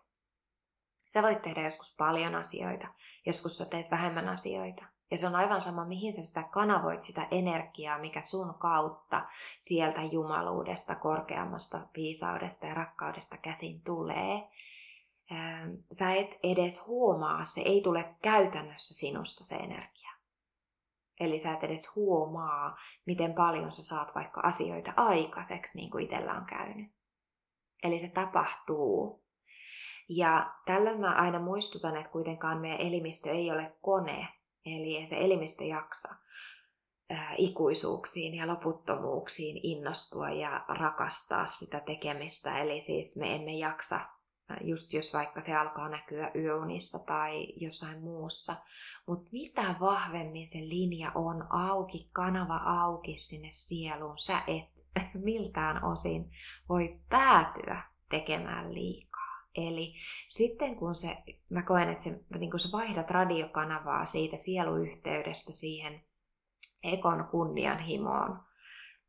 Sä 1.12 1.22
voit 1.22 1.42
tehdä 1.42 1.62
joskus 1.62 1.94
paljon 1.96 2.34
asioita, 2.34 2.88
joskus 3.26 3.58
sä 3.58 3.64
teet 3.64 3.90
vähemmän 3.90 4.28
asioita. 4.28 4.95
Ja 5.10 5.18
se 5.18 5.26
on 5.26 5.36
aivan 5.36 5.60
sama, 5.60 5.84
mihin 5.84 6.12
sä 6.12 6.22
sitä 6.22 6.42
kanavoit, 6.42 7.02
sitä 7.02 7.28
energiaa, 7.30 7.98
mikä 7.98 8.20
sun 8.20 8.54
kautta 8.54 9.26
sieltä 9.58 10.02
jumaluudesta, 10.02 10.94
korkeammasta 10.94 11.78
viisaudesta 11.96 12.66
ja 12.66 12.74
rakkaudesta 12.74 13.36
käsin 13.36 13.82
tulee. 13.84 14.48
Sä 15.92 16.14
et 16.14 16.30
edes 16.42 16.86
huomaa, 16.86 17.44
se 17.44 17.60
ei 17.60 17.80
tule 17.80 18.16
käytännössä 18.22 18.94
sinusta 18.94 19.44
se 19.44 19.54
energia. 19.54 20.10
Eli 21.20 21.38
sä 21.38 21.52
et 21.52 21.64
edes 21.64 21.94
huomaa, 21.96 22.76
miten 23.06 23.34
paljon 23.34 23.72
sä 23.72 23.82
saat 23.82 24.14
vaikka 24.14 24.40
asioita 24.44 24.92
aikaiseksi, 24.96 25.78
niin 25.78 25.90
kuin 25.90 26.04
itsellä 26.04 26.32
on 26.32 26.46
käynyt. 26.46 26.92
Eli 27.82 27.98
se 27.98 28.08
tapahtuu. 28.08 29.24
Ja 30.08 30.54
tällöin 30.66 31.00
mä 31.00 31.12
aina 31.12 31.38
muistutan, 31.38 31.96
että 31.96 32.12
kuitenkaan 32.12 32.58
meidän 32.58 32.80
elimistö 32.80 33.30
ei 33.30 33.50
ole 33.50 33.76
kone, 33.82 34.28
eli 34.66 35.06
se 35.06 35.16
elimistö 35.20 35.64
jaksa 35.64 36.08
ikuisuuksiin 37.36 38.34
ja 38.34 38.46
loputtomuuksiin 38.46 39.60
innostua 39.62 40.30
ja 40.30 40.64
rakastaa 40.68 41.46
sitä 41.46 41.80
tekemistä. 41.80 42.58
Eli 42.58 42.80
siis 42.80 43.16
me 43.16 43.34
emme 43.34 43.52
jaksa 43.52 44.00
just 44.60 44.92
jos 44.92 45.14
vaikka 45.14 45.40
se 45.40 45.56
alkaa 45.56 45.88
näkyä 45.88 46.30
yöunissa 46.34 46.98
tai 46.98 47.46
jossain 47.56 48.02
muussa. 48.02 48.56
Mutta 49.06 49.28
mitä 49.32 49.74
vahvemmin 49.80 50.48
se 50.48 50.58
linja 50.58 51.12
on 51.14 51.46
auki, 51.50 52.10
kanava 52.12 52.56
auki 52.56 53.16
sinne 53.16 53.48
sieluun, 53.50 54.18
sä 54.18 54.42
et 54.46 54.68
miltään 55.24 55.84
osin 55.84 56.30
voi 56.68 57.00
päätyä 57.08 57.82
tekemään 58.10 58.74
liikaa. 58.74 59.05
Eli 59.56 59.94
sitten 60.28 60.76
kun 60.76 60.94
se, 60.94 61.16
mä 61.50 61.62
koen, 61.62 61.88
että 61.88 62.04
se, 62.04 62.20
niin 62.38 62.50
kun 62.50 62.60
sä 62.60 62.68
vaihdat 62.72 63.10
radiokanavaa 63.10 64.04
siitä 64.04 64.36
sieluyhteydestä 64.36 65.52
siihen 65.52 66.02
ekon 66.82 67.28
kunnianhimoon, 67.30 68.40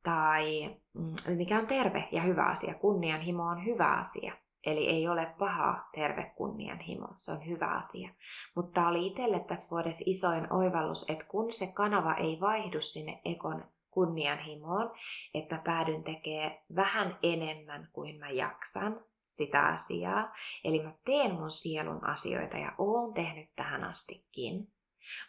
tai 0.03 0.75
mm, 0.93 1.35
mikä 1.37 1.59
on 1.59 1.67
terve 1.67 2.07
ja 2.11 2.21
hyvä 2.21 2.43
asia, 2.43 2.73
kunnianhimo 2.73 3.43
on 3.43 3.65
hyvä 3.65 3.97
asia, 3.97 4.33
Eli 4.67 4.87
ei 4.87 5.07
ole 5.07 5.35
paha 5.39 5.89
terve 5.95 6.33
kunnianhimo, 6.35 7.07
se 7.15 7.31
on 7.31 7.47
hyvä 7.47 7.67
asia. 7.67 8.09
Mutta 8.55 8.87
oli 8.87 9.07
itselle 9.07 9.39
tässä 9.39 9.69
vuodessa 9.71 10.03
isoin 10.07 10.53
oivallus, 10.53 11.05
että 11.09 11.25
kun 11.25 11.53
se 11.53 11.67
kanava 11.67 12.13
ei 12.13 12.37
vaihdu 12.41 12.81
sinne 12.81 13.21
ekon 13.25 13.65
kunnianhimoon, 13.91 14.91
että 15.33 15.55
mä 15.55 15.61
päädyn 15.61 16.03
tekemään 16.03 16.51
vähän 16.75 17.17
enemmän 17.23 17.89
kuin 17.93 18.19
mä 18.19 18.29
jaksan 18.29 19.01
sitä 19.37 19.65
asiaa. 19.65 20.33
Eli 20.63 20.83
mä 20.83 20.93
teen 21.05 21.35
mun 21.35 21.51
sielun 21.51 22.05
asioita 22.05 22.57
ja 22.57 22.75
oon 22.77 23.13
tehnyt 23.13 23.49
tähän 23.55 23.83
astikin. 23.83 24.73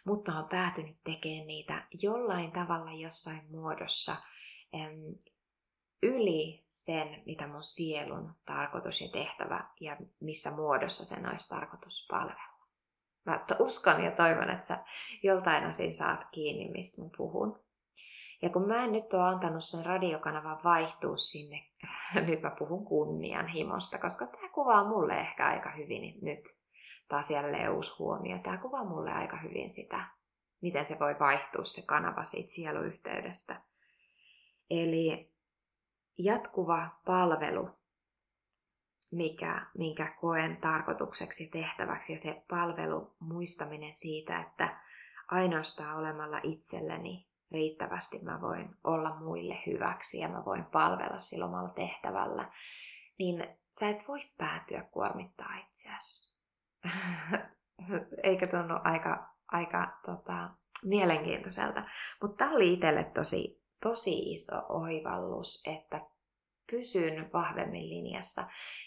Mutta 0.05 0.31
mä 0.31 0.39
oon 0.39 0.49
päätynyt 0.49 0.97
tekemään 1.03 1.47
niitä 1.47 1.87
jollain 2.01 2.51
tavalla 2.51 2.93
jossain 2.93 3.41
muodossa 3.51 4.15
yli 6.03 6.65
sen, 6.69 7.23
mitä 7.25 7.47
mun 7.47 7.63
sielun 7.63 8.33
tarkoitus 8.45 9.01
ja 9.01 9.07
tehtävä 9.09 9.69
ja 9.79 9.97
missä 10.19 10.51
muodossa 10.51 11.05
sen 11.05 11.29
olisi 11.29 11.49
tarkoitus 11.49 12.07
palvella. 12.11 12.59
Mä 13.25 13.45
uskon 13.59 14.03
ja 14.03 14.11
toivon, 14.11 14.49
että 14.49 14.67
sä 14.67 14.83
joltain 15.23 15.65
osin 15.65 15.93
saat 15.93 16.19
kiinni, 16.31 16.71
mistä 16.71 17.01
mä 17.01 17.09
puhun. 17.17 17.59
Ja 18.41 18.49
kun 18.49 18.67
mä 18.67 18.83
en 18.83 18.91
nyt 18.91 19.13
ole 19.13 19.23
antanut 19.23 19.63
sen 19.63 19.85
radiokanavan 19.85 20.59
vaihtua 20.63 21.17
sinne, 21.17 21.68
nyt 22.27 22.41
mä 22.41 22.55
puhun 22.59 22.85
kunnianhimosta, 22.85 23.97
koska 23.97 24.27
tämä 24.27 24.49
kuvaa 24.49 24.87
mulle 24.87 25.13
ehkä 25.13 25.47
aika 25.47 25.71
hyvin 25.77 26.19
nyt 26.21 26.57
taas 27.07 27.31
jälleen 27.31 27.71
uusi 27.71 27.95
huomio. 27.99 28.37
Tämä 28.37 28.57
kuvaa 28.57 28.85
mulle 28.85 29.11
aika 29.11 29.37
hyvin 29.37 29.71
sitä, 29.71 30.07
miten 30.61 30.85
se 30.85 30.99
voi 30.99 31.19
vaihtua 31.19 31.65
se 31.65 31.81
kanava 31.85 32.23
siitä 32.23 32.49
sieluyhteydestä. 32.49 33.61
Eli 34.69 35.33
jatkuva 36.17 36.89
palvelu, 37.05 37.69
mikä, 39.11 39.65
minkä 39.77 40.15
koen 40.21 40.57
tarkoitukseksi 40.57 41.43
ja 41.43 41.49
tehtäväksi, 41.51 42.13
ja 42.13 42.19
se 42.19 42.43
palvelu 42.49 43.15
muistaminen 43.19 43.93
siitä, 43.93 44.39
että 44.39 44.81
ainoastaan 45.27 45.97
olemalla 45.97 46.39
itselleni 46.43 47.28
riittävästi 47.51 48.19
mä 48.23 48.41
voin 48.41 48.77
olla 48.83 49.15
muille 49.19 49.63
hyväksi 49.65 50.19
ja 50.19 50.29
mä 50.29 50.45
voin 50.45 50.65
palvella 50.65 51.19
sillä 51.19 51.45
omalla 51.45 51.69
tehtävällä, 51.69 52.51
niin 53.19 53.43
sä 53.79 53.89
et 53.89 54.07
voi 54.07 54.19
päätyä 54.37 54.81
kuormittaa 54.81 55.57
itseäsi. 55.57 56.35
Eikä 58.23 58.47
tunnu 58.47 58.75
aika, 58.83 59.35
aika 59.51 59.99
tota, 60.05 60.49
mielenkiintoiselta. 60.83 61.81
Mutta 62.21 62.37
tämä 62.37 62.55
oli 62.55 62.73
itselle 62.73 63.03
tosi 63.03 63.59
tosi 63.81 64.31
iso 64.31 64.65
oivallus, 64.69 65.63
että 65.65 66.01
pysyn 66.71 67.29
vahvemmin 67.33 67.89
linjassa. 67.89 68.43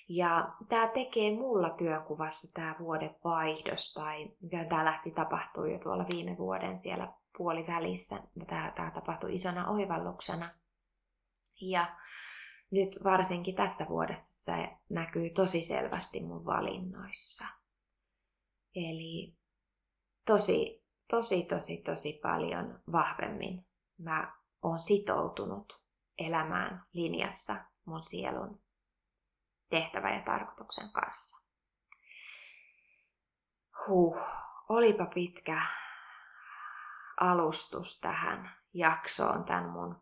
Ja 0.08 0.54
tämä 0.68 0.86
tekee 0.86 1.36
mulla 1.36 1.70
työnkuvassa 1.70 2.52
tämä 2.54 2.74
vuoden 2.78 3.16
vaihdos, 3.24 3.92
tai 3.94 4.30
tämä 4.68 4.84
lähti 4.84 5.10
tapahtuu 5.10 5.64
jo 5.64 5.78
tuolla 5.78 6.06
viime 6.12 6.36
vuoden 6.38 6.76
siellä 6.76 7.12
puolivälissä. 7.38 8.22
Tämä, 8.46 8.72
tämä 8.76 8.90
tapahtui 8.90 9.34
isona 9.34 9.68
oivalluksena. 9.68 10.54
Ja 11.60 11.96
nyt 12.70 12.98
varsinkin 13.04 13.54
tässä 13.54 13.86
vuodessa 13.88 14.52
se 14.52 14.68
näkyy 14.88 15.30
tosi 15.30 15.62
selvästi 15.62 16.20
mun 16.20 16.44
valinnoissa. 16.44 17.44
Eli 18.74 19.36
tosi, 20.26 20.84
tosi, 21.10 21.42
tosi, 21.42 21.76
tosi 21.76 22.20
paljon 22.22 22.82
vahvemmin 22.92 23.66
mä 23.98 24.36
on 24.62 24.80
sitoutunut 24.80 25.82
elämään 26.18 26.86
linjassa 26.92 27.56
mun 27.84 28.02
sielun 28.02 28.62
tehtävä 29.70 30.10
ja 30.10 30.22
tarkoituksen 30.22 30.92
kanssa. 30.92 31.52
Huh, 33.86 34.16
olipa 34.68 35.06
pitkä 35.06 35.62
alustus 37.22 38.00
tähän 38.00 38.50
jaksoon 38.74 39.44
tämän 39.44 39.70
mun 39.70 39.96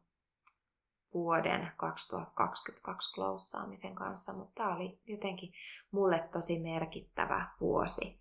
vuoden 1.14 1.72
2022 1.76 3.14
kloussaamisen 3.14 3.94
kanssa, 3.94 4.32
mutta 4.32 4.52
tämä 4.54 4.74
oli 4.74 5.00
jotenkin 5.06 5.52
mulle 5.90 6.28
tosi 6.32 6.58
merkittävä 6.58 7.50
vuosi. 7.60 8.20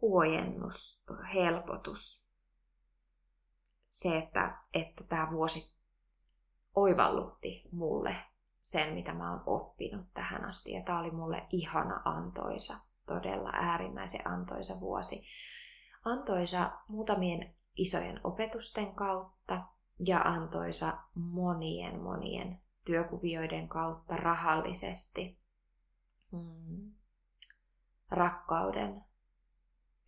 Huojennus, 0.00 1.04
helpotus. 1.34 2.26
Se, 3.90 4.18
että, 4.18 4.58
että 4.74 5.04
tämä 5.04 5.30
vuosi 5.30 5.76
oivallutti 6.74 7.68
mulle 7.72 8.16
sen, 8.62 8.94
mitä 8.94 9.14
mä 9.14 9.30
oon 9.30 9.42
oppinut 9.46 10.06
tähän 10.14 10.44
asti. 10.44 10.72
Ja 10.72 10.82
tämä 10.82 10.98
oli 10.98 11.10
mulle 11.10 11.46
ihana 11.50 12.02
antoisa, 12.04 12.74
todella 13.06 13.50
äärimmäisen 13.54 14.28
antoisa 14.28 14.80
vuosi. 14.80 15.26
Antoisa 16.04 16.72
muutamien 16.88 17.54
isojen 17.76 18.20
opetusten 18.24 18.94
kautta, 18.94 19.66
ja 20.06 20.20
antoisa 20.20 20.98
monien 21.14 22.00
monien 22.00 22.62
työkuvioiden 22.84 23.68
kautta 23.68 24.16
rahallisesti. 24.16 25.38
Mm. 26.32 26.92
Rakkauden, 28.10 29.04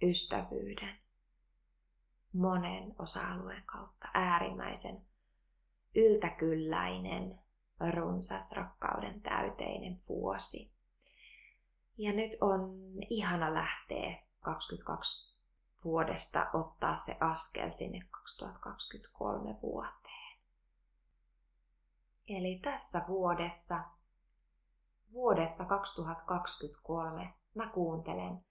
ystävyyden, 0.03 0.99
monen 2.33 2.95
osa-alueen 2.99 3.63
kautta 3.67 4.09
äärimmäisen 4.15 5.03
yltäkylläinen, 5.95 7.39
runsas 7.91 8.53
rakkauden 8.53 9.23
täyteinen 9.23 10.03
vuosi. 10.09 10.73
Ja 11.99 12.13
nyt 12.13 12.37
on 12.41 12.75
ihana 13.11 13.55
lähteä 13.55 14.23
22 14.41 15.34
vuodesta 15.85 16.51
ottaa 16.53 16.97
se 16.97 17.17
askel 17.21 17.71
sinne 17.71 18.01
2023 18.11 19.59
vuoteen. 19.63 20.39
Eli 22.29 22.61
tässä 22.63 23.03
vuodessa, 23.09 23.81
vuodessa 25.13 25.65
2023 25.65 27.35
mä 27.55 27.69
kuuntelen 27.69 28.45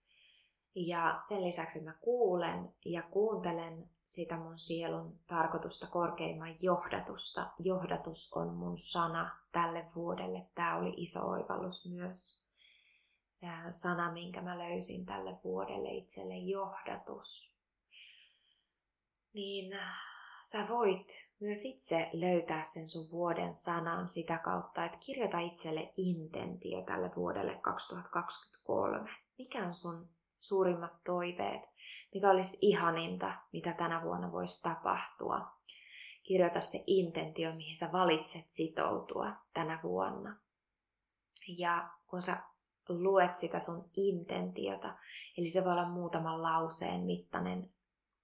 ja 0.76 1.20
sen 1.28 1.44
lisäksi 1.44 1.84
mä 1.84 1.94
kuulen 1.94 2.74
ja 2.86 3.02
kuuntelen 3.02 3.90
sitä 4.06 4.38
mun 4.38 4.60
sielun 4.60 5.20
tarkoitusta, 5.28 5.88
korkeimman 5.88 6.56
johdatusta. 6.62 7.52
Johdatus 7.60 8.34
on 8.36 8.54
mun 8.54 8.78
sana 8.78 9.38
tälle 9.52 9.86
vuodelle. 9.96 10.48
Tämä 10.56 10.78
oli 10.78 10.94
iso 10.98 11.30
oivallus 11.30 11.90
myös 11.90 12.43
sana, 13.70 14.12
minkä 14.12 14.42
mä 14.42 14.60
löysin 14.60 15.06
tälle 15.06 15.40
vuodelle 15.44 15.90
itselle, 15.90 16.38
johdatus. 16.38 17.54
Niin 19.34 19.80
sä 20.44 20.68
voit 20.70 21.08
myös 21.40 21.66
itse 21.66 22.10
löytää 22.14 22.64
sen 22.64 22.90
sun 22.90 23.12
vuoden 23.12 23.56
sanan 23.56 24.08
sitä 24.08 24.38
kautta, 24.38 24.86
että 24.86 24.98
kirjoita 24.98 25.40
itselle 25.40 25.94
intentio 25.98 26.82
tälle 26.82 27.12
vuodelle 27.16 27.56
2023. 27.56 29.10
Mikä 29.38 29.66
on 29.68 29.74
sun 29.74 30.10
suurimmat 30.40 31.04
toiveet? 31.04 31.62
Mikä 32.14 32.30
olisi 32.30 32.58
ihaninta, 32.62 33.34
mitä 33.54 33.74
tänä 33.74 34.04
vuonna 34.04 34.32
voisi 34.32 34.62
tapahtua? 34.62 35.52
Kirjoita 36.24 36.62
se 36.62 36.84
intentio, 36.88 37.56
mihin 37.56 37.76
sä 37.76 37.90
valitset 37.92 38.46
sitoutua 38.52 39.36
tänä 39.54 39.80
vuonna. 39.84 40.40
Ja 41.48 41.90
kun 42.08 42.22
sä 42.22 42.38
luet 42.90 43.38
sitä 43.38 43.60
sun 43.60 43.84
intentiota. 43.98 44.96
Eli 45.38 45.48
se 45.48 45.64
voi 45.64 45.72
olla 45.72 45.90
muutaman 45.90 46.44
lauseen 46.44 47.02
mittainen, 47.02 47.70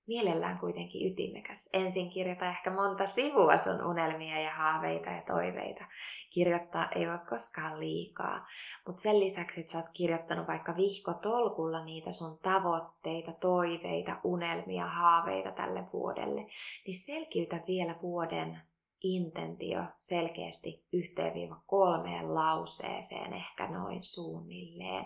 mielellään 0.10 0.60
kuitenkin 0.60 1.12
ytimekäs. 1.12 1.69
Ensin 1.74 2.10
kirjoita 2.10 2.50
ehkä 2.50 2.72
monta 2.72 3.08
sivua 3.08 3.58
sun 3.58 3.86
unelmia 3.86 4.41
ja 4.41 4.54
haaveita 4.54 5.10
ja 5.10 5.22
toiveita. 5.22 5.86
Kirjoittaa 6.34 6.88
ei 6.95 7.08
voi 7.08 7.17
koskaan 7.30 7.80
liikaa. 7.80 8.48
Mutta 8.88 9.02
sen 9.02 9.19
lisäksi, 9.19 9.60
että 9.60 9.72
sä 9.72 9.78
oot 9.78 9.89
kirjoittanut 9.93 10.48
vaikka 10.48 10.76
vihkotolkulla 10.76 11.86
niitä 11.86 12.12
sun 12.12 12.39
tavoitteita, 12.41 13.32
toiveita, 13.32 14.19
unelmia, 14.24 14.86
haaveita 14.86 15.52
tälle 15.52 15.84
vuodelle, 15.93 16.41
niin 16.86 17.00
selkiytä 17.06 17.63
vielä 17.67 17.95
vuoden 18.02 18.60
intentio 19.03 19.83
selkeästi 19.99 20.85
yhteen 20.93 21.55
kolmeen 21.65 22.35
lauseeseen 22.35 23.33
ehkä 23.33 23.67
noin 23.67 24.03
suunnilleen. 24.03 25.05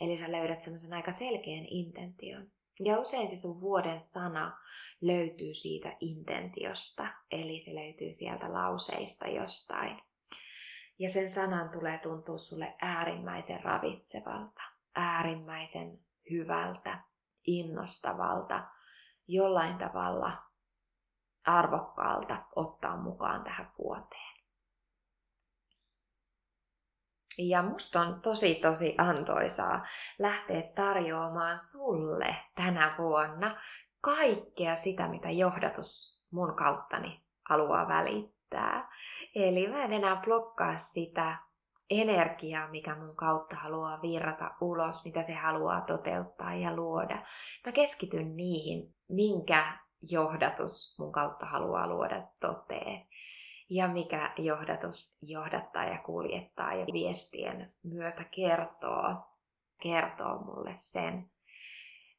Eli 0.00 0.18
sä 0.18 0.32
löydät 0.32 0.60
semmoisen 0.60 0.92
aika 0.92 1.12
selkeän 1.12 1.66
intention. 1.70 2.50
Ja 2.80 2.98
usein 2.98 3.28
se 3.28 3.36
sun 3.36 3.60
vuoden 3.60 4.00
sana 4.00 4.58
löytyy 5.00 5.54
siitä 5.54 5.96
intentiosta, 6.00 7.08
eli 7.30 7.60
se 7.60 7.74
löytyy 7.74 8.12
sieltä 8.12 8.52
lauseista 8.52 9.28
jostain. 9.28 10.02
Ja 10.98 11.08
sen 11.08 11.30
sanan 11.30 11.70
tulee 11.70 11.98
tuntua 11.98 12.38
sulle 12.38 12.76
äärimmäisen 12.82 13.64
ravitsevalta, 13.64 14.62
äärimmäisen 14.94 15.98
hyvältä, 16.30 17.04
innostavalta, 17.46 18.64
jollain 19.28 19.78
tavalla 19.78 20.51
arvokkaalta 21.46 22.36
ottaa 22.56 22.96
mukaan 22.96 23.44
tähän 23.44 23.72
vuoteen. 23.78 24.32
Ja 27.38 27.62
musta 27.62 28.00
on 28.00 28.20
tosi 28.20 28.54
tosi 28.54 28.94
antoisaa 28.98 29.82
lähteä 30.18 30.62
tarjoamaan 30.62 31.58
sulle 31.58 32.36
tänä 32.54 32.90
vuonna 32.98 33.56
kaikkea 34.00 34.76
sitä, 34.76 35.08
mitä 35.08 35.30
johdatus 35.30 36.22
mun 36.30 36.56
kauttani 36.56 37.24
haluaa 37.48 37.88
välittää. 37.88 38.88
Eli 39.34 39.68
mä 39.68 39.84
en 39.84 39.92
enää 39.92 40.16
blokkaa 40.16 40.78
sitä 40.78 41.38
energiaa, 41.90 42.68
mikä 42.68 42.96
mun 42.96 43.16
kautta 43.16 43.56
haluaa 43.56 44.02
virrata 44.02 44.50
ulos, 44.60 45.04
mitä 45.04 45.22
se 45.22 45.34
haluaa 45.34 45.80
toteuttaa 45.80 46.54
ja 46.54 46.76
luoda. 46.76 47.22
Mä 47.66 47.72
keskityn 47.72 48.36
niihin, 48.36 48.94
minkä 49.08 49.78
johdatus 50.10 50.98
mun 50.98 51.12
kautta 51.12 51.46
haluaa 51.46 51.86
luoda 51.86 52.22
toteen. 52.40 53.06
Ja 53.70 53.88
mikä 53.88 54.32
johdatus 54.38 55.18
johdattaa 55.22 55.84
ja 55.84 55.98
kuljettaa 55.98 56.74
ja 56.74 56.86
viestien 56.92 57.74
myötä 57.82 58.24
kertoo, 58.24 59.16
kertoo 59.82 60.38
mulle 60.38 60.70
sen, 60.74 61.30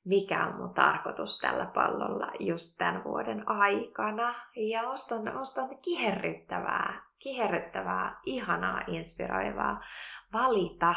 mikä 0.05 0.45
on 0.45 0.55
mun 0.55 0.73
tarkoitus 0.73 1.37
tällä 1.37 1.65
pallolla 1.65 2.31
just 2.39 2.77
tämän 2.77 3.03
vuoden 3.03 3.49
aikana. 3.49 4.35
Ja 4.55 4.81
ostan, 4.81 5.37
ostan 5.37 5.69
kiherryttävää, 5.81 7.03
kiherryttävää, 7.19 8.19
ihanaa, 8.25 8.81
inspiroivaa 8.87 9.81
valita 10.33 10.95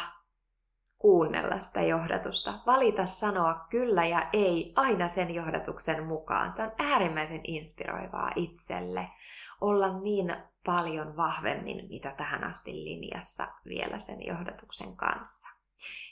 kuunnella 0.97 1.61
sitä 1.61 1.81
johdatusta, 1.81 2.59
valita 2.65 3.05
sanoa 3.05 3.65
kyllä 3.69 4.05
ja 4.05 4.29
ei 4.33 4.73
aina 4.75 5.07
sen 5.07 5.35
johdatuksen 5.35 6.03
mukaan. 6.03 6.53
Tämä 6.53 6.67
on 6.67 6.91
äärimmäisen 6.91 7.41
inspiroivaa 7.43 8.31
itselle 8.35 9.09
olla 9.61 10.01
niin 10.01 10.35
paljon 10.65 11.17
vahvemmin, 11.17 11.87
mitä 11.89 12.11
tähän 12.17 12.43
asti 12.43 12.71
linjassa 12.71 13.47
vielä 13.65 13.99
sen 13.99 14.25
johdatuksen 14.25 14.97
kanssa. 14.97 15.47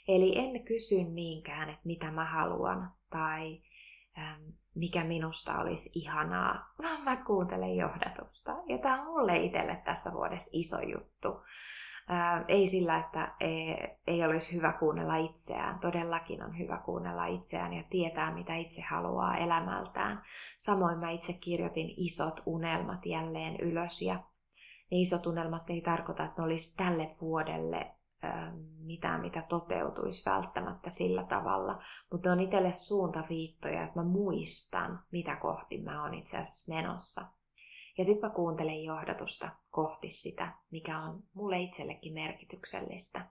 Eli 0.08 0.38
en 0.38 0.64
kysy 0.64 1.04
niinkään, 1.04 1.68
että 1.68 1.82
mitä 1.84 2.10
mä 2.10 2.24
haluan 2.24 2.92
tai 3.10 3.62
ähm, 4.18 4.42
mikä 4.74 5.04
minusta 5.04 5.58
olisi 5.58 5.90
ihanaa, 5.94 6.74
vaan 6.82 7.04
mä 7.04 7.16
kuuntelen 7.16 7.76
johdatusta. 7.76 8.52
Ja 8.68 8.78
tämä 8.78 9.00
on 9.00 9.06
mulle 9.06 9.36
itselle 9.36 9.82
tässä 9.84 10.10
vuodessa 10.12 10.50
iso 10.54 10.80
juttu. 10.80 11.28
Ää, 12.08 12.44
ei 12.48 12.66
sillä, 12.66 12.98
että 12.98 13.34
ei, 13.40 13.76
ei 14.06 14.24
olisi 14.24 14.56
hyvä 14.56 14.72
kuunnella 14.72 15.16
itseään. 15.16 15.78
Todellakin 15.78 16.42
on 16.42 16.58
hyvä 16.58 16.82
kuunnella 16.84 17.26
itseään 17.26 17.72
ja 17.72 17.84
tietää, 17.90 18.34
mitä 18.34 18.54
itse 18.54 18.82
haluaa 18.82 19.36
elämältään. 19.36 20.22
Samoin 20.58 20.98
mä 20.98 21.10
itse 21.10 21.32
kirjoitin 21.32 21.94
isot 21.96 22.42
unelmat 22.46 23.06
jälleen 23.06 23.56
ylös 23.60 24.02
ja 24.02 24.14
ne 24.90 24.98
isot 24.98 25.26
unelmat 25.26 25.70
ei 25.70 25.80
tarkoita, 25.80 26.24
että 26.24 26.42
ne 26.42 26.44
olisi 26.44 26.76
tälle 26.76 27.14
vuodelle 27.20 27.96
mitään, 28.78 29.20
mitä 29.20 29.42
toteutuisi 29.42 30.30
välttämättä 30.30 30.90
sillä 30.90 31.24
tavalla, 31.24 31.78
mutta 32.12 32.32
on 32.32 32.40
itselle 32.40 32.72
suuntaviittoja, 32.72 33.82
että 33.82 34.00
mä 34.00 34.04
muistan, 34.04 35.02
mitä 35.12 35.36
kohti 35.36 35.82
mä 35.82 36.02
oon 36.02 36.14
itse 36.14 36.38
asiassa 36.38 36.74
menossa. 36.74 37.24
Ja 37.98 38.04
sitten 38.04 38.30
mä 38.30 38.34
kuuntelen 38.34 38.84
johdatusta 38.84 39.48
kohti 39.70 40.10
sitä, 40.10 40.54
mikä 40.70 40.98
on 40.98 41.22
mulle 41.34 41.60
itsellekin 41.60 42.14
merkityksellistä. 42.14 43.30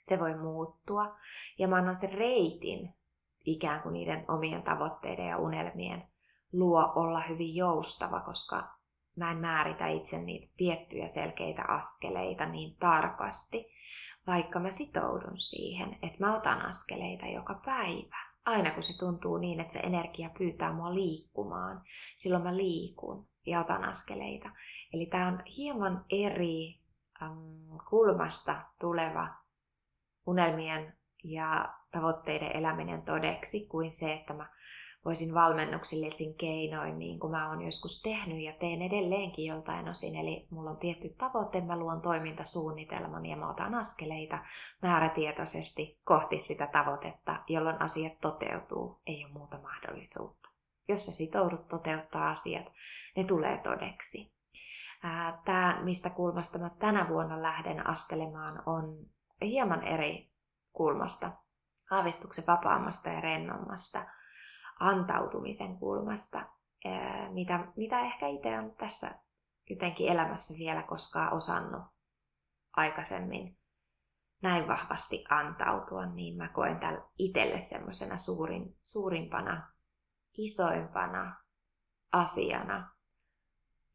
Se 0.00 0.20
voi 0.20 0.36
muuttua 0.36 1.16
ja 1.58 1.68
mä 1.68 1.76
annan 1.76 1.94
sen 1.94 2.12
reitin 2.12 2.94
ikään 3.44 3.82
kuin 3.82 3.92
niiden 3.92 4.24
omien 4.28 4.62
tavoitteiden 4.62 5.26
ja 5.26 5.38
unelmien 5.38 6.08
luo 6.52 6.92
olla 6.94 7.20
hyvin 7.20 7.54
joustava, 7.54 8.20
koska 8.20 8.68
mä 9.16 9.30
en 9.30 9.38
määritä 9.38 9.88
itse 9.88 10.18
niitä 10.18 10.52
tiettyjä 10.56 11.08
selkeitä 11.08 11.62
askeleita 11.68 12.46
niin 12.46 12.76
tarkasti, 12.76 13.66
vaikka 14.26 14.60
mä 14.60 14.70
sitoudun 14.70 15.38
siihen, 15.38 15.98
että 16.02 16.16
mä 16.20 16.36
otan 16.36 16.62
askeleita 16.62 17.26
joka 17.26 17.60
päivä. 17.64 18.16
Aina 18.46 18.70
kun 18.70 18.82
se 18.82 18.98
tuntuu 18.98 19.36
niin, 19.36 19.60
että 19.60 19.72
se 19.72 19.78
energia 19.78 20.30
pyytää 20.38 20.72
mua 20.72 20.94
liikkumaan, 20.94 21.82
silloin 22.16 22.42
mä 22.42 22.56
liikun 22.56 23.29
ja 23.46 23.60
otan 23.60 23.84
askeleita. 23.84 24.50
Eli 24.92 25.06
tämä 25.06 25.28
on 25.28 25.42
hieman 25.56 26.04
eri 26.10 26.80
kulmasta 27.90 28.62
tuleva 28.80 29.28
unelmien 30.26 30.96
ja 31.24 31.74
tavoitteiden 31.90 32.56
eläminen 32.56 33.02
todeksi 33.02 33.68
kuin 33.68 33.92
se, 33.92 34.12
että 34.12 34.34
mä 34.34 34.48
voisin 35.04 35.34
valmennuksellisin 35.34 36.34
keinoin, 36.34 36.98
niin 36.98 37.20
kuin 37.20 37.30
mä 37.30 37.48
oon 37.48 37.62
joskus 37.62 38.02
tehnyt 38.02 38.42
ja 38.42 38.52
teen 38.52 38.82
edelleenkin 38.82 39.46
joltain 39.46 39.88
osin. 39.88 40.16
Eli 40.16 40.46
mulla 40.50 40.70
on 40.70 40.76
tietty 40.76 41.08
tavoite, 41.18 41.60
mä 41.60 41.76
luon 41.76 42.02
toimintasuunnitelman 42.02 43.26
ja 43.26 43.36
mä 43.36 43.50
otan 43.50 43.74
askeleita 43.74 44.38
määrätietoisesti 44.82 46.00
kohti 46.04 46.40
sitä 46.40 46.66
tavoitetta, 46.66 47.44
jolloin 47.48 47.82
asiat 47.82 48.20
toteutuu. 48.20 49.00
Ei 49.06 49.24
ole 49.24 49.32
muuta 49.32 49.58
mahdollisuutta. 49.58 50.39
Jos 50.90 51.06
sä 51.06 51.12
sitoudut 51.12 51.68
toteuttaa 51.68 52.30
asiat, 52.30 52.72
ne 53.16 53.24
tulee 53.24 53.58
todeksi. 53.58 54.34
Tämä, 55.44 55.80
mistä 55.82 56.10
kulmasta 56.10 56.58
mä 56.58 56.70
tänä 56.78 57.08
vuonna 57.08 57.42
lähden 57.42 57.86
astelemaan, 57.86 58.62
on 58.66 59.06
hieman 59.42 59.82
eri 59.84 60.32
kulmasta. 60.72 61.32
Aavistuksen 61.90 62.44
vapaammasta 62.46 63.08
ja 63.08 63.20
rennommasta 63.20 64.06
antautumisen 64.80 65.78
kulmasta, 65.78 66.46
mitä, 67.32 67.72
mitä 67.76 68.00
ehkä 68.00 68.28
itse 68.28 68.58
on 68.58 68.76
tässä 68.76 69.14
jotenkin 69.70 70.08
elämässä 70.08 70.54
vielä 70.58 70.82
koskaan 70.82 71.32
osannut 71.32 71.82
aikaisemmin 72.76 73.58
näin 74.42 74.68
vahvasti 74.68 75.24
antautua, 75.30 76.06
niin 76.06 76.36
mä 76.36 76.48
koen 76.48 76.80
tällä 76.80 77.02
itselle 77.18 77.60
semmoisena 77.60 78.18
suurin, 78.18 78.78
suurimpana, 78.82 79.69
isoimpana 80.44 81.36
asiana, 82.12 82.90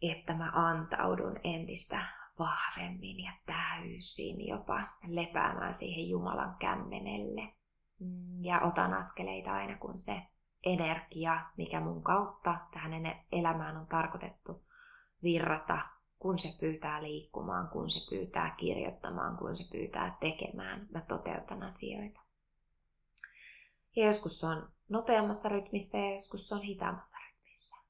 että 0.01 0.33
mä 0.33 0.51
antaudun 0.53 1.39
entistä 1.43 2.05
vahvemmin 2.39 3.19
ja 3.19 3.31
täysin 3.45 4.47
jopa 4.47 4.87
lepäämään 5.07 5.73
siihen 5.73 6.09
Jumalan 6.09 6.55
kämmenelle. 6.59 7.53
Mm, 7.99 8.43
ja 8.43 8.59
otan 8.59 8.93
askeleita 8.93 9.51
aina 9.51 9.77
kun 9.77 9.99
se 9.99 10.21
energia, 10.63 11.49
mikä 11.57 11.79
mun 11.79 12.03
kautta 12.03 12.57
tähän 12.73 12.91
elämään 13.31 13.77
on 13.77 13.87
tarkoitettu 13.87 14.65
virrata, 15.23 15.77
kun 16.19 16.39
se 16.39 16.53
pyytää 16.59 17.03
liikkumaan, 17.03 17.67
kun 17.69 17.89
se 17.89 17.99
pyytää 18.09 18.55
kirjoittamaan, 18.57 19.37
kun 19.37 19.57
se 19.57 19.63
pyytää 19.71 20.17
tekemään. 20.19 20.87
Mä 20.91 21.01
toteutan 21.01 21.63
asioita. 21.63 22.19
Ja 23.95 24.05
joskus 24.05 24.43
on 24.43 24.74
nopeammassa 24.89 25.49
rytmissä 25.49 25.97
ja 25.97 26.13
joskus 26.13 26.47
se 26.47 26.55
on 26.55 26.61
hitaammassa 26.61 27.17
rytmissä. 27.27 27.85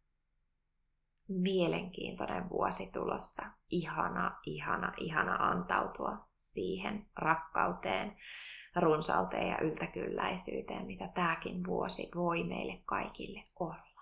Mielenkiintoinen 1.27 2.49
vuosi 2.49 2.91
tulossa. 2.91 3.43
Ihana, 3.69 4.39
ihana, 4.45 4.93
ihana 4.97 5.35
antautua 5.35 6.27
siihen 6.37 7.09
rakkauteen, 7.15 8.17
runsauteen 8.75 9.47
ja 9.47 9.57
yltäkylläisyyteen, 9.61 10.85
mitä 10.85 11.07
tämäkin 11.07 11.65
vuosi 11.67 12.11
voi 12.15 12.43
meille 12.43 12.81
kaikille 12.85 13.43
olla. 13.59 14.01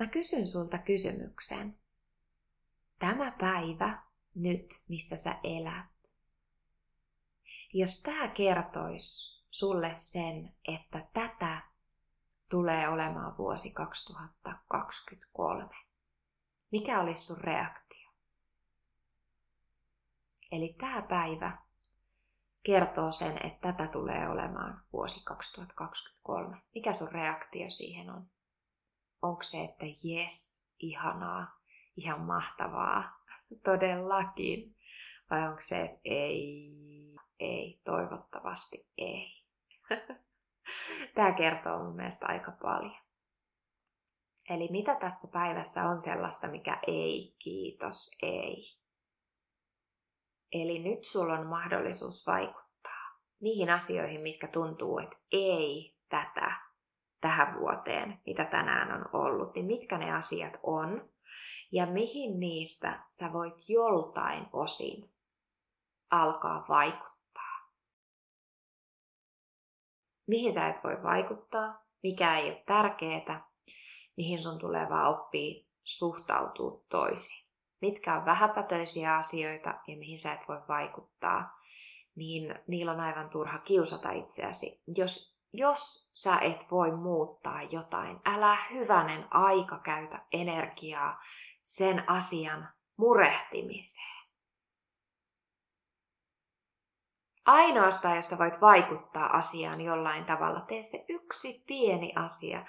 Mä 0.00 0.06
kysyn 0.06 0.46
sulta 0.46 0.78
kysymyksen. 0.78 1.78
Tämä 2.98 3.32
päivä 3.40 4.02
nyt, 4.34 4.82
missä 4.88 5.16
sä 5.16 5.38
elät, 5.44 5.92
jos 7.74 8.02
tämä 8.02 8.28
kertoisi 8.28 9.41
sulle 9.52 9.94
sen, 9.94 10.54
että 10.68 11.06
tätä 11.12 11.62
tulee 12.50 12.88
olemaan 12.88 13.38
vuosi 13.38 13.72
2023, 13.72 15.68
mikä 16.72 17.00
olisi 17.00 17.24
sun 17.24 17.40
reaktio? 17.44 18.10
Eli 20.52 20.76
tämä 20.80 21.02
päivä 21.02 21.58
kertoo 22.62 23.12
sen, 23.12 23.46
että 23.46 23.72
tätä 23.72 23.86
tulee 23.86 24.28
olemaan 24.28 24.84
vuosi 24.92 25.24
2023. 25.24 26.62
Mikä 26.74 26.92
sun 26.92 27.12
reaktio 27.12 27.70
siihen 27.70 28.10
on? 28.10 28.26
Onko 29.22 29.42
se, 29.42 29.64
että 29.64 29.86
jes, 30.04 30.70
ihanaa, 30.78 31.60
ihan 31.96 32.20
mahtavaa, 32.20 33.18
todellakin? 33.64 34.76
Vai 35.30 35.48
onko 35.48 35.60
se, 35.60 35.82
että 35.82 36.00
ei, 36.04 36.72
ei, 37.40 37.80
toivottavasti 37.84 38.88
ei? 38.98 39.41
Tämä 41.14 41.32
kertoo 41.32 41.84
mun 41.84 41.96
mielestä 41.96 42.26
aika 42.26 42.52
paljon. 42.62 43.02
Eli 44.50 44.68
mitä 44.70 44.94
tässä 44.94 45.28
päivässä 45.32 45.82
on 45.82 46.00
sellaista, 46.00 46.48
mikä 46.48 46.78
ei, 46.86 47.36
kiitos, 47.38 48.10
ei. 48.22 48.62
Eli 50.52 50.78
nyt 50.78 51.04
sulla 51.04 51.34
on 51.34 51.46
mahdollisuus 51.46 52.26
vaikuttaa 52.26 53.20
niihin 53.40 53.70
asioihin, 53.70 54.20
mitkä 54.20 54.48
tuntuu, 54.48 54.98
että 54.98 55.16
ei 55.32 55.96
tätä 56.08 56.56
tähän 57.20 57.60
vuoteen, 57.60 58.20
mitä 58.26 58.44
tänään 58.44 58.92
on 58.92 59.08
ollut, 59.12 59.54
niin 59.54 59.66
mitkä 59.66 59.98
ne 59.98 60.12
asiat 60.12 60.52
on 60.62 61.10
ja 61.72 61.86
mihin 61.86 62.40
niistä 62.40 63.04
sä 63.10 63.32
voit 63.32 63.54
joltain 63.68 64.46
osin 64.52 65.14
alkaa 66.10 66.64
vaikuttaa. 66.68 67.11
Mihin 70.26 70.52
sä 70.52 70.68
et 70.68 70.84
voi 70.84 71.02
vaikuttaa, 71.02 71.84
mikä 72.02 72.36
ei 72.38 72.50
ole 72.50 72.62
tärkeää, 72.66 73.48
mihin 74.16 74.38
sun 74.38 74.58
tulee 74.58 74.88
vaan 74.88 75.10
oppia 75.10 75.64
suhtautua 75.84 76.84
toisin 76.88 77.42
mitkä 77.82 78.14
on 78.14 78.24
vähäpätöisiä 78.24 79.16
asioita 79.16 79.74
ja 79.86 79.96
mihin 79.96 80.18
sä 80.18 80.32
et 80.32 80.48
voi 80.48 80.60
vaikuttaa, 80.68 81.58
niin 82.14 82.54
niillä 82.66 82.92
on 82.92 83.00
aivan 83.00 83.30
turha 83.30 83.58
kiusata 83.58 84.10
itseäsi. 84.10 84.82
Jos, 84.96 85.38
jos 85.52 86.10
sä 86.14 86.38
et 86.38 86.66
voi 86.70 86.96
muuttaa 86.96 87.62
jotain, 87.62 88.20
älä 88.24 88.56
hyvänen 88.72 89.26
aika 89.30 89.78
käytä 89.78 90.26
energiaa 90.32 91.20
sen 91.62 92.08
asian 92.10 92.68
murehtimiseen. 92.96 94.21
Ainoastaan, 97.46 98.16
jos 98.16 98.28
sä 98.28 98.38
voit 98.38 98.60
vaikuttaa 98.60 99.36
asiaan 99.36 99.80
jollain 99.80 100.24
tavalla, 100.24 100.60
tee 100.60 100.82
se 100.82 101.04
yksi 101.08 101.64
pieni 101.66 102.12
asia, 102.16 102.66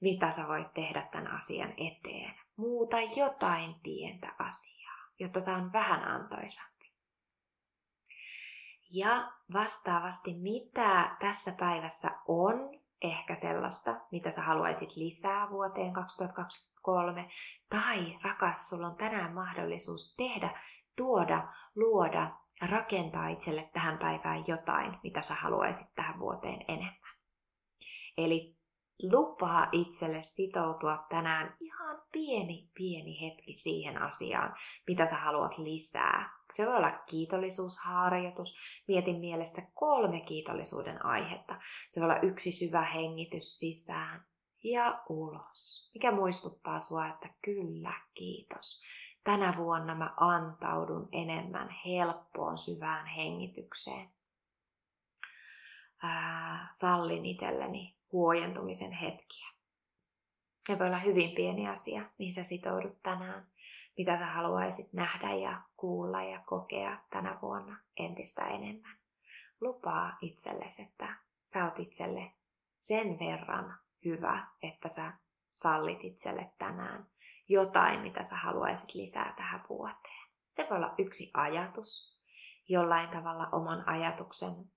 mitä 0.00 0.30
sä 0.30 0.46
voit 0.48 0.74
tehdä 0.74 1.08
tämän 1.12 1.32
asian 1.32 1.70
eteen 1.70 2.34
muuta 2.56 2.96
jotain 3.16 3.74
pientä 3.82 4.34
asiaa, 4.38 4.98
jotta 5.18 5.40
tämä 5.40 5.56
on 5.56 5.72
vähän 5.72 6.04
antoisampi. 6.04 6.92
Ja 8.90 9.32
vastaavasti, 9.52 10.34
mitä 10.34 11.16
tässä 11.20 11.52
päivässä 11.58 12.10
on 12.28 12.80
ehkä 13.02 13.34
sellaista, 13.34 14.00
mitä 14.12 14.30
sä 14.30 14.42
haluaisit 14.42 14.96
lisää 14.96 15.50
vuoteen 15.50 15.92
2023, 15.92 17.28
tai 17.70 18.18
rakas, 18.22 18.68
sulla 18.68 18.86
on 18.86 18.96
tänään 18.96 19.34
mahdollisuus 19.34 20.14
tehdä, 20.16 20.60
tuoda, 20.96 21.48
luoda 21.74 22.43
ja 22.60 22.66
rakentaa 22.66 23.28
itselle 23.28 23.70
tähän 23.72 23.98
päivään 23.98 24.44
jotain, 24.46 24.98
mitä 25.02 25.22
sä 25.22 25.34
haluaisit 25.34 25.94
tähän 25.94 26.18
vuoteen 26.18 26.64
enemmän. 26.68 27.14
Eli 28.18 28.56
lupaa 29.02 29.68
itselle 29.72 30.22
sitoutua 30.22 31.06
tänään 31.08 31.56
ihan 31.60 32.02
pieni, 32.12 32.70
pieni 32.74 33.20
hetki 33.20 33.54
siihen 33.54 34.02
asiaan, 34.02 34.54
mitä 34.86 35.06
sä 35.06 35.16
haluat 35.16 35.58
lisää. 35.58 36.34
Se 36.52 36.66
voi 36.66 36.76
olla 36.76 36.90
kiitollisuusharjoitus. 36.90 38.56
Mietin 38.88 39.20
mielessä 39.20 39.62
kolme 39.74 40.20
kiitollisuuden 40.20 41.04
aihetta. 41.04 41.60
Se 41.90 42.00
voi 42.00 42.10
olla 42.10 42.20
yksi 42.20 42.52
syvä 42.52 42.82
hengitys 42.82 43.58
sisään 43.58 44.26
ja 44.64 45.02
ulos. 45.08 45.90
Mikä 45.94 46.12
muistuttaa 46.12 46.80
sua, 46.80 47.06
että 47.06 47.28
kyllä, 47.42 48.00
kiitos. 48.14 48.82
Tänä 49.24 49.54
vuonna 49.56 49.94
mä 49.94 50.14
antaudun 50.16 51.08
enemmän 51.12 51.68
helppoon 51.86 52.58
syvään 52.58 53.06
hengitykseen. 53.06 54.10
Ää, 56.02 56.68
sallin 56.70 57.26
itselleni 57.26 57.96
huojentumisen 58.12 58.92
hetkiä. 58.92 59.48
Ne 60.68 60.78
voi 60.78 60.86
olla 60.86 60.98
hyvin 60.98 61.30
pieni 61.30 61.68
asia, 61.68 62.10
mihin 62.18 62.32
sä 62.32 62.42
sitoudut 62.42 63.02
tänään, 63.02 63.46
mitä 63.98 64.18
sä 64.18 64.26
haluaisit 64.26 64.92
nähdä 64.92 65.32
ja 65.32 65.62
kuulla 65.76 66.22
ja 66.22 66.42
kokea 66.46 66.98
tänä 67.10 67.38
vuonna 67.42 67.80
entistä 67.96 68.44
enemmän. 68.44 68.96
Lupaa 69.60 70.18
itsellesi, 70.20 70.82
että 70.82 71.16
sä 71.46 71.64
oot 71.64 71.78
itselle 71.78 72.32
sen 72.76 73.18
verran 73.18 73.78
hyvä, 74.04 74.48
että 74.62 74.88
sä 74.88 75.12
sallit 75.50 76.04
itselle 76.04 76.52
tänään 76.58 77.06
jotain, 77.48 78.00
mitä 78.00 78.22
sä 78.22 78.36
haluaisit 78.36 78.94
lisää 78.94 79.34
tähän 79.36 79.64
vuoteen. 79.68 80.28
Se 80.48 80.66
voi 80.70 80.76
olla 80.76 80.94
yksi 80.98 81.30
ajatus, 81.34 82.20
jollain 82.68 83.08
tavalla 83.08 83.48
oman 83.52 83.88
ajatuksen 83.88 84.70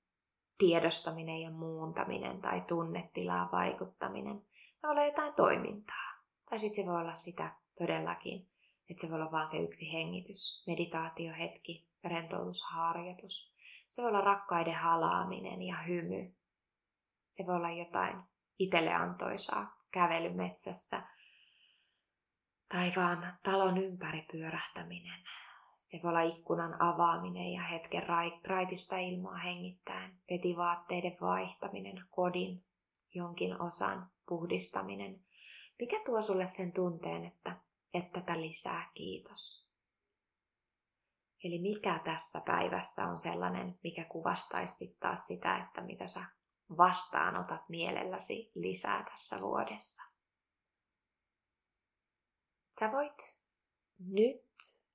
tiedostaminen 0.58 1.42
ja 1.42 1.52
muuntaminen 1.52 2.42
tai 2.42 2.62
tunnetilaan 2.62 3.52
vaikuttaminen. 3.52 4.42
Se 4.76 4.88
voi 4.88 4.92
olla 4.92 5.06
jotain 5.06 5.34
toimintaa. 5.34 6.18
Tai 6.50 6.60
sitten 6.60 6.86
se 6.86 6.92
voi 6.92 7.02
olla 7.02 7.14
sitä 7.14 7.56
todellakin, 7.78 8.50
että 8.90 9.02
se 9.02 9.10
voi 9.10 9.22
olla 9.22 9.32
vain 9.32 9.50
se 9.50 9.58
yksi 9.58 9.94
hengitys, 9.94 10.64
meditaatiohetki, 10.68 11.88
rentoutusharjoitus. 12.04 13.54
Se 13.90 14.02
voi 14.02 14.10
olla 14.10 14.22
rakkaiden 14.22 14.76
halaaminen 14.76 15.62
ja 15.62 15.78
hymy. 15.78 16.36
Se 17.30 17.46
voi 17.46 17.56
olla 17.56 17.72
jotain 17.72 18.24
itselle 18.60 18.94
antoisaa, 18.94 19.84
kävely 19.92 20.30
metsässä, 20.30 21.04
tai 22.70 22.92
vaan 22.96 23.38
talon 23.44 23.78
ympäri 23.78 24.26
pyörähtäminen. 24.32 25.24
Se 25.80 26.00
voi 26.04 26.10
olla 26.10 26.22
ikkunan 26.22 26.82
avaaminen 26.82 27.54
ja 27.54 27.64
hetken 27.64 28.04
raitista 28.48 28.98
ilmaa 28.98 29.38
hengittäen, 29.38 30.20
petivaatteiden 30.30 31.18
vaihtaminen, 31.22 32.06
kodin 32.10 32.66
jonkin 33.14 33.62
osan 33.62 34.12
puhdistaminen. 34.30 35.20
Mikä 35.80 36.02
tuo 36.06 36.22
sulle 36.22 36.48
sen 36.48 36.74
tunteen, 36.74 37.26
että, 37.26 37.58
että 37.94 38.20
tätä 38.20 38.42
lisää 38.42 38.92
kiitos? 38.94 39.72
Eli 41.44 41.62
mikä 41.62 42.00
tässä 42.06 42.42
päivässä 42.46 43.06
on 43.06 43.18
sellainen, 43.18 43.80
mikä 43.84 44.04
kuvastaisi 44.04 44.98
taas 45.00 45.28
sitä, 45.28 45.58
että 45.58 45.82
mitä 45.82 46.08
sä 46.08 46.26
vastaanotat 46.78 47.70
mielelläsi 47.70 48.52
lisää 48.56 49.04
tässä 49.04 49.42
vuodessa. 49.42 50.17
Sä 52.80 52.92
voit 52.92 53.44
nyt 54.00 54.46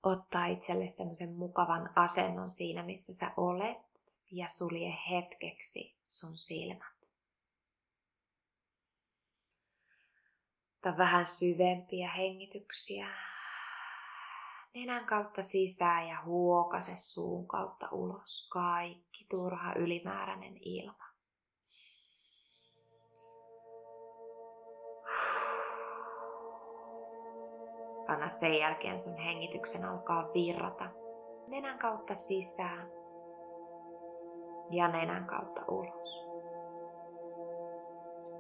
ottaa 0.03 0.47
itselle 0.47 0.87
semmoisen 0.87 1.33
mukavan 1.37 1.91
asennon 1.97 2.51
siinä, 2.51 2.83
missä 2.83 3.13
sä 3.13 3.33
olet 3.37 4.13
ja 4.31 4.49
sulje 4.49 4.99
hetkeksi 5.11 5.97
sun 6.05 6.39
silmät. 6.39 7.11
Ota 10.77 10.97
vähän 10.99 11.27
syvempiä 11.27 12.11
hengityksiä. 12.11 13.09
Nenän 14.75 15.05
kautta 15.05 15.43
sisään 15.43 16.09
ja 16.09 16.23
huokase 16.25 16.97
suun 16.97 17.49
kautta 17.49 17.89
ulos. 17.91 18.49
Kaikki 18.49 19.27
turha 19.31 19.75
ylimääräinen 19.75 20.57
ilma. 20.61 21.12
Anna 28.09 28.29
sen 28.29 28.59
jälkeen 28.59 29.01
sun 29.01 29.19
hengityksen 29.19 29.85
alkaa 29.85 30.31
virrata 30.35 30.91
nenän 31.47 31.79
kautta 31.79 32.15
sisään 32.15 32.93
ja 34.71 34.89
nenän 34.89 35.25
kautta 35.27 35.65
ulos. 35.69 36.27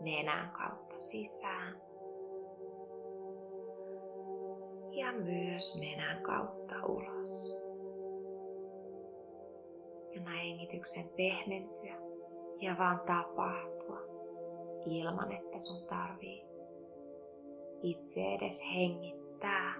Nenän 0.00 0.50
kautta 0.50 0.98
sisään 0.98 1.82
ja 4.90 5.12
myös 5.12 5.80
nenän 5.80 6.22
kautta 6.22 6.74
ulos. 6.88 7.62
Anna 10.18 10.30
hengityksen 10.30 11.04
pehmentyä 11.16 11.96
ja 12.60 12.74
vaan 12.78 13.00
tapahtua 13.00 13.98
ilman, 14.86 15.32
että 15.32 15.58
sun 15.58 15.86
tarvii 15.86 16.46
itse 17.82 18.20
edes 18.20 18.74
hengittää 18.74 19.21
riittää. 19.42 19.74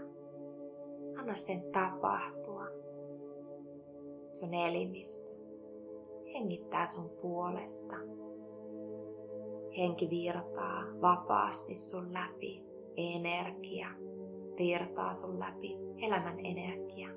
Anna 1.19 1.35
sen 1.35 1.63
tapahtua. 1.73 2.67
Sun 4.33 4.55
elimistö 4.55 5.43
hengittää 6.35 6.87
sun 6.87 7.11
puolesta. 7.23 7.97
Henki 9.77 10.11
virtaa 10.11 10.83
vapaasti 11.03 11.77
sun 11.77 12.13
läpi. 12.13 12.63
Energia 12.97 13.89
virtaa 14.59 15.13
sun 15.13 15.41
läpi. 15.41 15.79
Elämän 16.07 16.39
energia 16.47 17.09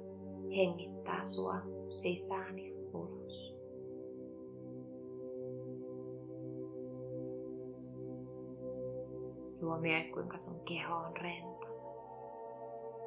hengittää 0.55 1.23
sua 1.23 1.55
sisään 1.89 2.59
ja 2.59 2.75
ulos. 2.93 3.55
Huomioi 9.61 10.03
kuinka 10.03 10.37
sun 10.37 10.59
keho 10.65 10.95
on 10.95 11.17
rento 11.17 11.74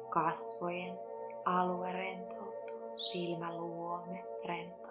kasvojen 0.09 0.99
alue 1.45 1.91
rentoutuu, 1.91 2.97
silmäluome 2.97 4.25
rentoutuu. 4.45 4.89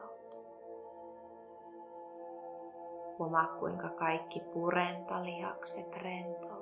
Huomaa 3.19 3.47
kuinka 3.47 3.89
kaikki 3.89 4.41
purentalihakset 4.41 5.97
rentoutuu. 5.97 6.59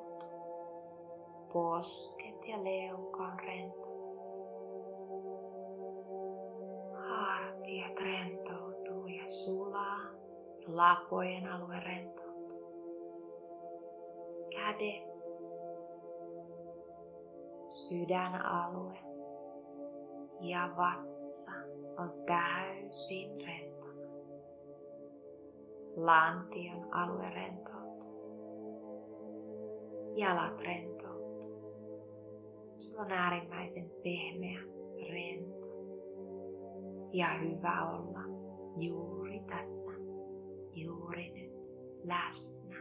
Posket 1.52 2.48
ja 2.48 2.64
leuka 2.64 3.22
on 3.22 3.38
rentoutuu. 3.40 3.96
Hartiat 6.94 7.98
rentoutuu 8.00 9.06
ja 9.06 9.26
sulaa. 9.26 10.00
Lapojen 10.66 11.46
alue 11.52 11.80
rentoutuu. 11.80 12.26
Kädet 14.50 15.05
sydänalue 17.76 18.98
ja 20.40 20.70
vatsa 20.76 21.52
on 21.98 22.12
täysin 22.26 23.40
rentona. 23.40 24.06
Lantion 25.96 26.94
alue 26.94 27.30
rentoutuu. 27.30 28.16
Jalat 30.16 30.60
rentoutuu. 30.62 31.06
Sulla 32.78 33.02
on 33.02 33.12
äärimmäisen 33.12 33.90
pehmeä, 34.02 34.60
rento 35.08 35.68
ja 37.12 37.26
hyvä 37.26 37.90
olla 37.90 38.20
juuri 38.78 39.40
tässä, 39.40 39.92
juuri 40.74 41.30
nyt, 41.30 41.76
läsnä. 42.04 42.76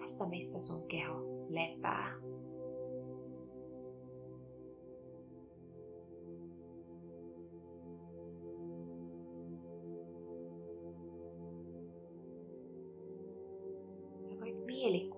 Tässä 0.00 0.28
missä 0.28 0.60
sun 0.60 0.88
keho 0.88 1.14
lepää 1.48 2.31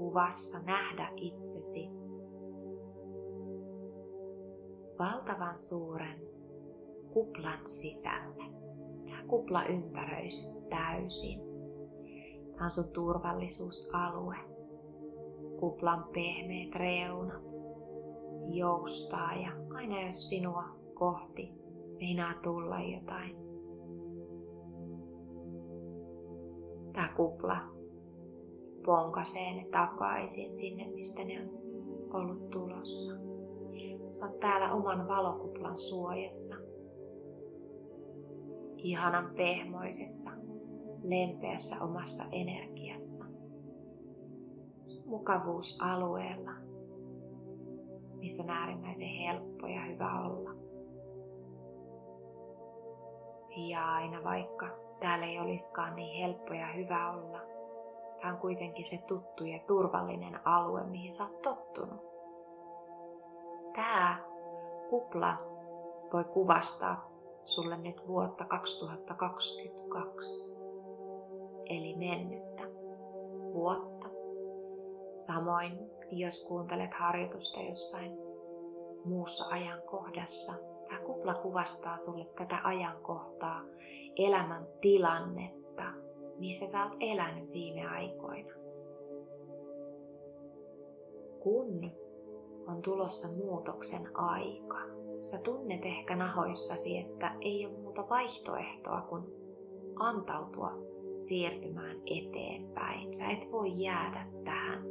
mielikuvassa 0.05 0.59
nähdä 0.67 1.13
itsesi 1.17 1.91
valtavan 4.99 5.59
suuren 5.59 6.21
kuplan 7.13 7.67
sisälle. 7.67 8.45
Tämä 9.05 9.25
kupla 9.29 9.65
ympäröi 9.65 10.29
täysin. 10.71 11.41
Tämä 12.53 12.65
on 12.65 12.71
sun 12.71 12.93
turvallisuusalue. 12.93 14.37
Kuplan 15.61 16.05
pehmeät 16.15 16.75
reunat 16.75 17.43
joustaa 18.55 19.35
ja 19.35 19.51
aina 19.75 20.01
jos 20.07 20.29
sinua 20.29 20.65
kohti 20.95 21.53
meinaa 22.01 22.35
tulla 22.43 22.81
jotain. 22.81 23.37
Tämä 26.93 27.09
kupla 27.17 27.74
ponkasee 28.87 29.55
ne 29.55 29.67
takaisin 29.71 30.55
sinne, 30.55 30.87
mistä 30.87 31.25
ne 31.25 31.43
on 31.43 31.51
ollut 32.15 32.51
tulossa. 32.51 33.15
Olet 34.23 34.41
täällä 34.41 34.73
oman 34.73 35.09
valokuplan 35.09 35.79
suojassa. 35.79 36.55
Ihanan 38.77 39.35
pehmoisessa, 39.37 40.31
lempeässä 41.03 41.85
omassa 41.85 42.25
energiassa. 42.33 43.25
Mukavuusalueella, 45.07 46.53
missä 48.17 48.43
on 48.43 48.51
äärimmäisen 48.51 49.09
helppo 49.09 49.67
ja 49.67 49.85
hyvä 49.85 50.21
olla. 50.21 50.51
Ja 53.57 53.93
aina 53.93 54.25
vaikka 54.25 54.67
täällä 55.01 55.27
ei 55.27 55.39
olisikaan 55.39 55.97
niin 55.97 56.17
helppo 56.21 56.55
ja 56.55 56.67
hyvä 56.73 57.13
olla, 57.13 57.54
on 58.33 58.39
kuitenkin 58.39 58.85
se 58.85 58.99
tuttu 59.07 59.45
ja 59.45 59.59
turvallinen 59.67 60.47
alue, 60.47 60.85
mihin 60.85 61.13
sä 61.13 61.25
oot 61.25 61.43
tottunut. 61.43 62.05
Tämä 63.75 64.25
kupla 64.91 65.37
voi 66.13 66.25
kuvastaa 66.25 67.11
sulle 67.45 67.77
nyt 67.77 68.09
vuotta 68.09 68.45
2022, 68.45 70.57
eli 71.67 71.97
mennyttä 71.97 72.63
vuotta. 73.55 74.09
Samoin, 75.17 75.91
jos 76.11 76.47
kuuntelet 76.49 76.95
harjoitusta 76.95 77.61
jossain 77.61 78.13
muussa 79.05 79.55
ajankohdassa. 79.55 80.53
Tämä 80.89 81.01
kupla 81.01 81.35
kuvastaa 81.35 81.99
sulle 81.99 82.25
tätä 82.25 82.61
ajankohtaa, 82.65 83.61
elämän 84.17 84.67
tilannetta, 84.81 85.85
missä 86.39 86.67
sä 86.67 86.85
oot 86.85 86.97
elänyt 87.01 87.53
viime 87.53 87.87
aikoina. 87.87 88.55
Kun 91.41 91.91
on 92.67 92.83
tulossa 92.83 93.29
muutoksen 93.45 94.17
aika, 94.17 94.79
sä 95.23 95.39
tunnet 95.39 95.85
ehkä 95.85 96.17
nahoissasi, 96.17 96.99
että 96.99 97.37
ei 97.41 97.67
ole 97.67 97.79
muuta 97.79 98.07
vaihtoehtoa 98.11 99.01
kuin 99.01 99.25
antautua 99.97 100.73
siirtymään 101.17 101.97
eteenpäin. 102.07 103.15
Sä 103.15 103.29
et 103.29 103.53
voi 103.53 103.83
jäädä 103.83 104.27
tähän. 104.45 104.85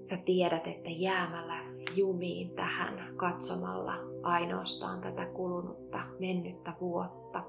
Sä 0.00 0.16
tiedät, 0.24 0.66
että 0.66 0.90
jäämällä 0.90 1.58
jumiin 1.96 2.50
tähän 2.50 3.16
katsomalla 3.16 3.94
ainoastaan 4.22 5.00
tätä 5.00 5.26
kulunutta 5.26 5.98
mennyttä 6.18 6.72
vuotta, 6.80 7.44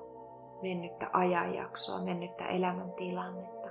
mennyttä 0.62 1.10
ajanjaksoa, 1.14 2.02
mennyttä 2.02 2.46
elämäntilannetta. 2.46 3.70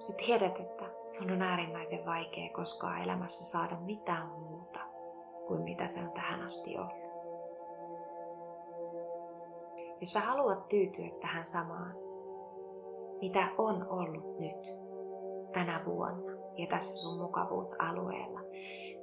Sä 0.00 0.12
tiedät, 0.26 0.60
että 0.60 0.84
sun 1.04 1.30
on 1.32 1.42
äärimmäisen 1.42 2.06
vaikea 2.06 2.50
koskaan 2.52 3.02
elämässä 3.02 3.44
saada 3.44 3.76
mitään 3.80 4.28
muuta 4.28 4.80
kuin 5.46 5.62
mitä 5.62 5.86
se 5.86 6.00
on 6.00 6.12
tähän 6.12 6.42
asti 6.42 6.78
ollut. 6.78 7.02
Jos 10.00 10.12
sä 10.12 10.20
haluat 10.20 10.68
tyytyä 10.68 11.08
tähän 11.20 11.46
samaan, 11.46 11.92
mitä 13.20 13.48
on 13.58 13.86
ollut 13.88 14.38
nyt, 14.38 14.78
tänä 15.52 15.82
vuonna 15.86 16.32
ja 16.56 16.66
tässä 16.66 16.96
sun 16.96 17.18
mukavuusalueella, 17.18 18.40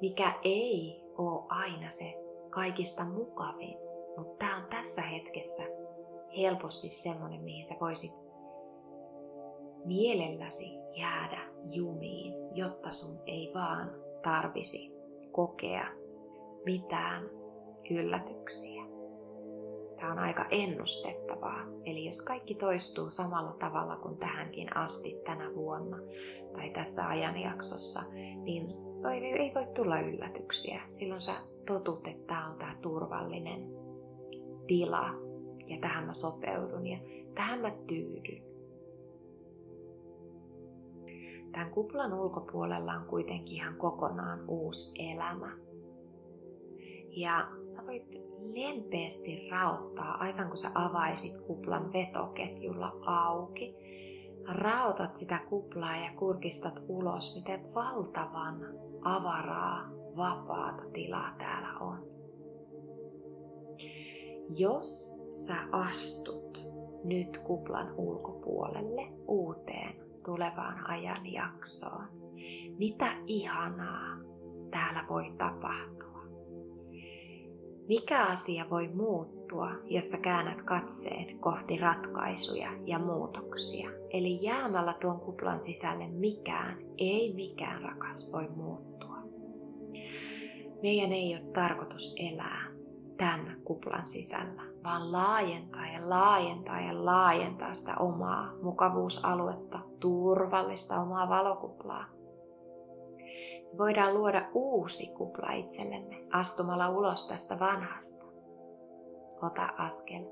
mikä 0.02 0.34
ei 0.44 1.04
ole 1.18 1.46
aina 1.50 1.90
se 1.90 2.16
kaikista 2.50 3.06
mukavin, 3.06 3.78
mutta 4.18 4.36
tämä 4.46 4.58
on 4.58 4.66
tässä 4.70 5.02
hetkessä 5.02 5.64
helposti 6.38 6.90
semmoinen, 6.90 7.42
mihin 7.42 7.64
sä 7.66 7.76
voisit 7.82 8.12
mielelläsi 9.86 10.78
jäädä 11.00 11.42
jumiin, 11.64 12.34
jotta 12.56 12.92
sun 12.92 13.20
ei 13.26 13.52
vaan 13.54 13.92
tarvisi 14.22 14.92
kokea 15.32 15.86
mitään 16.66 17.30
yllätyksiä. 17.92 18.84
Tämä 20.00 20.12
on 20.12 20.20
aika 20.20 20.46
ennustettavaa. 20.52 21.66
Eli 21.86 22.06
jos 22.06 22.22
kaikki 22.22 22.56
toistuu 22.56 23.10
samalla 23.10 23.54
tavalla 23.54 23.96
kuin 23.96 24.18
tähänkin 24.18 24.78
asti 24.78 25.22
tänä 25.26 25.56
vuonna 25.56 25.98
tai 26.54 26.70
tässä 26.70 27.08
ajanjaksossa, 27.08 28.00
niin 28.44 28.90
ei, 29.22 29.52
voi 29.56 29.68
tulla 29.76 30.00
yllätyksiä. 30.00 30.82
Silloin 30.90 31.22
sä 31.22 31.34
totut, 31.66 32.08
että 32.08 32.28
tämä 32.28 32.50
on 32.50 32.58
tämä 32.58 32.78
turvallinen 32.82 33.62
tila 34.68 35.29
ja 35.70 35.78
tähän 35.82 36.06
mä 36.06 36.14
sopeudun 36.14 36.88
ja 36.88 36.98
tähän 37.36 37.62
mä 37.62 37.72
tyydyn. 37.88 38.50
Tämän 41.52 41.72
kuplan 41.72 42.14
ulkopuolella 42.14 42.94
on 42.94 43.06
kuitenkin 43.06 43.56
ihan 43.56 43.76
kokonaan 43.76 44.50
uusi 44.50 45.12
elämä. 45.12 45.58
Ja 47.10 47.48
sä 47.66 47.84
voit 47.88 48.16
lempeästi 48.40 49.50
raottaa, 49.52 50.18
aivan 50.18 50.48
kun 50.48 50.58
sä 50.58 50.72
avaisit 50.76 51.42
kuplan 51.42 51.94
vetoketjulla 51.94 52.96
auki. 53.02 53.76
Raotat 54.48 55.14
sitä 55.14 55.40
kuplaa 55.50 55.96
ja 55.96 56.12
kurkistat 56.16 56.84
ulos, 56.88 57.36
miten 57.36 57.74
valtavan 57.74 58.66
avaraa, 59.02 59.90
vapaata 60.18 60.84
tilaa 60.94 61.36
täällä 61.38 61.78
on. 61.80 62.19
Jos 64.58 65.22
sä 65.32 65.56
astut 65.72 66.70
nyt 67.04 67.38
kuplan 67.38 67.94
ulkopuolelle 67.98 69.08
uuteen 69.28 69.96
tulevaan 70.26 70.88
ajanjaksoon, 70.88 72.08
mitä 72.78 73.06
ihanaa 73.28 74.18
täällä 74.72 75.06
voi 75.10 75.26
tapahtua? 75.38 76.20
Mikä 77.88 78.26
asia 78.26 78.70
voi 78.70 78.88
muuttua, 78.88 79.72
jos 79.86 80.10
sä 80.10 80.18
käännät 80.18 80.62
katseen 80.62 81.40
kohti 81.40 81.78
ratkaisuja 81.78 82.70
ja 82.86 83.00
muutoksia? 83.00 83.90
Eli 84.10 84.40
jäämällä 84.42 84.94
tuon 84.94 85.20
kuplan 85.20 85.60
sisälle 85.60 86.08
mikään, 86.08 86.78
ei 86.98 87.34
mikään 87.34 87.82
rakas 87.82 88.32
voi 88.32 88.50
muuttua. 88.50 89.18
Meidän 90.82 91.12
ei 91.12 91.36
ole 91.36 91.52
tarkoitus 91.54 92.16
elää 92.20 92.69
tämän 93.20 93.62
kuplan 93.64 94.06
sisällä, 94.06 94.62
vaan 94.84 95.12
laajentaa 95.12 95.86
ja 95.86 96.10
laajentaa 96.10 96.80
ja 96.82 97.06
laajentaa 97.06 97.76
sitä 97.76 97.96
omaa 98.00 98.54
mukavuusaluetta, 98.62 99.80
turvallista 100.00 101.02
omaa 101.02 101.30
valokuplaa 101.30 102.20
voidaan 103.78 104.14
luoda 104.14 104.50
uusi 104.54 105.08
kupla 105.08 105.52
itsellemme 105.52 106.28
astumalla 106.32 106.90
ulos 106.90 107.28
tästä 107.28 107.60
vanhasta. 107.60 108.32
Ota 109.42 109.70
askel 109.78 110.24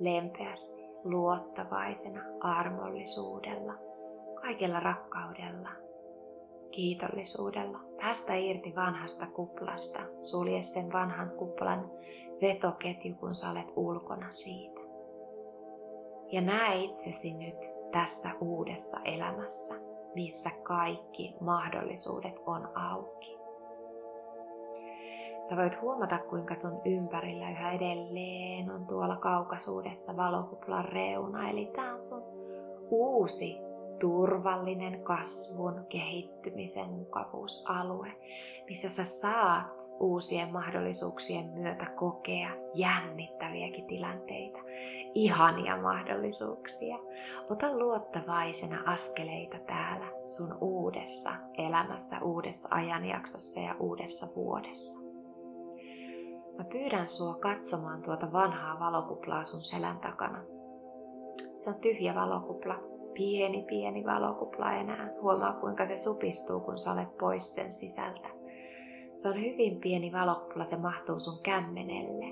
lempeästi, 0.00 0.82
luottavaisena, 1.04 2.22
armollisuudella, 2.40 3.74
kaikella 4.42 4.80
rakkaudella, 4.80 5.70
kiitollisuudella. 6.70 7.85
Päästä 8.00 8.34
irti 8.34 8.74
vanhasta 8.76 9.26
kuplasta, 9.26 10.00
sulje 10.20 10.62
sen 10.62 10.92
vanhan 10.92 11.30
kuplan 11.30 11.90
vetoketju, 12.42 13.14
kun 13.14 13.34
sä 13.34 13.50
olet 13.50 13.72
ulkona 13.76 14.30
siitä. 14.30 14.80
Ja 16.32 16.40
näe 16.40 16.76
itsesi 16.76 17.34
nyt 17.34 17.72
tässä 17.92 18.30
uudessa 18.40 19.00
elämässä 19.04 19.74
missä 20.16 20.50
kaikki 20.62 21.34
mahdollisuudet 21.40 22.42
on 22.46 22.68
auki. 22.76 23.38
Sä 25.48 25.56
voit 25.56 25.80
huomata, 25.80 26.18
kuinka 26.18 26.54
sun 26.54 26.80
ympärillä 26.84 27.50
yhä 27.50 27.72
edelleen 27.72 28.70
on 28.70 28.86
tuolla 28.86 29.16
kaukaisuudessa 29.16 30.16
valokuplan 30.16 30.84
reuna. 30.84 31.50
Eli 31.50 31.72
tää 31.76 31.94
on 31.94 32.02
sun 32.02 32.22
uusi 32.90 33.58
turvallinen 33.98 35.04
kasvun, 35.04 35.86
kehittymisen 35.88 36.90
mukavuusalue, 36.90 38.08
missä 38.68 38.88
sä 38.88 39.04
saat 39.04 39.92
uusien 40.00 40.52
mahdollisuuksien 40.52 41.46
myötä 41.46 41.86
kokea 41.96 42.50
jännittäviäkin 42.74 43.86
tilanteita, 43.86 44.58
ihania 45.14 45.82
mahdollisuuksia. 45.82 46.98
Ota 47.50 47.78
luottavaisena 47.78 48.82
askeleita 48.86 49.58
täällä 49.58 50.06
sun 50.26 50.58
uudessa 50.60 51.30
elämässä, 51.58 52.20
uudessa 52.22 52.68
ajanjaksossa 52.70 53.60
ja 53.60 53.74
uudessa 53.80 54.26
vuodessa. 54.36 54.98
Mä 56.58 56.64
pyydän 56.64 57.06
sua 57.06 57.34
katsomaan 57.34 58.02
tuota 58.02 58.32
vanhaa 58.32 58.80
valokuplaa 58.80 59.44
sun 59.44 59.62
selän 59.62 59.98
takana. 59.98 60.44
Se 61.54 61.70
on 61.70 61.80
tyhjä 61.80 62.14
valokupla, 62.14 62.95
pieni 63.16 63.62
pieni 63.62 64.04
valokupla 64.04 64.72
enää. 64.72 65.08
Huomaa 65.22 65.52
kuinka 65.52 65.86
se 65.86 65.96
supistuu, 65.96 66.60
kun 66.60 66.78
sä 66.78 66.92
olet 66.92 67.18
pois 67.18 67.54
sen 67.54 67.72
sisältä. 67.72 68.28
Se 69.16 69.28
on 69.28 69.34
hyvin 69.34 69.80
pieni 69.80 70.12
valokupla, 70.12 70.64
se 70.64 70.76
mahtuu 70.76 71.20
sun 71.20 71.42
kämmenelle. 71.42 72.26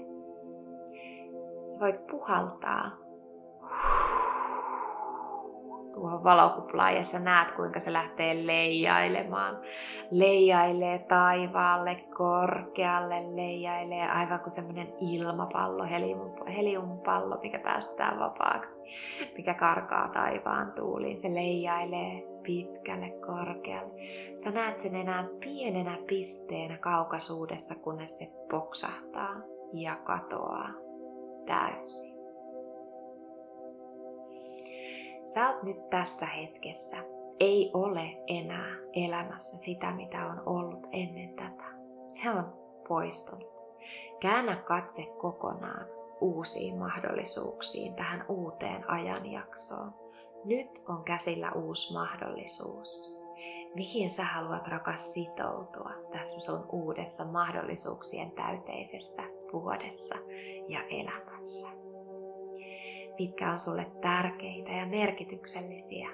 Sä 1.72 1.80
voit 1.80 2.06
puhaltaa 2.06 3.03
tuohon 5.94 6.24
valokuplaan 6.24 6.94
ja 6.94 7.04
sä 7.04 7.18
näet 7.18 7.52
kuinka 7.52 7.80
se 7.80 7.92
lähtee 7.92 8.46
leijailemaan. 8.46 9.58
Leijailee 10.10 10.98
taivaalle, 10.98 11.96
korkealle, 12.16 13.36
leijailee 13.36 14.08
aivan 14.10 14.40
kuin 14.40 14.50
semmoinen 14.50 14.92
ilmapallo, 15.00 15.84
heliumpallo, 16.56 17.38
mikä 17.42 17.58
päästetään 17.58 18.18
vapaaksi, 18.18 18.80
mikä 19.36 19.54
karkaa 19.54 20.08
taivaan 20.08 20.72
tuuliin. 20.72 21.18
Se 21.18 21.34
leijailee 21.34 22.22
pitkälle, 22.42 23.10
korkealle. 23.10 23.94
Sä 24.34 24.50
näet 24.50 24.78
sen 24.78 24.94
enää 24.94 25.24
pienenä 25.40 25.98
pisteenä 26.06 26.78
kaukaisuudessa, 26.78 27.74
kunnes 27.74 28.18
se 28.18 28.26
poksahtaa 28.50 29.34
ja 29.72 29.96
katoaa 29.96 30.68
täysin. 31.46 32.13
Sä 35.24 35.48
oot 35.48 35.62
nyt 35.62 35.90
tässä 35.90 36.26
hetkessä. 36.26 36.96
Ei 37.40 37.70
ole 37.74 38.22
enää 38.26 38.76
elämässä 38.92 39.58
sitä, 39.58 39.92
mitä 39.92 40.26
on 40.26 40.42
ollut 40.46 40.86
ennen 40.92 41.34
tätä. 41.34 41.64
Se 42.08 42.30
on 42.30 42.52
poistunut. 42.88 43.54
Käännä 44.20 44.56
katse 44.56 45.06
kokonaan 45.06 45.86
uusiin 46.20 46.78
mahdollisuuksiin, 46.78 47.94
tähän 47.94 48.24
uuteen 48.28 48.90
ajanjaksoon. 48.90 49.94
Nyt 50.44 50.82
on 50.88 51.04
käsillä 51.04 51.52
uusi 51.52 51.92
mahdollisuus. 51.92 53.14
mihin 53.74 54.10
sä 54.10 54.24
haluat 54.24 54.68
rakas 54.68 55.12
sitoutua 55.12 55.90
tässä 56.12 56.40
sun 56.40 56.66
uudessa 56.72 57.24
mahdollisuuksien 57.24 58.30
täyteisessä 58.30 59.22
vuodessa 59.52 60.14
ja 60.68 60.80
elämässä. 60.90 61.83
Mitkä 63.18 63.52
on 63.52 63.58
sulle 63.58 63.86
tärkeitä 64.00 64.70
ja 64.70 64.86
merkityksellisiä, 64.86 66.10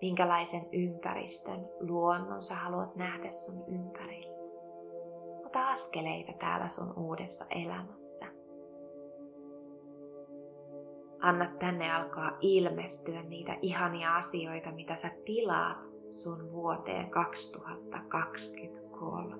minkälaisen 0.00 0.62
ympäristön, 0.72 1.68
luonnon 1.80 2.44
sä 2.44 2.54
haluat 2.54 2.96
nähdä 2.96 3.30
sun 3.30 3.64
ympärillä. 3.68 4.34
Ota 5.46 5.68
askeleita 5.68 6.32
täällä 6.32 6.68
sun 6.68 6.92
uudessa 6.96 7.44
elämässä. 7.50 8.26
Anna 11.20 11.46
tänne 11.58 11.92
alkaa 11.92 12.36
ilmestyä 12.40 13.22
niitä 13.22 13.56
ihania 13.62 14.16
asioita, 14.16 14.72
mitä 14.72 14.94
sä 14.94 15.10
tilaat 15.24 15.88
sun 16.12 16.52
vuoteen 16.52 17.10
2023? 17.10 19.36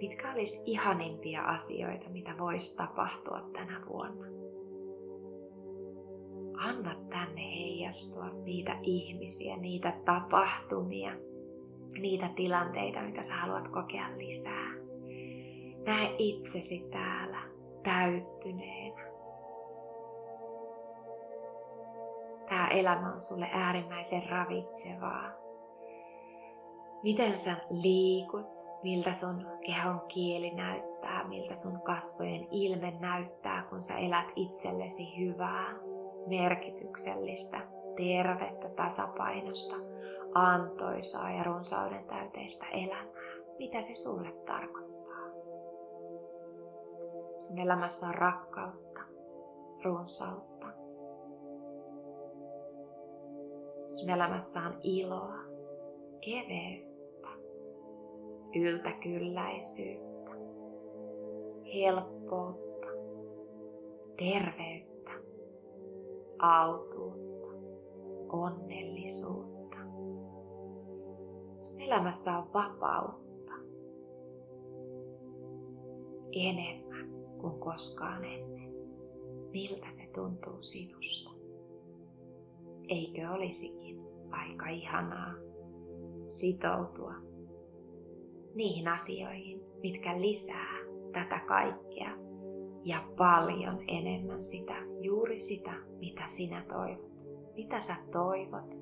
Mitkä 0.00 0.32
olisi 0.32 0.62
ihanimpia 0.66 1.42
asioita, 1.42 2.08
mitä 2.08 2.34
voisi 2.38 2.76
tapahtua 2.76 3.40
tänä 3.52 3.82
vuonna? 3.88 4.39
Anna 6.60 6.94
tänne 7.10 7.40
heijastua 7.40 8.28
niitä 8.44 8.78
ihmisiä, 8.82 9.56
niitä 9.56 9.92
tapahtumia, 10.04 11.12
niitä 11.98 12.28
tilanteita, 12.36 13.02
mitä 13.02 13.22
sä 13.22 13.34
haluat 13.34 13.68
kokea 13.68 14.06
lisää. 14.16 14.70
Näe 15.86 16.14
itsesi 16.18 16.88
täällä 16.90 17.42
täyttyneenä. 17.82 19.10
Tämä 22.48 22.68
elämä 22.68 23.12
on 23.12 23.20
sulle 23.20 23.48
äärimmäisen 23.52 24.22
ravitsevaa 24.30 25.40
miten 27.02 27.38
sä 27.38 27.56
liikut, 27.70 28.52
miltä 28.82 29.12
sun 29.12 29.46
kehon 29.66 30.00
kieli 30.08 30.50
näyttää, 30.50 31.28
miltä 31.28 31.54
sun 31.54 31.80
kasvojen 31.80 32.46
ilme 32.50 32.90
näyttää, 33.00 33.62
kun 33.62 33.82
sä 33.82 33.98
elät 33.98 34.26
itsellesi 34.36 35.18
hyvää, 35.18 35.74
merkityksellistä, 36.26 37.60
tervettä, 37.96 38.68
tasapainosta, 38.68 39.76
antoisaa 40.34 41.30
ja 41.30 41.44
runsauden 41.44 42.04
täyteistä 42.04 42.66
elämää. 42.72 43.20
Mitä 43.58 43.80
se 43.80 43.94
sulle 43.94 44.32
tarkoittaa? 44.46 45.26
Sun 47.38 47.58
elämässä 47.58 48.06
on 48.06 48.14
rakkautta, 48.14 49.00
runsautta. 49.84 50.66
Sun 53.88 54.10
elämässä 54.10 54.60
on 54.60 54.78
iloa, 54.82 55.34
keveyttä 56.20 57.00
yltäkylläisyyttä, 58.54 60.30
helppoutta, 61.74 62.88
terveyttä, 64.16 64.89
autuutta, 66.42 67.48
onnellisuutta. 68.32 69.78
Sun 71.58 71.80
elämässä 71.80 72.38
on 72.38 72.52
vapautta 72.54 73.52
enemmän 76.32 77.10
kuin 77.40 77.60
koskaan 77.60 78.24
ennen. 78.24 78.72
Miltä 79.52 79.86
se 79.88 80.12
tuntuu 80.12 80.62
sinusta? 80.62 81.30
Eikö 82.88 83.30
olisikin 83.30 84.00
aika 84.30 84.68
ihanaa 84.68 85.34
sitoutua 86.30 87.14
niihin 88.54 88.88
asioihin, 88.88 89.60
mitkä 89.82 90.20
lisää 90.20 90.76
tätä 91.12 91.40
kaikkea 91.46 92.29
ja 92.84 93.04
paljon 93.16 93.78
enemmän 93.88 94.44
sitä, 94.44 94.74
juuri 95.00 95.38
sitä, 95.38 95.74
mitä 95.98 96.26
sinä 96.26 96.64
toivot. 96.68 97.10
Mitä 97.54 97.80
sä 97.80 97.96
toivot, 98.12 98.78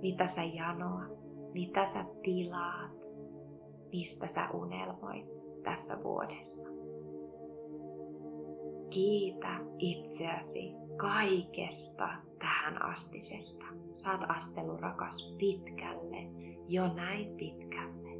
mitä 0.00 0.26
sä 0.26 0.42
janoat, 0.42 1.10
mitä 1.52 1.84
sä 1.84 2.04
tilaat, 2.22 2.92
mistä 3.92 4.26
sä 4.26 4.50
unelmoit 4.50 5.26
tässä 5.62 6.02
vuodessa. 6.04 6.68
Kiitä 8.90 9.60
itseäsi 9.78 10.74
kaikesta 10.96 12.08
tähän 12.38 12.82
astisesta. 12.82 13.64
Saat 13.94 14.20
astelu 14.28 14.76
rakas 14.76 15.36
pitkälle, 15.38 16.30
jo 16.68 16.94
näin 16.94 17.36
pitkälle. 17.36 18.10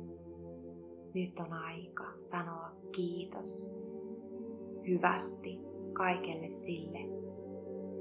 Nyt 1.14 1.38
on 1.38 1.52
aika 1.52 2.04
sanoa 2.20 2.70
kiitos 2.92 3.76
hyvästi 4.88 5.60
kaikelle 5.92 6.48
sille, 6.48 6.98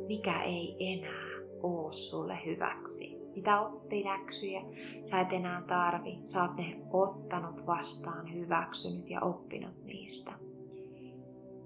mikä 0.07 0.43
ei 0.43 0.75
enää 0.79 1.25
oo 1.63 1.91
sulle 1.91 2.38
hyväksi. 2.45 3.25
Mitä 3.36 3.59
oppiläksyjä 3.59 4.61
sä 5.05 5.21
et 5.21 5.33
enää 5.33 5.61
tarvi, 5.61 6.19
sä 6.25 6.41
oot 6.41 6.57
ne 6.57 6.81
ottanut 6.89 7.67
vastaan, 7.67 8.33
hyväksynyt 8.33 9.09
ja 9.09 9.21
oppinut 9.21 9.83
niistä. 9.83 10.31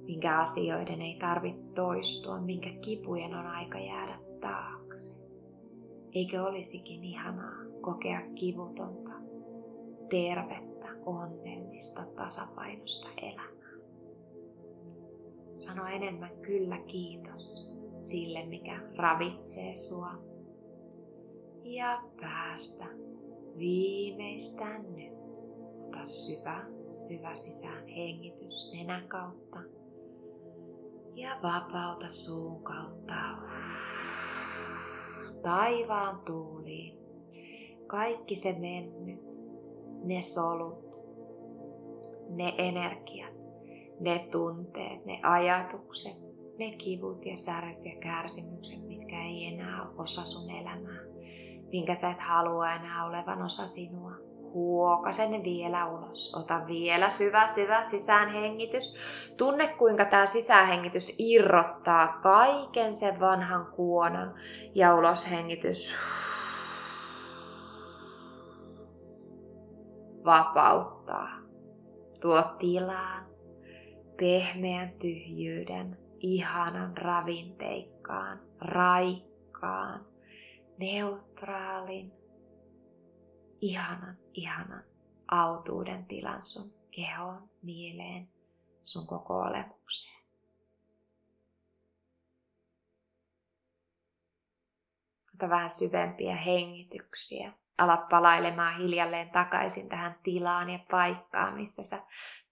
Minkä 0.01 0.39
asioiden 0.39 1.01
ei 1.01 1.17
tarvitse 1.19 1.61
toistua, 1.75 2.41
minkä 2.41 2.69
kipujen 2.69 3.35
on 3.35 3.47
aika 3.47 3.79
jäädä 3.79 4.19
taakse. 4.41 5.19
Eikö 6.13 6.43
olisikin 6.43 7.03
ihanaa 7.03 7.65
kokea 7.81 8.21
kivutonta, 8.35 9.11
tervettä, 10.09 10.87
onnellista, 11.05 12.05
tasapainosta 12.15 13.09
elämää. 13.21 13.58
Sano 15.59 15.85
enemmän 15.87 16.37
kyllä 16.41 16.77
kiitos 16.77 17.71
sille, 17.99 18.45
mikä 18.45 18.79
ravitsee 18.95 19.75
sua. 19.75 20.11
Ja 21.63 22.03
päästä 22.21 22.85
viimeistään 23.57 24.95
nyt. 24.95 25.37
Ota 25.87 26.05
syvä, 26.05 26.65
syvä 26.91 27.35
sisään 27.35 27.87
hengitys 27.87 28.71
nenän 28.73 29.07
kautta. 29.07 29.59
Ja 31.15 31.39
vapauta 31.43 32.09
suun 32.09 32.63
kautta 32.63 33.15
taivaan 35.41 36.19
tuuliin. 36.25 36.99
Kaikki 37.87 38.35
se 38.35 38.55
mennyt, 38.59 39.43
ne 40.03 40.21
solut, 40.21 41.01
ne 42.29 42.53
energiat, 42.57 43.28
ne 43.99 44.27
tunteet, 44.31 45.05
ne 45.05 45.19
ajatukset, 45.23 46.17
ne 46.59 46.71
kivut 46.71 47.25
ja 47.25 47.37
särkyt 47.37 47.85
ja 47.85 47.99
kärsimykset, 47.99 48.87
mitkä 48.87 49.15
ei 49.15 49.45
enää 49.45 49.81
ole 49.81 49.93
osa 49.97 50.25
sun 50.25 50.51
elämää, 50.51 50.99
minkä 51.71 51.95
sä 51.95 52.09
et 52.09 52.19
halua 52.19 52.71
enää 52.73 53.05
olevan 53.05 53.41
osa 53.41 53.67
sinua. 53.67 54.11
Huokase 54.53 55.29
ne 55.29 55.43
vielä 55.43 55.87
ulos. 55.87 56.35
Ota 56.35 56.67
vielä 56.67 57.09
syvä, 57.09 57.47
syvä 57.47 57.83
sisäänhengitys. 57.83 58.95
Tunne, 59.37 59.67
kuinka 59.67 60.05
tämä 60.05 60.25
sisäänhengitys 60.25 61.15
irrottaa 61.19 62.07
kaiken 62.07 62.93
sen 62.93 63.19
vanhan 63.19 63.65
kuonan 63.75 64.33
ja 64.75 64.95
uloshengitys. 64.95 65.93
Vapauttaa 70.25 71.39
Tuo 72.21 72.43
tilaan 72.57 73.28
pehmeän 74.19 74.91
tyhjyyden, 74.99 75.97
ihanan 76.19 76.97
ravinteikkaan, 76.97 78.41
raikkaan, 78.61 80.05
neutraalin, 80.77 82.11
ihanan, 83.61 84.17
ihanan 84.33 84.83
autuuden 85.31 86.05
tilan 86.05 86.45
sun 86.45 86.73
kehoon, 86.91 87.49
mieleen, 87.61 88.29
sun 88.81 89.07
koko 89.07 89.33
olemukseen. 89.33 90.19
Vähän 95.49 95.69
syvempiä 95.69 96.35
hengityksiä 96.35 97.53
ala 97.77 97.97
palailemaan 97.97 98.77
hiljalleen 98.77 99.29
takaisin 99.29 99.89
tähän 99.89 100.19
tilaan 100.23 100.69
ja 100.69 100.79
paikkaan, 100.91 101.53
missä 101.53 101.83
sä 101.83 101.99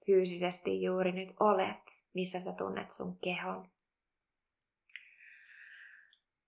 fyysisesti 0.07 0.83
juuri 0.83 1.11
nyt 1.11 1.33
olet, 1.39 2.05
missä 2.13 2.39
sä 2.39 2.51
tunnet 2.51 2.91
sun 2.91 3.17
kehon. 3.23 3.71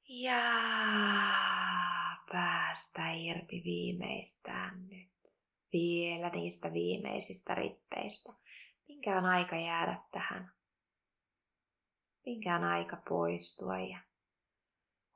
Ja 0.09 0.41
päästä 2.31 3.11
irti 3.11 3.61
viimeistään 3.65 4.87
nyt. 4.87 5.09
Vielä 5.73 6.29
niistä 6.29 6.73
viimeisistä 6.73 7.55
rippeistä. 7.55 8.33
Minkä 8.87 9.17
on 9.17 9.25
aika 9.25 9.55
jäädä 9.55 10.03
tähän? 10.11 10.51
Minkä 12.25 12.55
on 12.55 12.63
aika 12.63 12.97
poistua 13.09 13.79
ja 13.79 13.99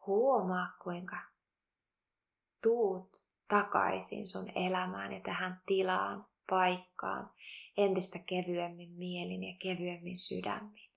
huomaa 0.08 0.78
kuinka 0.84 1.18
tuut 2.64 3.10
takaisin 3.48 4.28
sun 4.28 4.52
elämään 4.56 5.14
ja 5.14 5.20
tähän 5.20 5.62
tilaan, 5.66 6.33
paikkaan, 6.50 7.32
entistä 7.78 8.20
kevyemmin 8.20 8.92
mielin 8.92 9.44
ja 9.44 9.56
kevyemmin 9.60 10.18
sydämin. 10.18 10.90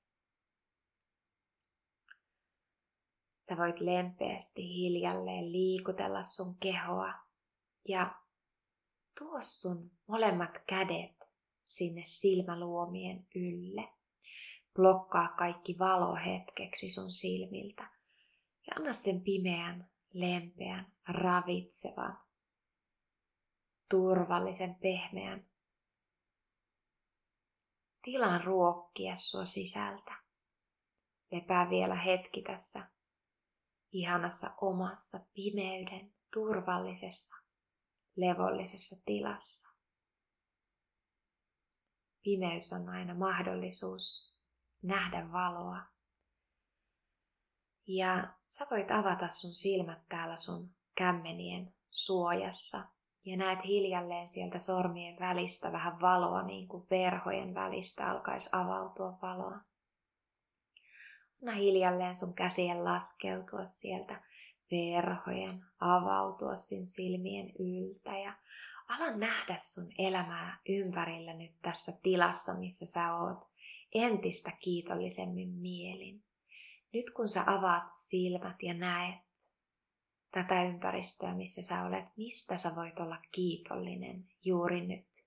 Sä 3.41 3.57
voit 3.57 3.81
lempeästi 3.81 4.63
hiljalleen 4.63 5.53
liikutella 5.53 6.23
sun 6.23 6.57
kehoa 6.61 7.15
ja 7.89 8.15
tuo 9.19 9.43
sun 9.43 9.91
molemmat 10.07 10.59
kädet 10.67 11.17
sinne 11.67 12.03
silmäluomien 12.05 13.27
ylle. 13.35 13.89
Blokkaa 14.75 15.29
kaikki 15.29 15.79
valo 15.79 16.15
hetkeksi 16.15 16.89
sun 16.89 17.13
silmiltä 17.13 17.83
ja 18.67 18.73
anna 18.77 18.93
sen 18.93 19.21
pimeän, 19.21 19.91
lempeän, 20.13 20.93
ravitsevan, 21.09 22.19
turvallisen, 23.89 24.75
pehmeän 24.75 25.47
tilan 28.07 28.45
ruokkia 28.45 29.17
sua 29.17 29.45
sisältä. 29.45 30.23
Lepää 31.33 31.71
vielä 31.71 31.95
hetki 31.95 32.43
tässä 32.43 32.89
ihanassa 33.93 34.51
omassa 34.61 35.21
pimeyden 35.35 36.15
turvallisessa, 36.33 37.37
levollisessa 38.17 39.05
tilassa. 39.07 39.77
Pimeys 42.23 42.73
on 42.73 42.89
aina 42.89 43.15
mahdollisuus 43.15 44.35
nähdä 44.83 45.33
valoa. 45.33 45.83
Ja 47.87 48.35
sä 48.47 48.67
voit 48.71 48.91
avata 48.91 49.29
sun 49.29 49.55
silmät 49.55 50.09
täällä 50.09 50.37
sun 50.37 50.75
kämmenien 50.95 51.75
suojassa 51.91 52.96
ja 53.27 53.37
näet 53.37 53.59
hiljalleen 53.65 54.29
sieltä 54.29 54.59
sormien 54.59 55.19
välistä 55.21 55.73
vähän 55.73 56.01
valoa, 56.01 56.43
niin 56.43 56.69
kuin 56.69 56.87
verhojen 56.91 57.55
välistä 57.55 58.11
alkaisi 58.11 58.49
avautua 58.53 59.19
valoa. 59.23 59.61
Anna 61.43 61.53
hiljalleen 61.53 62.17
sun 62.17 62.35
käsien 62.35 62.85
laskeutua 62.85 63.65
sieltä 63.65 64.23
verhojen, 64.71 65.65
avautua 65.81 66.57
sin 66.57 66.87
silmien 66.87 67.53
yltä 67.59 68.19
ja 68.19 68.35
ala 68.89 69.17
nähdä 69.17 69.57
sun 69.57 69.93
elämää 69.99 70.61
ympärillä 70.69 71.35
nyt 71.35 71.55
tässä 71.63 71.93
tilassa, 72.03 72.55
missä 72.55 72.87
sä 72.87 73.15
oot, 73.15 73.45
entistä 73.95 74.53
kiitollisemmin 74.61 75.51
mielin. 75.51 76.25
Nyt 76.93 77.11
kun 77.11 77.29
sä 77.29 77.43
avaat 77.47 77.85
silmät 77.91 78.57
ja 78.63 78.75
näet 78.75 79.26
tätä 80.31 80.63
ympäristöä, 80.63 81.35
missä 81.35 81.63
sä 81.63 81.83
olet, 81.83 82.05
mistä 82.17 82.57
sä 82.57 82.77
voit 82.77 83.01
olla 83.01 83.23
kiitollinen 83.33 84.29
juuri 84.45 84.87
nyt. 84.87 85.27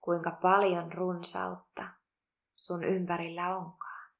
Kuinka 0.00 0.30
paljon 0.30 0.92
runsautta 0.92 1.88
sun 2.56 2.84
ympärillä 2.84 3.56
onkaan. 3.56 4.10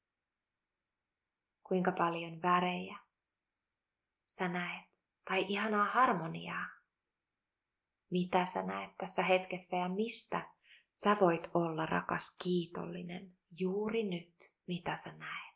Kuinka 1.63 1.93
paljon 1.93 2.43
värejä 2.43 2.99
sä 4.31 4.49
näet. 4.49 4.91
Tai 5.25 5.45
ihanaa 5.49 5.85
harmoniaa. 5.85 6.67
Mitä 8.11 8.45
sä 8.45 8.63
näet 8.63 8.91
tässä 8.99 9.23
hetkessä 9.23 9.77
ja 9.77 9.89
mistä 9.89 10.51
sä 10.93 11.17
voit 11.21 11.51
olla 11.55 11.87
rakas 11.87 12.37
kiitollinen 12.43 13.37
juuri 13.61 14.03
nyt, 14.03 14.53
mitä 14.67 14.97
sä 14.97 15.13
näet. 15.13 15.50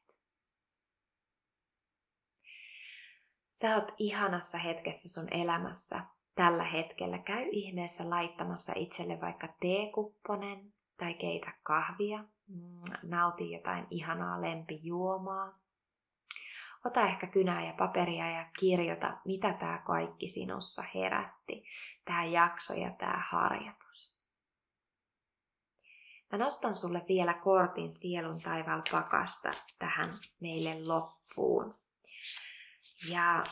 Sä 3.60 3.74
oot 3.74 3.92
ihanassa 3.98 4.58
hetkessä 4.58 5.08
sun 5.08 5.28
elämässä 5.30 6.00
tällä 6.34 6.64
hetkellä. 6.64 7.18
Käy 7.18 7.48
ihmeessä 7.52 8.10
laittamassa 8.10 8.72
itselle 8.76 9.20
vaikka 9.20 9.48
teekupponen 9.60 10.72
tai 10.96 11.14
keitä 11.14 11.52
kahvia. 11.62 12.24
Mm, 12.48 12.82
nauti 13.02 13.50
jotain 13.50 13.86
ihanaa 13.90 14.40
lempijuomaa. 14.40 15.58
Ota 16.84 17.00
ehkä 17.00 17.26
kynää 17.26 17.66
ja 17.66 17.72
paperia 17.72 18.30
ja 18.30 18.46
kirjoita, 18.58 19.18
mitä 19.24 19.52
tämä 19.52 19.82
kaikki 19.86 20.28
sinussa 20.28 20.82
herätti. 20.94 21.64
Tämä 22.04 22.24
jakso 22.24 22.74
ja 22.74 22.90
tämä 22.90 23.22
harjoitus. 23.28 24.20
Mä 26.32 26.38
nostan 26.38 26.74
sulle 26.74 27.04
vielä 27.08 27.34
kortin 27.34 27.92
sielun 27.92 28.40
taivaalla 28.42 28.84
pakasta 28.90 29.50
tähän 29.78 30.10
meille 30.40 30.86
loppuun. 30.86 31.74
Ja 33.10 33.44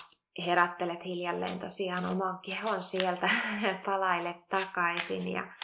herättelet 0.47 1.05
hiljalleen 1.05 1.59
tosiaan 1.59 2.05
oman 2.07 2.39
kehon 2.47 2.83
sieltä, 2.83 3.31
palaille 3.87 4.35
takaisin 4.49 5.29
ja, 5.29 5.55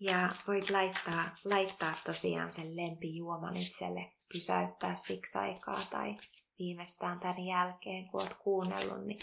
ja 0.00 0.28
voit 0.46 0.70
laittaa, 0.70 1.24
laittaa 1.44 1.94
tosiaan 2.06 2.50
sen 2.50 2.76
lempijuoman 2.76 3.56
itselle, 3.56 4.12
pysäyttää 4.32 4.96
siksi 4.96 5.38
aikaa 5.38 5.80
tai 5.90 6.14
viimeistään 6.58 7.20
tämän 7.20 7.44
jälkeen, 7.44 8.08
kun 8.08 8.22
oot 8.22 8.34
kuunnellut, 8.34 9.06
niin 9.06 9.18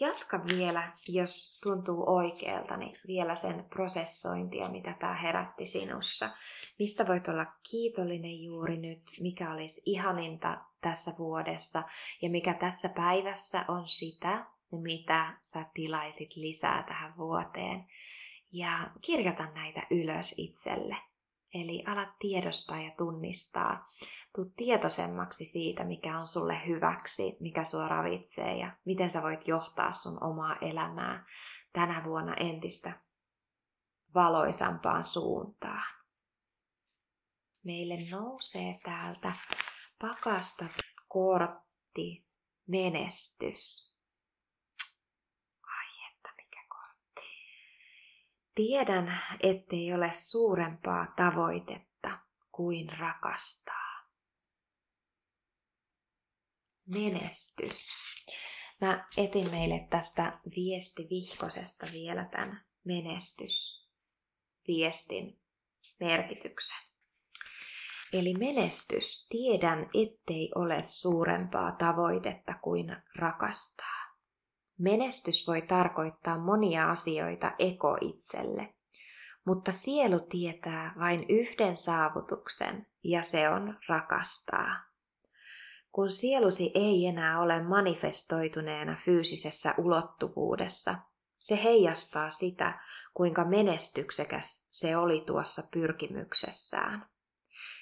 jatka 0.00 0.46
vielä, 0.46 0.92
jos 1.08 1.60
tuntuu 1.62 2.04
oikealta, 2.06 2.76
niin 2.76 2.96
vielä 3.06 3.36
sen 3.36 3.64
prosessointia, 3.64 4.68
mitä 4.68 4.94
tämä 5.00 5.14
herätti 5.14 5.66
sinussa. 5.66 6.30
Mistä 6.78 7.06
voit 7.06 7.28
olla 7.28 7.46
kiitollinen 7.70 8.42
juuri 8.42 8.76
nyt, 8.76 9.02
mikä 9.20 9.52
olisi 9.52 9.82
ihaninta 9.86 10.58
tässä 10.80 11.10
vuodessa 11.18 11.82
ja 12.22 12.30
mikä 12.30 12.54
tässä 12.54 12.88
päivässä 12.88 13.64
on 13.68 13.88
sitä, 13.88 14.46
mitä 14.72 15.38
sä 15.42 15.64
tilaisit 15.74 16.36
lisää 16.36 16.82
tähän 16.82 17.12
vuoteen. 17.18 17.84
Ja 18.52 18.90
kirjoita 19.00 19.50
näitä 19.54 19.82
ylös 19.90 20.34
itselle. 20.36 20.96
Eli 21.54 21.84
ala 21.86 22.06
tiedostaa 22.18 22.80
ja 22.80 22.90
tunnistaa. 22.98 23.88
Tuu 24.34 24.44
tietoisemmaksi 24.56 25.44
siitä, 25.44 25.84
mikä 25.84 26.18
on 26.18 26.26
sulle 26.26 26.66
hyväksi, 26.66 27.36
mikä 27.40 27.64
sua 27.64 27.88
ravitsee 27.88 28.56
ja 28.56 28.76
miten 28.84 29.10
sä 29.10 29.22
voit 29.22 29.48
johtaa 29.48 29.92
sun 29.92 30.24
omaa 30.24 30.56
elämää 30.60 31.26
tänä 31.72 32.04
vuonna 32.04 32.34
entistä 32.34 33.00
valoisampaan 34.14 35.04
suuntaan. 35.04 35.98
Meille 37.64 37.94
nousee 38.10 38.80
täältä 38.84 39.32
pakasta 39.98 40.64
kortti 41.08 42.26
menestys. 42.66 43.94
Ai 45.62 46.10
että 46.10 46.32
mikä 46.36 46.60
kortti. 46.68 47.28
Tiedän, 48.58 49.22
ettei 49.40 49.94
ole 49.94 50.10
suurempaa 50.12 51.06
tavoitetta 51.16 52.18
kuin 52.52 52.98
rakastaa. 52.98 54.08
Menestys. 56.86 57.88
Mä 58.80 59.08
etin 59.16 59.50
meille 59.50 59.86
tästä 59.90 60.40
viestivihkosesta 60.56 61.86
vielä 61.92 62.24
tämän 62.24 62.64
menestysviestin 62.84 65.40
merkityksen. 66.00 66.78
Eli 68.12 68.34
menestys, 68.34 69.28
tiedän, 69.28 69.90
ettei 69.94 70.50
ole 70.54 70.82
suurempaa 70.82 71.72
tavoitetta 71.72 72.54
kuin 72.62 72.96
rakastaa. 73.16 73.97
Menestys 74.78 75.46
voi 75.46 75.62
tarkoittaa 75.62 76.38
monia 76.38 76.90
asioita 76.90 77.52
eko-itselle, 77.58 78.74
mutta 79.44 79.72
sielu 79.72 80.20
tietää 80.20 80.94
vain 80.98 81.26
yhden 81.28 81.76
saavutuksen, 81.76 82.86
ja 83.04 83.22
se 83.22 83.50
on 83.50 83.78
rakastaa. 83.88 84.74
Kun 85.92 86.10
sielusi 86.10 86.70
ei 86.74 87.06
enää 87.06 87.40
ole 87.40 87.62
manifestoituneena 87.62 88.96
fyysisessä 89.04 89.74
ulottuvuudessa, 89.78 90.94
se 91.38 91.62
heijastaa 91.64 92.30
sitä, 92.30 92.80
kuinka 93.14 93.44
menestyksekäs 93.44 94.68
se 94.72 94.96
oli 94.96 95.20
tuossa 95.26 95.62
pyrkimyksessään. 95.72 97.06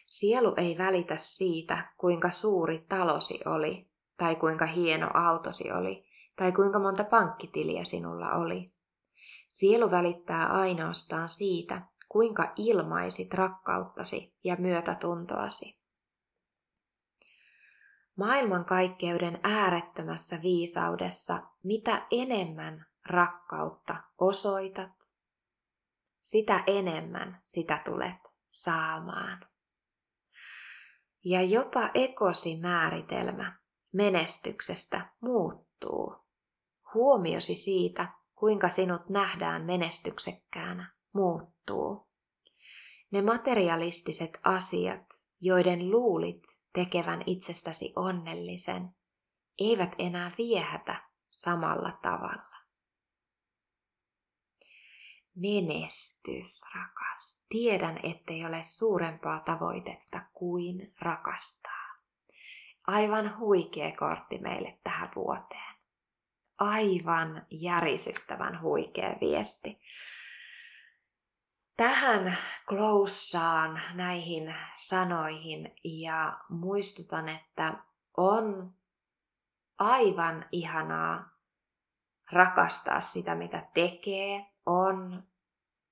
Sielu 0.07 0.55
ei 0.57 0.79
välitä 0.79 1.17
siitä, 1.17 1.93
kuinka 1.99 2.31
suuri 2.31 2.87
talosi 2.89 3.41
oli, 3.47 3.91
tai 4.17 4.37
kuinka 4.37 4.67
hieno 4.67 5.11
autosi 5.15 5.73
oli, 5.73 6.06
tai 6.37 6.53
kuinka 6.53 6.79
monta 6.79 7.05
pankkitiliä 7.05 7.85
sinulla 7.85 8.33
oli. 8.33 8.73
Sielu 9.49 9.91
välittää 9.91 10.47
ainoastaan 10.47 11.29
siitä, 11.29 11.83
kuinka 12.09 12.53
ilmaisit 12.57 13.35
rakkauttasi 13.35 14.37
ja 14.45 14.57
myötätuntoasi. 14.59 15.79
Maailmankaikkeuden 18.17 19.41
äärettömässä 19.43 20.43
viisaudessa, 20.43 21.43
mitä 21.63 22.07
enemmän 22.11 22.87
rakkautta 23.07 23.97
osoitat, 24.19 24.93
sitä 26.23 26.65
enemmän 26.67 27.41
sitä 27.45 27.83
tulet 27.85 28.17
saamaan. 28.47 29.47
Ja 31.25 31.43
jopa 31.43 31.91
ekosi 31.95 32.61
määritelmä 32.61 33.59
menestyksestä 33.93 35.13
muuttuu. 35.21 36.26
Huomiosi 36.97 37.55
siitä 37.55 38.13
kuinka 38.35 38.69
sinut 38.69 39.09
nähdään 39.09 39.65
menestyksekkäänä, 39.65 40.95
muuttuu. 41.15 42.09
Ne 43.11 43.23
materialistiset 43.23 44.31
asiat, 44.45 45.07
joiden 45.41 45.91
luulit 45.91 46.43
tekevän 46.73 47.23
itsestäsi 47.27 47.93
onnellisen, 47.97 48.91
eivät 49.59 49.95
enää 49.99 50.31
viehätä 50.39 51.03
samalla 51.29 51.99
tavalla. 52.03 52.57
Menestys, 55.35 56.63
rakas. 56.75 57.47
Tiedän, 57.49 58.01
ettei 58.03 58.45
ole 58.45 58.63
suurempaa 58.63 59.41
tavoitetta 59.41 60.21
kuin 60.33 60.93
rakastaa. 61.01 61.87
Aivan 62.87 63.39
huikea 63.39 63.93
kortti 63.97 64.39
meille 64.39 64.79
tähän 64.85 65.09
vuoteen. 65.17 65.76
Aivan 66.59 67.47
järisyttävän 67.51 68.61
huikea 68.61 69.17
viesti. 69.21 69.81
Tähän 71.77 72.39
kloussaan 72.69 73.83
näihin 73.95 74.55
sanoihin 74.75 75.75
ja 75.85 76.39
muistutan, 76.49 77.29
että 77.29 77.75
on 78.17 78.75
aivan 79.79 80.47
ihanaa 80.53 81.37
rakastaa 82.33 83.01
sitä, 83.01 83.35
mitä 83.35 83.69
tekee, 83.75 84.47
on 84.67 85.23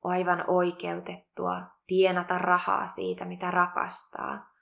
aivan 0.04 0.44
oikeutettua 0.46 1.62
tienata 1.86 2.38
rahaa 2.38 2.86
siitä, 2.86 3.24
mitä 3.24 3.50
rakastaa. 3.50 4.52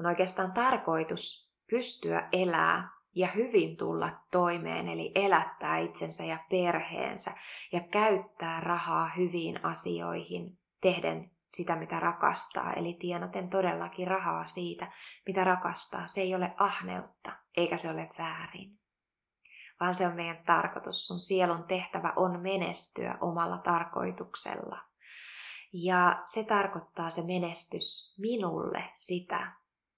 On 0.00 0.06
oikeastaan 0.06 0.52
tarkoitus 0.52 1.54
pystyä 1.70 2.28
elää 2.32 2.97
ja 3.18 3.28
hyvin 3.34 3.76
tulla 3.76 4.10
toimeen, 4.30 4.88
eli 4.88 5.12
elättää 5.14 5.78
itsensä 5.78 6.24
ja 6.24 6.38
perheensä 6.50 7.30
ja 7.72 7.80
käyttää 7.80 8.60
rahaa 8.60 9.10
hyviin 9.16 9.64
asioihin, 9.64 10.58
tehden 10.80 11.30
sitä, 11.48 11.76
mitä 11.76 12.00
rakastaa, 12.00 12.72
eli 12.72 12.94
tienaten 12.94 13.50
todellakin 13.50 14.06
rahaa 14.06 14.46
siitä, 14.46 14.92
mitä 15.26 15.44
rakastaa. 15.44 16.06
Se 16.06 16.20
ei 16.20 16.34
ole 16.34 16.54
ahneutta, 16.56 17.32
eikä 17.56 17.76
se 17.76 17.90
ole 17.90 18.10
väärin, 18.18 18.78
vaan 19.80 19.94
se 19.94 20.06
on 20.06 20.14
meidän 20.14 20.42
tarkoitus. 20.46 21.04
Sun 21.04 21.20
sielun 21.20 21.64
tehtävä 21.64 22.12
on 22.16 22.40
menestyä 22.40 23.18
omalla 23.20 23.58
tarkoituksella. 23.58 24.78
Ja 25.72 26.22
se 26.26 26.44
tarkoittaa 26.44 27.10
se 27.10 27.22
menestys 27.22 28.14
minulle 28.18 28.90
sitä, 28.94 29.52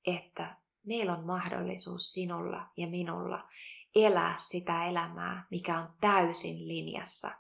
että 0.07 0.60
meillä 0.87 1.12
on 1.12 1.26
mahdollisuus 1.26 2.12
sinulla 2.12 2.66
ja 2.76 2.87
minulla 2.87 3.49
elää 3.95 4.35
sitä 4.37 4.85
elämää, 4.85 5.47
mikä 5.51 5.78
on 5.78 5.89
täysin 6.01 6.68
linjassa 6.68 7.31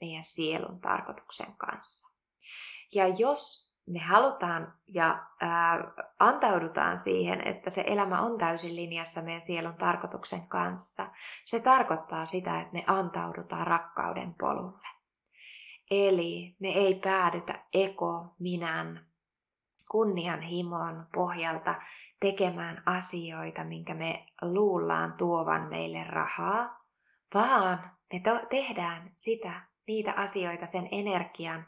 meidän 0.00 0.24
sielun 0.24 0.80
tarkoituksen 0.80 1.56
kanssa. 1.56 2.20
Ja 2.94 3.08
jos 3.08 3.74
me 3.86 3.98
halutaan 3.98 4.74
ja 4.86 5.26
ää, 5.40 5.92
antaudutaan 6.18 6.98
siihen, 6.98 7.48
että 7.48 7.70
se 7.70 7.84
elämä 7.86 8.20
on 8.20 8.38
täysin 8.38 8.76
linjassa 8.76 9.22
meidän 9.22 9.40
sielun 9.40 9.74
tarkoituksen 9.74 10.48
kanssa, 10.48 11.06
se 11.44 11.60
tarkoittaa 11.60 12.26
sitä, 12.26 12.60
että 12.60 12.72
me 12.72 12.84
antaudutaan 12.86 13.66
rakkauden 13.66 14.34
polulle. 14.34 14.88
Eli 15.90 16.56
me 16.58 16.68
ei 16.68 16.94
päädytä 16.94 17.64
eko, 17.74 18.34
minän, 18.38 19.06
kunnianhimon 19.94 21.06
pohjalta 21.14 21.74
tekemään 22.20 22.82
asioita, 22.86 23.64
minkä 23.64 23.94
me 23.94 24.26
luullaan 24.42 25.12
tuovan 25.12 25.68
meille 25.68 26.04
rahaa, 26.04 26.84
vaan 27.34 27.90
me 28.12 28.20
to- 28.20 28.46
tehdään 28.50 29.12
sitä, 29.16 29.68
niitä 29.86 30.12
asioita 30.16 30.66
sen 30.66 30.88
energian 30.92 31.66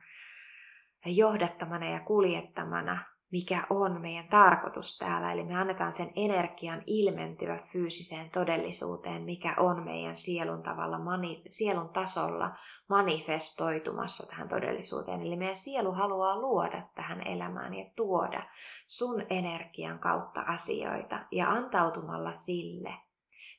johdattamana 1.07 1.89
ja 1.89 2.01
kuljettamana, 2.01 2.99
mikä 3.33 3.67
on 3.71 4.01
meidän 4.01 4.29
tarkoitus 4.29 4.99
täällä. 4.99 5.33
Eli 5.33 5.45
me 5.45 5.55
annetaan 5.55 5.93
sen 5.93 6.11
energian 6.17 6.83
ilmentyä 6.87 7.61
fyysiseen 7.73 8.31
todellisuuteen, 8.31 9.23
mikä 9.23 9.55
on 9.59 9.85
meidän 9.85 10.17
sielun, 10.17 10.63
tavalla, 10.63 10.99
mani, 10.99 11.43
sielun 11.49 11.89
tasolla 11.89 12.57
manifestoitumassa 12.89 14.27
tähän 14.27 14.49
todellisuuteen. 14.49 15.23
Eli 15.23 15.37
meidän 15.37 15.57
sielu 15.57 15.93
haluaa 15.93 16.41
luoda 16.41 16.89
tähän 16.95 17.27
elämään 17.27 17.75
ja 17.75 17.91
tuoda 17.97 18.43
sun 18.87 19.27
energian 19.31 19.99
kautta 19.99 20.41
asioita 20.41 21.27
ja 21.31 21.51
antautumalla 21.51 22.33
sille 22.33 22.95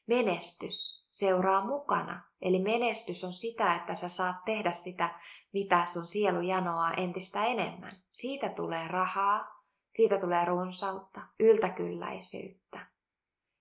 menestys 0.08 1.08
seuraa 1.10 1.66
mukana. 1.66 2.24
Eli 2.42 2.60
menestys 2.60 3.24
on 3.24 3.34
sitä, 3.34 3.76
että 3.76 3.94
sä 3.94 4.10
saat 4.10 4.46
tehdä 4.46 4.72
sitä, 4.72 5.20
mitä 5.54 5.86
sun 5.86 6.06
sielu 6.06 6.42
janoaa 6.42 6.94
entistä 6.94 7.46
enemmän. 7.46 7.92
Siitä 8.12 8.50
tulee 8.50 8.88
rahaa, 8.88 9.57
siitä 9.92 10.20
tulee 10.20 10.46
runsautta, 10.46 11.22
yltäkylläisyyttä. 11.40 12.88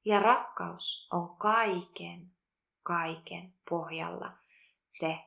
Ja 0.04 0.20
rakkaus 0.20 1.08
on 1.12 1.36
kaiken, 1.36 2.30
kaiken 2.82 3.54
pohjalla 3.70 4.32
se 4.88 5.18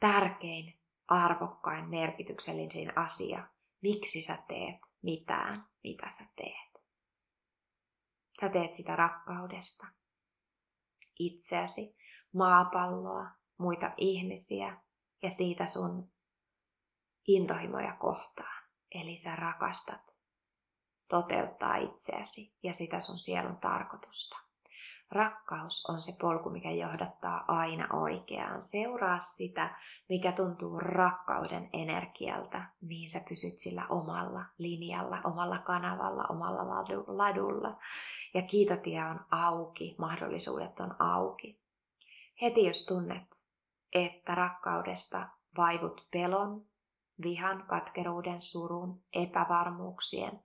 tärkein, 0.00 0.80
arvokkain, 1.08 1.88
merkityksellisin 1.88 2.98
asia, 2.98 3.48
miksi 3.82 4.22
sä 4.22 4.38
teet 4.48 4.80
mitään, 5.02 5.66
mitä 5.84 6.10
sä 6.10 6.24
teet. 6.36 6.84
Sä 8.40 8.48
teet 8.48 8.74
sitä 8.74 8.96
rakkaudesta 8.96 9.86
itseäsi, 11.18 11.96
maapalloa, 12.32 13.30
muita 13.58 13.92
ihmisiä 13.96 14.82
ja 15.22 15.30
siitä 15.30 15.66
sun 15.66 16.12
intohimoja 17.26 17.96
kohtaan. 17.96 18.57
Eli 18.94 19.16
sä 19.16 19.36
rakastat 19.36 20.14
toteuttaa 21.08 21.76
itseäsi 21.76 22.56
ja 22.62 22.72
sitä 22.72 23.00
sun 23.00 23.18
sielun 23.18 23.56
tarkoitusta. 23.56 24.38
Rakkaus 25.10 25.86
on 25.86 26.00
se 26.00 26.12
polku, 26.20 26.50
mikä 26.50 26.70
johdattaa 26.70 27.44
aina 27.48 27.88
oikeaan. 27.92 28.62
Seuraa 28.62 29.18
sitä, 29.18 29.76
mikä 30.08 30.32
tuntuu 30.32 30.78
rakkauden 30.78 31.70
energialta, 31.72 32.64
niin 32.80 33.08
sä 33.08 33.20
pysyt 33.28 33.58
sillä 33.58 33.86
omalla 33.88 34.44
linjalla, 34.58 35.20
omalla 35.24 35.58
kanavalla, 35.58 36.24
omalla 36.30 36.68
ladulla. 37.06 37.78
Ja 38.34 38.42
kiitotie 38.42 39.04
on 39.04 39.20
auki, 39.30 39.94
mahdollisuudet 39.98 40.80
on 40.80 40.96
auki. 40.98 41.60
Heti 42.42 42.66
jos 42.66 42.86
tunnet, 42.86 43.46
että 43.92 44.34
rakkaudesta 44.34 45.28
vaivut 45.56 46.08
pelon, 46.10 46.67
vihan, 47.22 47.64
katkeruuden, 47.68 48.42
surun, 48.42 49.02
epävarmuuksien 49.12 50.40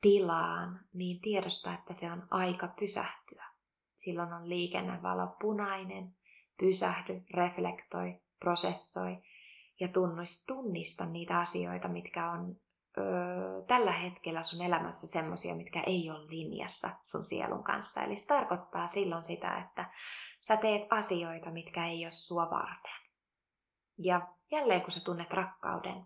tilaan, 0.00 0.80
niin 0.92 1.20
tiedosta, 1.20 1.74
että 1.74 1.92
se 1.92 2.12
on 2.12 2.26
aika 2.30 2.68
pysähtyä 2.68 3.56
Silloin 3.96 4.32
on 4.32 4.48
liikennevalo 4.48 5.36
punainen, 5.40 6.16
pysähdy, 6.58 7.24
reflektoi, 7.34 8.20
prosessoi 8.38 9.18
ja 9.80 9.88
tunnista 10.46 11.06
niitä 11.06 11.38
asioita, 11.38 11.88
mitkä 11.88 12.30
on 12.30 12.56
öö, 12.98 13.62
tällä 13.66 13.92
hetkellä 13.92 14.42
sun 14.42 14.62
elämässä 14.62 15.06
semmosia, 15.06 15.54
mitkä 15.54 15.82
ei 15.86 16.10
ole 16.10 16.26
linjassa 16.26 16.90
sun 17.02 17.24
sielun 17.24 17.64
kanssa. 17.64 18.02
Eli 18.02 18.16
se 18.16 18.26
tarkoittaa 18.26 18.86
silloin 18.86 19.24
sitä, 19.24 19.58
että 19.58 19.90
sä 20.42 20.56
teet 20.56 20.92
asioita, 20.92 21.50
mitkä 21.50 21.86
ei 21.86 22.04
ole 22.04 22.12
sua 22.12 22.50
varten. 22.50 22.94
Ja 23.98 24.35
jälleen 24.50 24.82
kun 24.82 24.90
sä 24.90 25.00
tunnet 25.04 25.32
rakkauden 25.32 26.04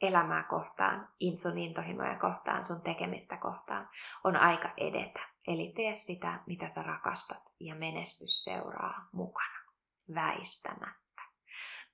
elämää 0.00 0.42
kohtaan, 0.42 1.08
sun 1.42 1.58
intohimoja 1.58 2.18
kohtaan, 2.18 2.64
sun 2.64 2.82
tekemistä 2.82 3.36
kohtaan, 3.36 3.88
on 4.24 4.36
aika 4.36 4.72
edetä. 4.76 5.20
Eli 5.46 5.72
tee 5.76 5.94
sitä, 5.94 6.42
mitä 6.46 6.68
sä 6.68 6.82
rakastat, 6.82 7.42
ja 7.60 7.74
menestys 7.74 8.44
seuraa 8.44 9.08
mukana. 9.12 9.60
Väistämättä. 10.14 11.22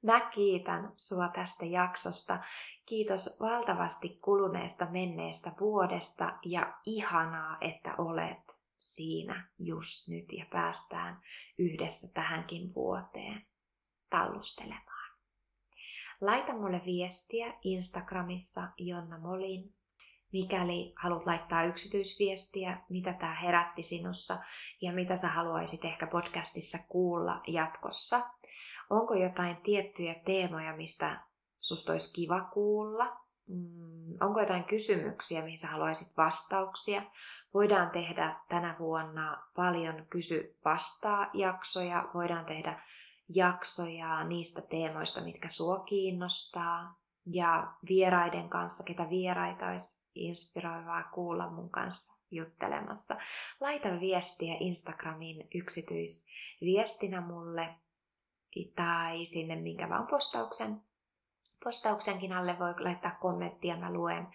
Mä 0.03 0.21
kiitän 0.21 0.93
sua 0.97 1.29
tästä 1.29 1.65
jaksosta. 1.65 2.39
Kiitos 2.87 3.39
valtavasti 3.41 4.19
kuluneesta 4.25 4.87
menneestä 4.91 5.53
vuodesta 5.61 6.39
ja 6.45 6.75
ihanaa, 6.87 7.57
että 7.61 7.95
olet 7.99 8.59
siinä 8.81 9.49
just 9.59 10.09
nyt 10.09 10.33
ja 10.33 10.47
päästään 10.53 11.21
yhdessä 11.59 12.15
tähänkin 12.15 12.75
vuoteen 12.75 13.47
tallustelemaan. 14.11 15.17
Laita 16.21 16.53
mulle 16.53 16.81
viestiä 16.87 17.55
Instagramissa 17.63 18.63
Jonna 18.79 19.19
Molin 19.19 19.77
mikäli 20.33 20.93
haluat 20.97 21.27
laittaa 21.27 21.65
yksityisviestiä, 21.65 22.81
mitä 22.89 23.13
tämä 23.13 23.35
herätti 23.35 23.83
sinussa 23.83 24.37
ja 24.81 24.93
mitä 24.93 25.17
sä 25.17 25.29
haluaisit 25.29 25.85
ehkä 25.85 26.07
podcastissa 26.07 26.79
kuulla 26.89 27.41
jatkossa. 27.47 28.21
Onko 28.91 29.15
jotain 29.15 29.57
tiettyjä 29.57 30.15
teemoja, 30.15 30.77
mistä 30.77 31.21
susta 31.61 31.93
olisi 31.93 32.13
kiva 32.13 32.41
kuulla? 32.41 33.21
Mm, 33.49 34.15
onko 34.21 34.41
jotain 34.41 34.65
kysymyksiä, 34.65 35.43
mihin 35.43 35.59
sä 35.59 35.69
haluaisit 35.69 36.17
vastauksia? 36.17 37.03
Voidaan 37.55 37.91
tehdä 37.91 38.41
tänä 38.49 38.77
vuonna 38.79 39.43
paljon 39.57 40.07
kysy-vastaa 40.11 41.31
jaksoja, 41.33 42.09
voidaan 42.15 42.45
tehdä 42.45 42.83
jaksoja 43.29 44.25
niistä 44.25 44.63
teemoista, 44.63 45.21
mitkä 45.21 45.49
sua 45.49 45.79
kiinnostaa. 45.79 47.01
Ja 47.33 47.73
vieraiden 47.89 48.49
kanssa, 48.49 48.85
ketä 48.85 49.11
vieraita 49.11 49.67
olisi 49.67 50.11
inspiroivaa 50.15 51.03
kuulla 51.15 51.51
mun 51.51 51.71
kanssa 51.71 52.13
juttelemassa. 52.31 53.17
Laita 53.61 53.89
viestiä 54.01 54.57
Instagramin 54.61 55.49
yksityisviestinä 55.55 57.21
mulle 57.21 57.75
tai 58.75 59.25
sinne 59.25 59.57
minkä 59.57 59.89
vaan 59.89 60.07
postauksen 60.07 60.83
postauksenkin 61.65 62.33
alle 62.33 62.59
voi 62.59 62.75
laittaa 62.79 63.19
kommenttia, 63.21 63.77
mä 63.77 63.93
luen 63.93 64.27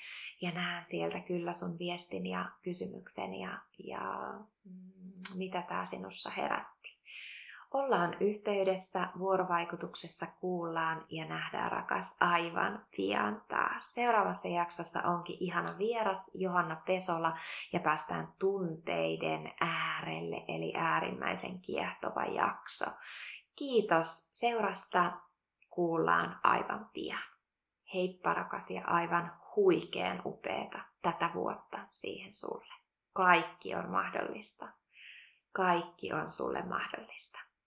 ja 0.42 0.52
näen 0.52 0.84
sieltä 0.84 1.20
kyllä 1.20 1.54
sun 1.54 1.80
viestin 1.80 2.26
ja 2.26 2.52
kysymyksen 2.62 3.36
ja, 3.36 3.62
ja 3.84 4.34
mm, 4.64 5.22
mitä 5.36 5.62
tämä 5.62 5.86
sinussa 5.86 6.30
herätti. 6.30 6.91
Ollaan 7.74 8.18
yhteydessä, 8.20 9.08
vuorovaikutuksessa 9.20 10.26
kuullaan 10.40 11.06
ja 11.10 11.26
nähdään 11.26 11.72
rakas 11.72 12.18
aivan 12.22 12.86
pian 12.98 13.42
taas. 13.48 13.94
Seuraavassa 13.94 14.48
jaksossa 14.48 15.02
onkin 15.04 15.38
ihana 15.40 15.78
vieras 15.78 16.32
Johanna 16.36 16.76
Pesola 16.76 17.38
ja 17.74 17.80
päästään 17.80 18.34
tunteiden 18.40 19.54
äärelle 19.62 20.46
eli 20.48 20.74
äärimmäisen 20.76 21.62
kiehtova 21.62 22.26
jakso. 22.26 22.86
Kiitos 23.56 24.34
seurasta 24.34 25.12
kuullaan 25.70 26.40
aivan 26.44 26.90
pian. 26.94 27.24
Heippa 27.94 28.34
rakas 28.34 28.72
ja 28.72 28.82
aivan 28.88 29.32
huikean 29.56 30.22
upeeta 30.26 30.80
tätä 31.02 31.30
vuotta 31.34 31.80
siihen 31.90 32.32
sulle. 32.32 32.74
Kaikki 33.14 33.76
on 33.76 33.90
mahdollista. 33.90 34.66
Kaikki 35.52 36.14
on 36.14 36.32
sulle 36.32 36.62
mahdollista. 36.62 37.51